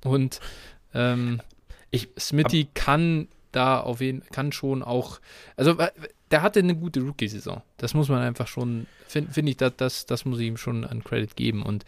[0.04, 0.40] und
[0.94, 1.42] ähm,
[1.92, 5.20] Ich- Smitty kann da auf jeden kann schon auch,
[5.58, 5.76] also
[6.32, 7.62] der hatte eine gute Rookie-Saison.
[7.76, 10.86] Das muss man einfach schon, finde find ich, das, das, das muss ich ihm schon
[10.86, 11.62] an Credit geben.
[11.64, 11.84] Und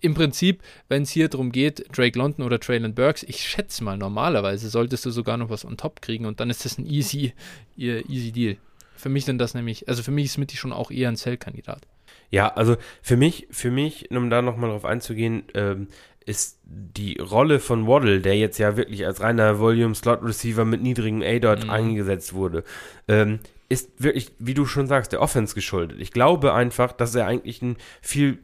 [0.00, 3.96] im Prinzip, wenn es hier darum geht, Drake London oder Traylon Burks, ich schätze mal,
[3.96, 7.32] normalerweise solltest du sogar noch was on top kriegen und dann ist das ein easy,
[7.76, 8.56] easy Deal.
[8.96, 11.86] Für mich sind das nämlich, also für mich ist Smitty schon auch eher ein Sell-Kandidat.
[12.30, 15.88] Ja, also für mich, für mich, um da nochmal drauf einzugehen, ähm,
[16.26, 21.64] ist die Rolle von Waddle, der jetzt ja wirklich als reiner Volume-Slot-Receiver mit niedrigem A-Dot
[21.64, 21.70] Mhm.
[21.70, 22.64] eingesetzt wurde,
[23.06, 23.38] ähm,
[23.70, 26.00] ist wirklich, wie du schon sagst, der Offense geschuldet.
[26.00, 28.38] Ich glaube einfach, dass er eigentlich ein viel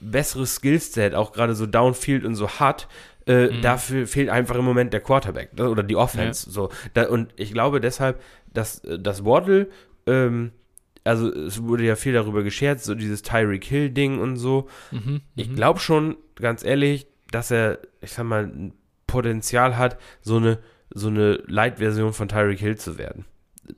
[0.00, 2.88] besseres Skillset, auch gerade so Downfield und so hat.
[3.26, 3.62] Äh, Mhm.
[3.62, 6.48] Dafür fehlt einfach im Moment der Quarterback ne, oder die Offense.
[6.50, 6.70] So.
[6.94, 8.20] Da, und ich glaube deshalb,
[8.52, 9.68] dass äh, das Waddle
[10.06, 10.52] ähm,
[11.04, 14.68] also es wurde ja viel darüber gescherzt, so dieses Tyreek Hill-Ding und so.
[14.90, 15.54] Mhm, Ich mhm.
[15.54, 18.72] glaube schon, ganz ehrlich, dass er, ich sag mal, ein
[19.06, 20.58] Potenzial hat, so eine,
[20.90, 23.24] so eine Light-Version von Tyreek Hill zu werden.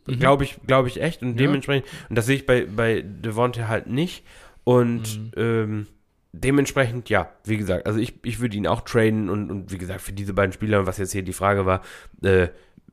[0.06, 0.18] Mhm.
[0.18, 1.20] Glaube ich, glaube ich echt.
[1.22, 1.36] Und Ja.
[1.46, 4.24] dementsprechend, und das sehe ich bei, bei Devontae halt nicht.
[4.64, 5.30] Und Mhm.
[5.36, 5.86] ähm,
[6.32, 10.00] dementsprechend, ja, wie gesagt, also ich, ich würde ihn auch traden und, und wie gesagt,
[10.00, 11.82] für diese beiden Spieler, was jetzt hier die Frage war,
[12.22, 12.48] äh,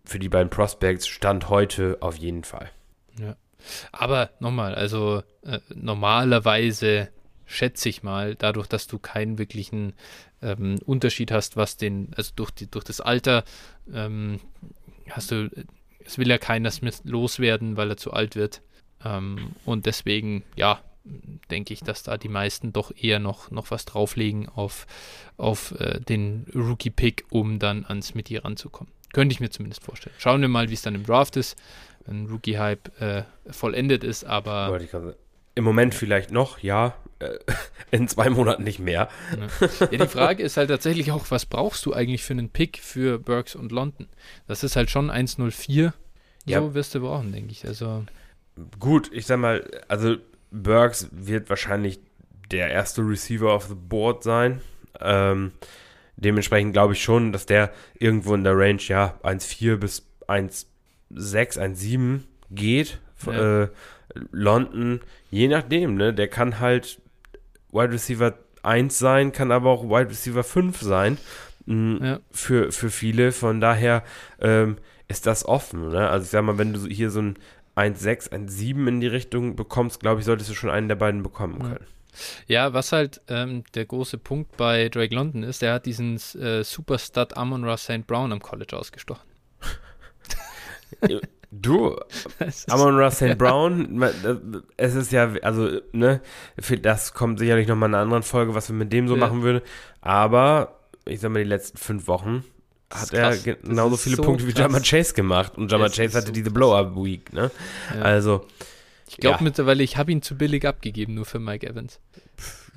[0.05, 2.69] für die beiden Prospects stand heute auf jeden Fall.
[3.91, 7.09] Aber nochmal, also äh, normalerweise
[7.45, 9.93] schätze ich mal, dadurch, dass du keinen wirklichen
[10.41, 13.43] ähm, Unterschied hast, was den, also durch, die, durch das Alter,
[13.93, 14.39] ähm,
[15.09, 15.49] hast du,
[16.03, 18.61] es will ja keiner Smith loswerden, weil er zu alt wird.
[19.03, 20.81] Ähm, und deswegen, ja,
[21.51, 24.87] denke ich, dass da die meisten doch eher noch, noch was drauflegen auf,
[25.37, 28.91] auf äh, den Rookie-Pick, um dann an Smithy ranzukommen.
[29.13, 30.15] Könnte ich mir zumindest vorstellen.
[30.17, 31.55] Schauen wir mal, wie es dann im Draft ist,
[32.05, 34.69] wenn Rookie-Hype äh, vollendet ist, aber.
[35.57, 36.95] Im Moment vielleicht noch, ja.
[37.19, 37.37] Äh,
[37.91, 39.07] In zwei Monaten nicht mehr.
[39.79, 43.19] ja, die Frage ist halt tatsächlich auch, was brauchst du eigentlich für einen Pick für
[43.19, 44.07] Burks und London?
[44.47, 45.93] Das ist halt schon 1,04.
[46.45, 46.59] Ja.
[46.59, 47.65] So wirst du brauchen, denke ich.
[47.65, 48.03] Also,
[48.79, 50.17] Gut, ich sag mal, also
[50.63, 51.99] Burks wird wahrscheinlich
[52.51, 54.61] der erste Receiver auf the board sein.
[54.99, 55.51] Ähm,
[56.15, 62.21] dementsprechend glaube ich schon, dass der irgendwo in der Range, ja, 1,4 bis 1,6, 1,7
[62.51, 62.99] geht.
[63.25, 63.63] Ja.
[63.63, 63.69] Äh,
[64.31, 67.01] London, je nachdem, ne, der kann halt
[67.71, 68.33] Wide Receiver
[68.63, 71.17] 1 sein, kann aber auch Wide Receiver 5 sein.
[71.65, 72.19] Mm, Ja.
[72.31, 74.03] Für, für viele, von daher
[74.39, 74.77] ähm,
[75.07, 75.89] ist das offen.
[75.89, 76.07] Ne?
[76.09, 77.37] Also ich sag mal, wenn du hier so ein
[77.75, 81.59] 1,6, 1,7 in die Richtung bekommst, glaube ich, solltest du schon einen der beiden bekommen
[81.61, 81.67] Ja.
[81.67, 81.85] können.
[82.47, 86.63] Ja, was halt ähm, der große Punkt bei Drake London ist, der hat diesen äh,
[86.63, 88.07] Superstud Amon Ross St.
[88.07, 89.23] Brown am College ausgestochen.
[91.51, 91.95] Du,
[92.69, 93.37] Amon Ross St.
[93.37, 94.03] Brown,
[94.75, 96.21] es ist ja, also, ne,
[96.81, 99.19] das kommt sicherlich nochmal in einer anderen Folge, was wir mit dem so ja.
[99.21, 99.61] machen würden.
[100.01, 102.43] Aber, ich sag mal, die letzten fünf Wochen
[102.91, 105.57] hat er genauso viele so Punkte wie Jama Chase gemacht.
[105.57, 107.51] Und Jama Chase hatte so diese Blow-Up-Week, ne?
[107.93, 108.01] Ja.
[108.01, 108.45] Also.
[109.07, 109.43] Ich glaube ja.
[109.43, 111.99] mittlerweile, ich habe ihn zu billig abgegeben, nur für Mike Evans.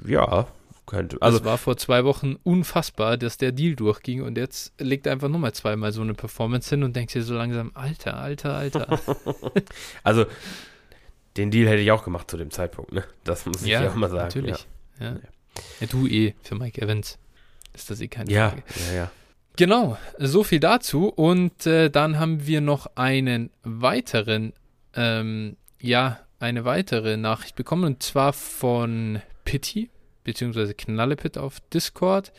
[0.06, 0.46] Ja,
[0.86, 1.18] könnte.
[1.20, 5.12] Also, es war vor zwei Wochen unfassbar, dass der Deal durchging und jetzt legt er
[5.12, 8.98] einfach nochmal zweimal so eine Performance hin und denkt dir so langsam, Alter, Alter, Alter.
[10.02, 10.26] also,
[11.36, 13.04] den Deal hätte ich auch gemacht zu dem Zeitpunkt, ne?
[13.24, 14.24] Das muss ich ja, auch mal sagen.
[14.24, 14.66] Natürlich.
[14.98, 15.12] Ja.
[15.12, 15.16] Ja.
[15.80, 15.86] ja.
[15.86, 17.18] du eh für Mike Evans.
[17.74, 18.62] Ist das eh keine ja, Frage.
[18.88, 19.10] Ja, ja.
[19.58, 21.08] Genau, so viel dazu.
[21.08, 24.52] Und äh, dann haben wir noch einen weiteren,
[24.94, 29.90] ähm, ja, eine weitere Nachricht bekommen und zwar von Pitti,
[30.22, 32.32] beziehungsweise Knallepit auf Discord.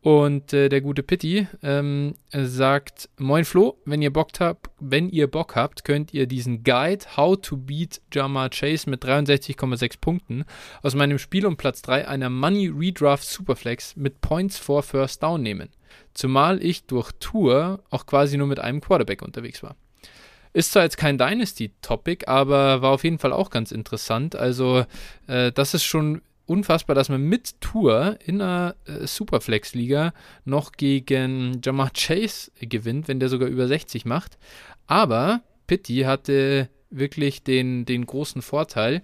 [0.00, 5.30] Und äh, der gute Pitti ähm, sagt: Moin Flo, wenn ihr Bock habt, wenn ihr
[5.30, 10.44] Bock habt, könnt ihr diesen Guide How to Beat Jamar Chase mit 63,6 Punkten
[10.82, 15.42] aus meinem Spiel um Platz 3 einer Money Redraft Superflex mit Points for First Down
[15.42, 15.68] nehmen.
[16.16, 19.76] Zumal ich durch Tour auch quasi nur mit einem Quarterback unterwegs war.
[20.54, 24.34] Ist zwar jetzt kein Dynasty-Topic, aber war auf jeden Fall auch ganz interessant.
[24.34, 24.86] Also,
[25.26, 30.14] äh, das ist schon unfassbar, dass man mit Tour in einer äh, Superflex-Liga
[30.46, 34.38] noch gegen Jamar Chase gewinnt, wenn der sogar über 60 macht.
[34.86, 39.02] Aber Pitti hatte wirklich den, den großen Vorteil,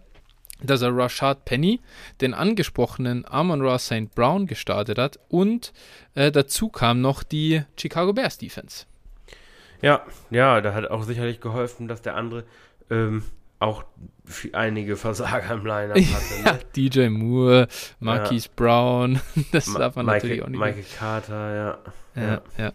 [0.64, 1.80] dass er Rashad Penny,
[2.20, 4.14] den angesprochenen Amon Ross St.
[4.14, 5.72] Brown, gestartet hat und
[6.14, 8.86] äh, dazu kam noch die Chicago Bears Defense.
[9.80, 12.44] Ja, ja, da hat auch sicherlich geholfen, dass der andere
[12.90, 13.24] ähm,
[13.58, 13.84] auch
[14.52, 16.42] einige Versager im Line-Up hatte.
[16.42, 16.60] Ne?
[16.76, 17.68] DJ Moore,
[18.00, 18.52] Marquise ja.
[18.56, 19.20] Brown,
[19.52, 20.60] das Ma darf man Michael, natürlich auch nicht.
[20.60, 21.78] Michael Carter, ja.
[22.14, 22.22] ja.
[22.22, 22.72] Ja, ja.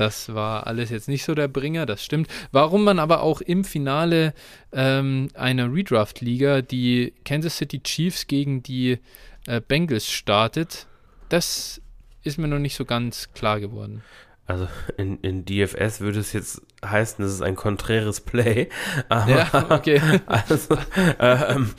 [0.00, 2.26] Das war alles jetzt nicht so der Bringer, das stimmt.
[2.52, 4.32] Warum man aber auch im Finale
[4.72, 8.98] ähm, einer Redraft-Liga die Kansas City Chiefs gegen die
[9.46, 10.86] äh, Bengals startet,
[11.28, 11.82] das
[12.22, 14.02] ist mir noch nicht so ganz klar geworden.
[14.46, 18.70] Also in, in DFS würde es jetzt heißen, es ist ein konträres Play.
[19.10, 20.00] Aber, ja, okay.
[20.26, 20.78] Also,
[21.18, 21.74] ähm,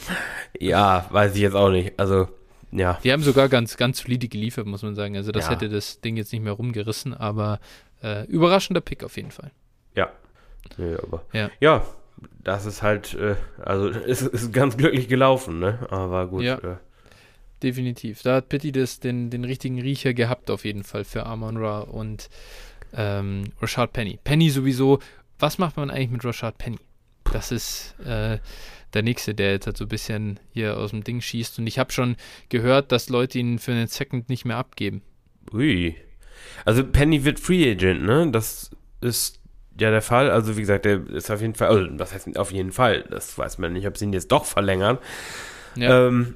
[0.59, 1.99] ja, weiß ich jetzt auch nicht.
[1.99, 2.27] Also,
[2.71, 2.99] ja.
[3.03, 5.17] Die haben sogar ganz, ganz solide geliefert, muss man sagen.
[5.17, 5.51] Also das ja.
[5.53, 7.59] hätte das Ding jetzt nicht mehr rumgerissen, aber
[8.01, 9.51] äh, überraschender Pick auf jeden Fall.
[9.95, 10.11] Ja.
[10.77, 11.49] Nee, aber ja.
[11.59, 11.85] ja,
[12.43, 15.87] das ist halt, äh, also es ist, ist, ganz glücklich gelaufen, ne?
[15.89, 16.43] Aber gut.
[16.43, 16.57] Ja.
[16.57, 16.77] Äh.
[17.63, 18.23] Definitiv.
[18.23, 21.81] Da hat Pitti das, den, den richtigen Riecher gehabt, auf jeden Fall für Amon Ra
[21.81, 22.29] und
[22.93, 24.19] ähm, Rashad Penny.
[24.23, 24.99] Penny sowieso.
[25.37, 26.79] Was macht man eigentlich mit Rashad Penny?
[27.31, 28.39] Das ist äh,
[28.93, 31.59] der nächste, der jetzt halt so ein bisschen hier aus dem Ding schießt.
[31.59, 32.15] Und ich habe schon
[32.49, 35.01] gehört, dass Leute ihn für einen Second nicht mehr abgeben.
[35.53, 35.95] Ui.
[36.65, 38.29] Also Penny wird Free Agent, ne?
[38.31, 38.71] Das
[39.01, 39.39] ist
[39.79, 40.29] ja der Fall.
[40.29, 43.03] Also wie gesagt, der ist auf jeden Fall, also was heißt auf jeden Fall?
[43.09, 44.97] Das weiß man nicht, ob sie ihn jetzt doch verlängern.
[45.75, 46.07] Ja.
[46.07, 46.35] Ähm,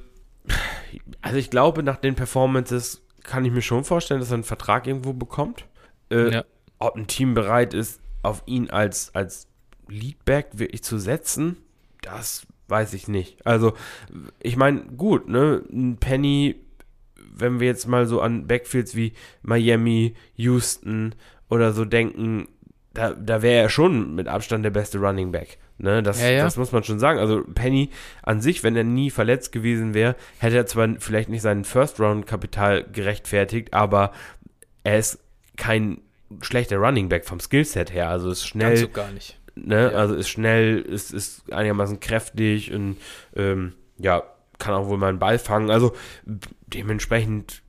[1.22, 4.86] also ich glaube, nach den Performances kann ich mir schon vorstellen, dass er einen Vertrag
[4.86, 5.64] irgendwo bekommt.
[6.10, 6.44] Äh, ja.
[6.78, 9.48] Ob ein Team bereit ist, auf ihn als, als
[9.88, 11.56] Leadback wirklich zu setzen,
[12.02, 13.46] das weiß ich nicht.
[13.46, 13.74] Also,
[14.40, 16.56] ich meine, gut, ne, ein Penny
[17.36, 19.12] wenn wir jetzt mal so an Backfields wie
[19.42, 21.14] Miami, Houston
[21.48, 22.48] oder so denken,
[22.94, 25.58] da, da wäre er schon mit Abstand der beste Running Back.
[25.78, 26.44] Ne, das, ja, ja.
[26.44, 27.18] das muss man schon sagen.
[27.18, 27.90] Also Penny
[28.22, 32.84] an sich, wenn er nie verletzt gewesen wäre, hätte er zwar vielleicht nicht sein First-Round-Kapital
[32.90, 34.12] gerechtfertigt, aber
[34.84, 35.18] er ist
[35.58, 36.00] kein
[36.40, 38.08] schlechter Running Back vom Skillset her.
[38.08, 38.70] Also ist schnell.
[38.70, 39.38] Ganz so gar nicht.
[39.54, 39.98] Ne, ja.
[39.98, 42.96] Also ist schnell, ist, ist einigermaßen kräftig und
[43.34, 44.22] ähm, ja,
[44.58, 45.70] kann auch wohl mal einen Ball fangen.
[45.70, 45.94] Also
[46.66, 47.62] dementsprechend,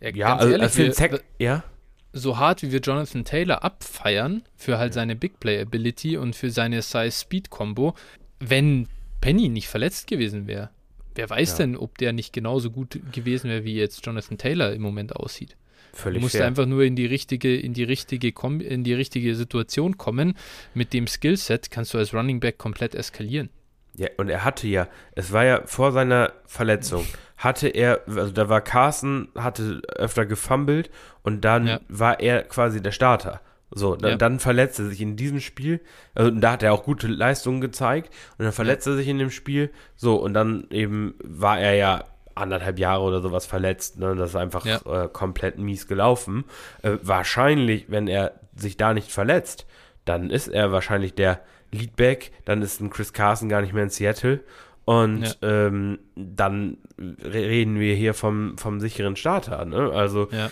[0.00, 1.64] ja, ja also, ehrlich, für wir, ja.
[2.12, 6.50] So hart wie wir Jonathan Taylor abfeiern für halt seine Big Play Ability und für
[6.50, 7.94] seine Size Speed Combo,
[8.38, 8.88] wenn
[9.20, 10.70] Penny nicht verletzt gewesen wäre,
[11.14, 11.58] wer weiß ja.
[11.58, 15.56] denn, ob der nicht genauso gut gewesen wäre, wie jetzt Jonathan Taylor im Moment aussieht.
[15.94, 16.46] Völlig du musst fair.
[16.46, 20.34] einfach nur in die richtige, in die richtige, in die richtige Situation kommen.
[20.74, 23.48] Mit dem Skillset kannst du als Running Back komplett eskalieren.
[23.96, 27.06] Ja, und er hatte ja, es war ja vor seiner Verletzung,
[27.36, 30.90] hatte er, also da war Carson, hatte öfter gefummelt
[31.22, 31.80] und dann ja.
[31.88, 33.40] war er quasi der Starter.
[33.70, 34.16] So, dann, ja.
[34.16, 35.80] dann verletzte er sich in diesem Spiel,
[36.14, 39.30] also da hat er auch gute Leistungen gezeigt und dann verletzte er sich in dem
[39.30, 42.04] Spiel, so, und dann eben war er ja
[42.36, 44.14] anderthalb Jahre oder sowas verletzt, ne?
[44.16, 45.04] das ist einfach ja.
[45.04, 46.44] äh, komplett mies gelaufen.
[46.82, 49.66] Äh, wahrscheinlich, wenn er sich da nicht verletzt,
[50.04, 51.40] dann ist er wahrscheinlich der
[51.74, 54.40] Leadback, dann ist ein Chris Carson gar nicht mehr in Seattle
[54.86, 59.64] Und ähm, dann reden wir hier vom, vom sicheren Starter.
[59.64, 59.90] Ne?
[59.92, 60.50] Also, Ja.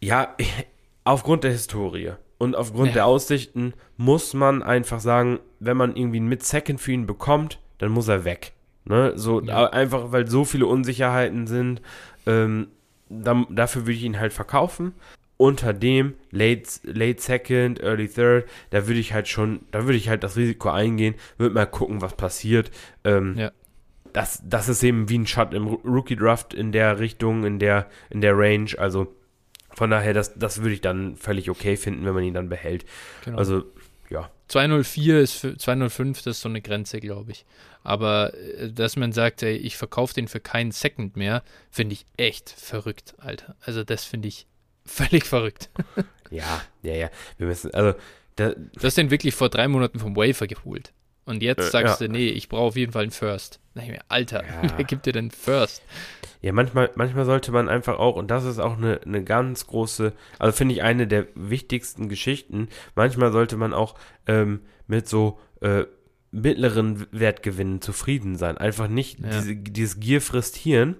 [0.00, 0.36] ja,
[1.04, 2.94] aufgrund der Historie und aufgrund Ja.
[2.94, 7.90] der Aussichten muss man einfach sagen, wenn man irgendwie einen Mid-Second für ihn bekommt, dann
[7.92, 8.52] muss er weg.
[8.84, 9.12] Ne?
[9.16, 9.66] So, Ja.
[9.70, 11.80] Einfach, weil so viele Unsicherheiten sind.
[12.26, 12.68] Ähm,
[13.08, 14.92] dann, dafür würde ich ihn halt verkaufen.
[15.38, 20.08] Unter dem Late, Late Second, Early Third, da würde ich halt schon, da würde ich
[20.10, 22.70] halt das Risiko eingehen, würde mal gucken, was passiert.
[23.04, 23.52] Ähm, Ja.
[24.12, 27.88] das, das ist eben wie ein Shot im Rookie Draft in der Richtung, in der,
[28.10, 28.70] in der Range.
[28.78, 29.14] Also
[29.74, 32.84] von daher, das, das würde ich dann völlig okay finden, wenn man ihn dann behält.
[33.24, 33.38] Genau.
[33.38, 33.62] Also,
[34.10, 34.28] ja.
[34.48, 37.44] 204 ist für 205, das ist so eine Grenze, glaube ich.
[37.84, 42.06] Aber äh, dass man sagt, ey, ich verkaufe den für keinen Second mehr, finde ich
[42.16, 43.54] echt verrückt, Alter.
[43.60, 44.46] Also das finde ich
[44.88, 45.70] völlig verrückt.
[46.30, 47.10] Ja, ja, ja.
[47.38, 47.94] Wir müssen, also,
[48.36, 50.92] da, Du hast den wirklich vor drei Monaten vom Wafer geholt.
[51.24, 52.06] Und jetzt Äh, sagst ja.
[52.06, 53.60] du, nee, ich brauche auf jeden Fall einen First.
[53.74, 54.72] Na, ich mir, Alter, Ja.
[54.76, 55.82] wer gibt dir denn First?
[56.40, 60.12] ja, manchmal, manchmal sollte man einfach auch, und das ist auch eine, eine ganz große,
[60.38, 63.94] also finde ich eine der wichtigsten Geschichten, manchmal sollte man auch
[64.26, 65.84] ähm, mit so äh,
[66.30, 68.56] mittleren Wertgewinnen zufrieden sein.
[68.58, 69.28] Einfach nicht Ja.
[69.30, 70.96] diese, dieses Gier frisst Hirn.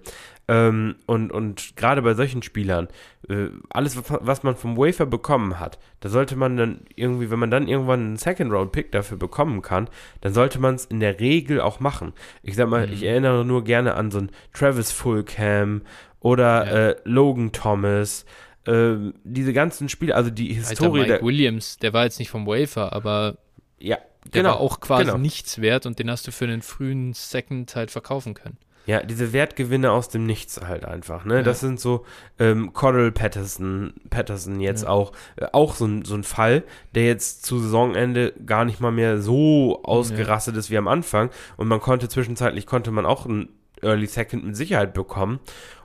[0.49, 2.87] Ähm, und und gerade bei solchen Spielern,
[3.27, 7.51] äh, alles, was- man vom Wafer bekommen hat, da sollte man dann irgendwie, wenn man
[7.51, 9.89] dann irgendwann einen Second-Round-Pick dafür bekommen kann,
[10.21, 12.13] dann sollte man es in der Regel auch machen.
[12.43, 12.93] Ich sag mal, Mhm.
[12.93, 15.81] ich erinnere nur gerne an so einen Travis Fulcam
[16.19, 16.71] oder Ja.
[16.89, 18.25] äh, Logan Thomas,
[18.65, 22.29] ähm, diese ganzen Spiele, also die Alter, Historie Mike der, Williams, der war jetzt nicht
[22.29, 23.37] vom Wafer, aber
[23.79, 25.17] ja, der genau, war auch quasi genau.
[25.17, 28.57] nichts wert und den hast du für einen frühen Second halt verkaufen können.
[28.89, 31.35] Ja, diese Wertgewinne aus dem Nichts halt einfach, ne?
[31.35, 31.41] Ja.
[31.43, 32.05] Das sind so
[32.39, 34.89] ähm, Cordell Patterson, Patterson jetzt Ja.
[34.89, 36.63] auch, äh, auch so ein, so ein Fall,
[36.95, 41.29] der jetzt zu Saisonende gar nicht mal mehr so ausgerastet ist wie am Anfang.
[41.55, 43.49] Und man konnte zwischenzeitlich, konnte man auch einen
[43.83, 45.39] Early Second mit Sicherheit bekommen.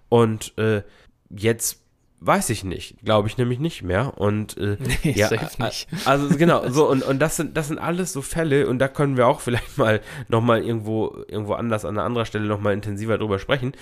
[0.09, 0.82] Und äh,
[1.28, 1.84] jetzt
[2.26, 4.16] weiß ich nicht, glaube ich nämlich nicht mehr.
[4.18, 5.88] Und äh, Nee, ja, nicht.
[6.05, 9.16] also genau, so und, und das sind das sind alles so Fälle und da können
[9.16, 13.38] wir auch vielleicht mal nochmal irgendwo irgendwo anders an einer anderen Stelle nochmal intensiver drüber
[13.38, 13.72] sprechen.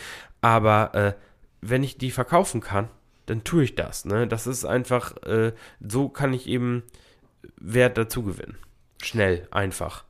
[0.41, 1.13] Aber äh,
[1.61, 2.89] wenn ich die verkaufen kann,
[3.27, 4.05] dann tue ich das.
[4.05, 6.83] Ne, das ist einfach äh, so kann ich eben
[7.57, 8.57] Wert dazu gewinnen.
[9.03, 10.05] Schnell, einfach.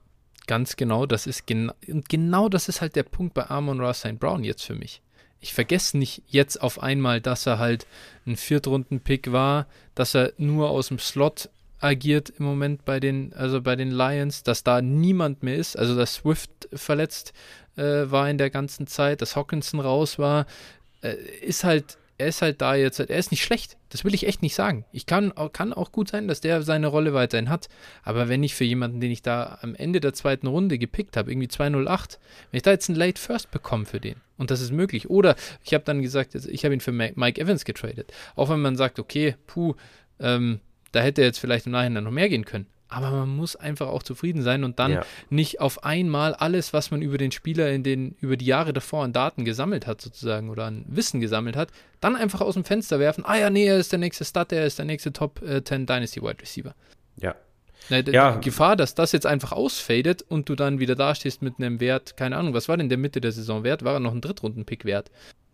[0.47, 3.95] Ganz genau, das ist genau, und genau das ist halt der Punkt bei Amon Ra
[3.95, 4.19] St.
[4.19, 5.03] Brown jetzt für mich.
[5.43, 7.87] Ich vergesse nicht jetzt auf einmal, dass er halt
[8.27, 11.51] ein Viertrunden-Pick war, dass er nur aus dem Slot
[11.81, 15.97] agiert im Moment bei den, also bei den Lions, dass da niemand mehr ist, also
[15.97, 17.33] dass Swift verletzt
[17.77, 20.47] äh, war in der ganzen Zeit, dass Hawkinson raus war,
[21.03, 24.27] äh, ist halt, er ist halt da jetzt, er ist nicht schlecht, das will ich
[24.27, 24.85] echt nicht sagen.
[24.93, 27.69] Ich kann, kann auch gut sein, dass der seine Rolle weiterhin hat,
[28.05, 31.31] aber wenn ich für jemanden, den ich da am Ende der zweiten Runde gepickt habe,
[31.33, 32.21] irgendwie 208,
[32.51, 35.35] wenn ich da jetzt einen Late First bekomme für den, und das ist möglich, oder
[35.65, 38.77] ich habe dann gesagt, also ich habe ihn für Mike Evans getradet, auch wenn man
[38.77, 39.75] sagt, okay, puh,
[40.21, 40.61] ähm,
[40.93, 42.67] da hätte jetzt vielleicht im Nachhinein noch mehr gehen können.
[42.95, 45.03] Aber man muss einfach auch zufrieden sein und dann Ja.
[45.31, 49.05] nicht auf einmal alles, was man über den Spieler in den, über die Jahre davor
[49.05, 51.71] an Daten gesammelt hat, sozusagen, oder an Wissen gesammelt hat,
[52.01, 53.25] dann einfach aus dem Fenster werfen.
[53.27, 55.87] Ah ja, nee, er ist der nächste Stud, er ist der nächste Top äh, 10
[55.87, 56.75] Dynasty Wide Receiver.
[57.17, 57.35] Ja.
[57.91, 58.37] D- Ja.
[58.37, 62.17] Die Gefahr, dass das jetzt einfach ausfadet und du dann wieder dastehst mit einem Wert,
[62.17, 63.83] keine Ahnung, was war denn der Mitte der Saison wert?
[63.85, 65.11] War er noch ein Drittrunden-Pick wert?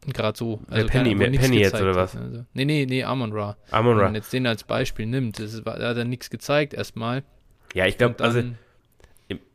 [0.07, 0.61] Gerade so.
[0.71, 2.17] Der Penny- keine Penny jetzt, oder hat, was?
[2.17, 2.45] Also.
[2.55, 3.57] Nee, nee, nee, Amon Ra.
[3.71, 4.05] Amon Wenn Ra.
[4.07, 7.25] man jetzt den als Beispiel nimmt, das ist, da hat er nichts gezeigt erstmal.
[7.75, 8.43] Ja, ich glaube, also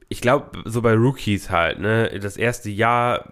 [0.09, 3.29] ich glaube, so bei Rookies halt, ne, das erste Jahr,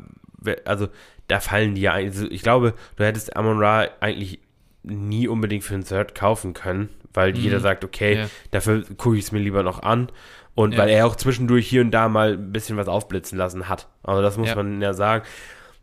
[0.65, 0.87] also
[1.27, 4.39] da fallen die ja, also ich glaube, du hättest Amon Ra eigentlich
[4.83, 7.37] nie unbedingt für einen Third kaufen können, weil Mhm.
[7.39, 8.25] jeder sagt, okay, Ja.
[8.49, 10.09] dafür gucke ich es mir lieber noch an.
[10.55, 10.79] Und Ja.
[10.79, 13.87] weil er auch zwischendurch hier und da mal ein bisschen was aufblitzen lassen hat.
[14.03, 14.55] Also das muss Ja.
[14.55, 15.23] man ja sagen.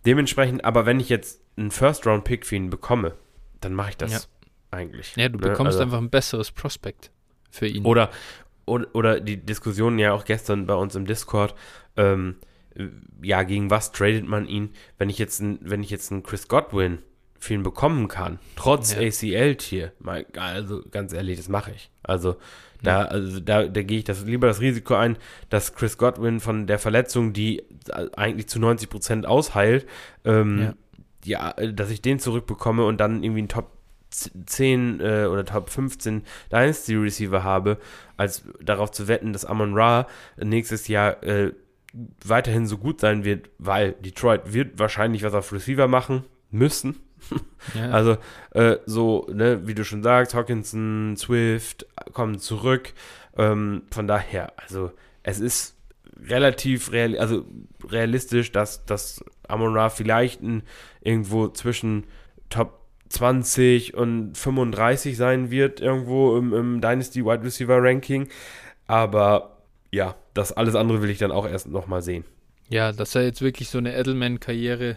[0.09, 3.14] Dementsprechend, aber wenn ich jetzt einen First-Round-Pick für ihn bekomme,
[3.60, 4.18] dann mache ich das Ja.
[4.70, 5.14] eigentlich.
[5.16, 5.48] Ja, du ne?
[5.48, 7.10] bekommst Also- einfach ein besseres Prospekt
[7.51, 7.85] für ihn.
[7.85, 8.10] oder,
[8.64, 11.55] oder, oder die Diskussion ja auch gestern bei uns im Discord,
[11.98, 12.36] ähm,
[12.74, 12.86] äh,
[13.22, 16.48] ja, gegen was tradet man ihn, wenn ich jetzt ein, wenn ich jetzt einen Chris
[16.48, 17.02] Godwin
[17.39, 19.01] für ihn bekommen kann, trotz Ja.
[19.01, 19.93] ACL-Tier,
[20.36, 21.90] also ganz ehrlich, das mache ich.
[22.02, 22.36] Also
[22.82, 25.16] da, also da, da gehe ich das lieber das Risiko ein,
[25.50, 27.62] dass Chris Godwin von der Verletzung, die
[28.16, 29.86] eigentlich zu 90% ausheilt,
[30.24, 30.74] ähm,
[31.24, 31.55] ja.
[31.56, 33.72] äh, dass ich den zurückbekomme und dann irgendwie einen Top
[34.10, 37.78] 10 äh, oder Top 15 Dynasty Receiver habe,
[38.16, 40.06] als darauf zu wetten, dass Amon Ra
[40.36, 41.52] nächstes Jahr äh,
[42.24, 47.00] weiterhin so gut sein wird, weil Detroit wird wahrscheinlich was auf Receiver machen müssen.
[47.74, 47.90] Ja.
[47.90, 48.16] Also
[48.52, 52.92] äh, so, ne, wie du schon sagst, Hawkinson, Swift kommen zurück.
[53.36, 54.92] Ähm, von daher, also
[55.22, 55.76] es ist
[56.20, 57.44] relativ real, also
[57.88, 60.62] realistisch, dass, dass Amon Ra vielleicht ein,
[61.00, 62.05] irgendwo zwischen
[62.50, 68.28] Top 20 und 35 sein wird, irgendwo im, im Dynasty Wide Receiver Ranking.
[68.86, 69.59] Aber
[69.90, 72.24] ja, das alles andere will ich dann auch erst nochmal sehen.
[72.68, 74.96] Ja, dass er jetzt wirklich so eine Edelman-Karriere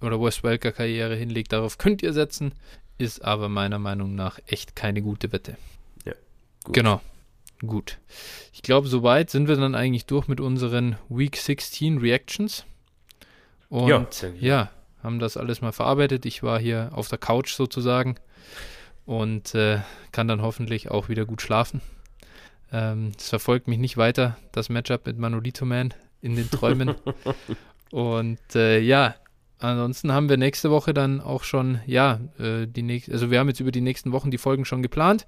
[0.00, 2.52] oder Wes Welker-Karriere hinlegt, darauf könnt ihr setzen,
[2.98, 5.56] ist aber meiner Meinung nach echt keine gute Wette.
[6.04, 6.14] Ja,
[6.64, 6.74] gut.
[6.74, 7.00] Genau.
[7.64, 7.98] Gut.
[8.52, 12.64] Ich glaube, soweit sind wir dann eigentlich durch mit unseren Week 16 Reactions.
[13.68, 14.06] Und ja,
[14.40, 14.70] ja,
[15.02, 16.26] haben das alles mal verarbeitet.
[16.26, 18.16] Ich war hier auf der Couch sozusagen
[19.06, 19.78] und äh,
[20.10, 21.80] kann dann hoffentlich auch wieder gut schlafen.
[22.72, 26.94] Ähm, es verfolgt mich nicht weiter, das Matchup mit Manolito Man in den Träumen.
[27.90, 29.14] und äh, ja,
[29.62, 33.48] ansonsten haben wir nächste Woche dann auch schon, ja, äh, die nächste, also wir haben
[33.48, 35.26] jetzt über die nächsten Wochen die Folgen schon geplant.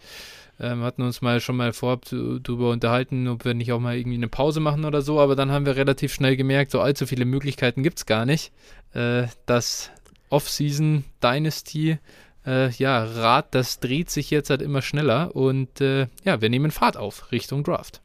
[0.60, 4.16] Ähm, hatten uns mal schon mal vorab darüber unterhalten, ob wir nicht auch mal irgendwie
[4.16, 7.24] eine Pause machen oder so, aber dann haben wir relativ schnell gemerkt, so allzu viele
[7.24, 8.52] Möglichkeiten gibt es gar nicht.
[8.92, 9.90] Äh, das
[10.30, 11.98] Off-Season Dynasty,
[12.46, 16.70] äh, ja, Rad, das dreht sich jetzt halt immer schneller und äh, ja, wir nehmen
[16.70, 18.00] Fahrt auf Richtung Draft.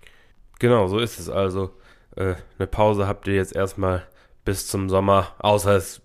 [0.59, 1.71] Genau, so ist es also.
[2.15, 4.07] Äh, eine Pause habt ihr jetzt erstmal
[4.45, 6.01] bis zum Sommer, außer es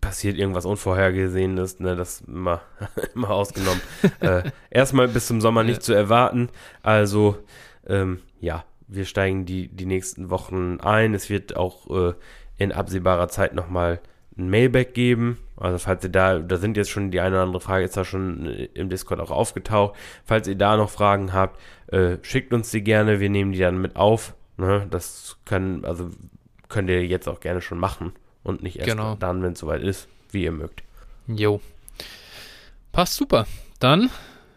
[0.00, 2.60] passiert irgendwas Unvorhergesehenes, ne, das immer,
[3.14, 3.80] immer ausgenommen.
[4.20, 5.82] äh, erstmal bis zum Sommer nicht ja.
[5.82, 6.48] zu erwarten.
[6.82, 7.38] Also,
[7.86, 11.14] ähm, ja, wir steigen die, die nächsten Wochen ein.
[11.14, 12.14] Es wird auch äh,
[12.56, 14.00] in absehbarer Zeit nochmal
[14.38, 15.38] ein Mailback geben.
[15.56, 18.04] Also falls ihr da, da sind jetzt schon die eine oder andere Frage, ist da
[18.04, 19.96] schon äh, im Discord auch aufgetaucht.
[20.24, 23.80] Falls ihr da noch Fragen habt, äh, schickt uns die gerne, wir nehmen die dann
[23.80, 24.34] mit auf.
[24.56, 24.86] Ne?
[24.90, 26.10] Das können, also
[26.68, 28.12] könnt ihr jetzt auch gerne schon machen
[28.42, 29.16] und nicht erst genau.
[29.16, 30.82] dann, wenn es soweit ist, wie ihr mögt.
[31.26, 31.60] Jo.
[32.92, 33.46] Passt super.
[33.78, 34.10] Dann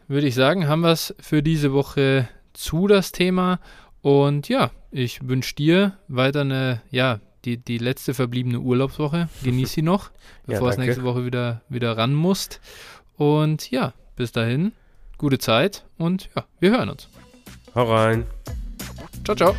[0.08, 3.60] würde ich sagen, haben wir es für diese Woche zu das Thema.
[4.02, 9.30] Und ja, ich wünsche dir weiter eine, ja, die, die letzte verbliebene Urlaubswoche.
[9.44, 10.12] Genieß sie noch,
[10.46, 12.62] bevor ja, es nächste Woche wieder, wieder ran musst.
[13.18, 14.74] Und ja, bis dahin,
[15.18, 17.10] gute Zeit und ja, wir hören uns.
[17.76, 18.26] Hau rein.
[19.24, 19.56] Ciao, ciao.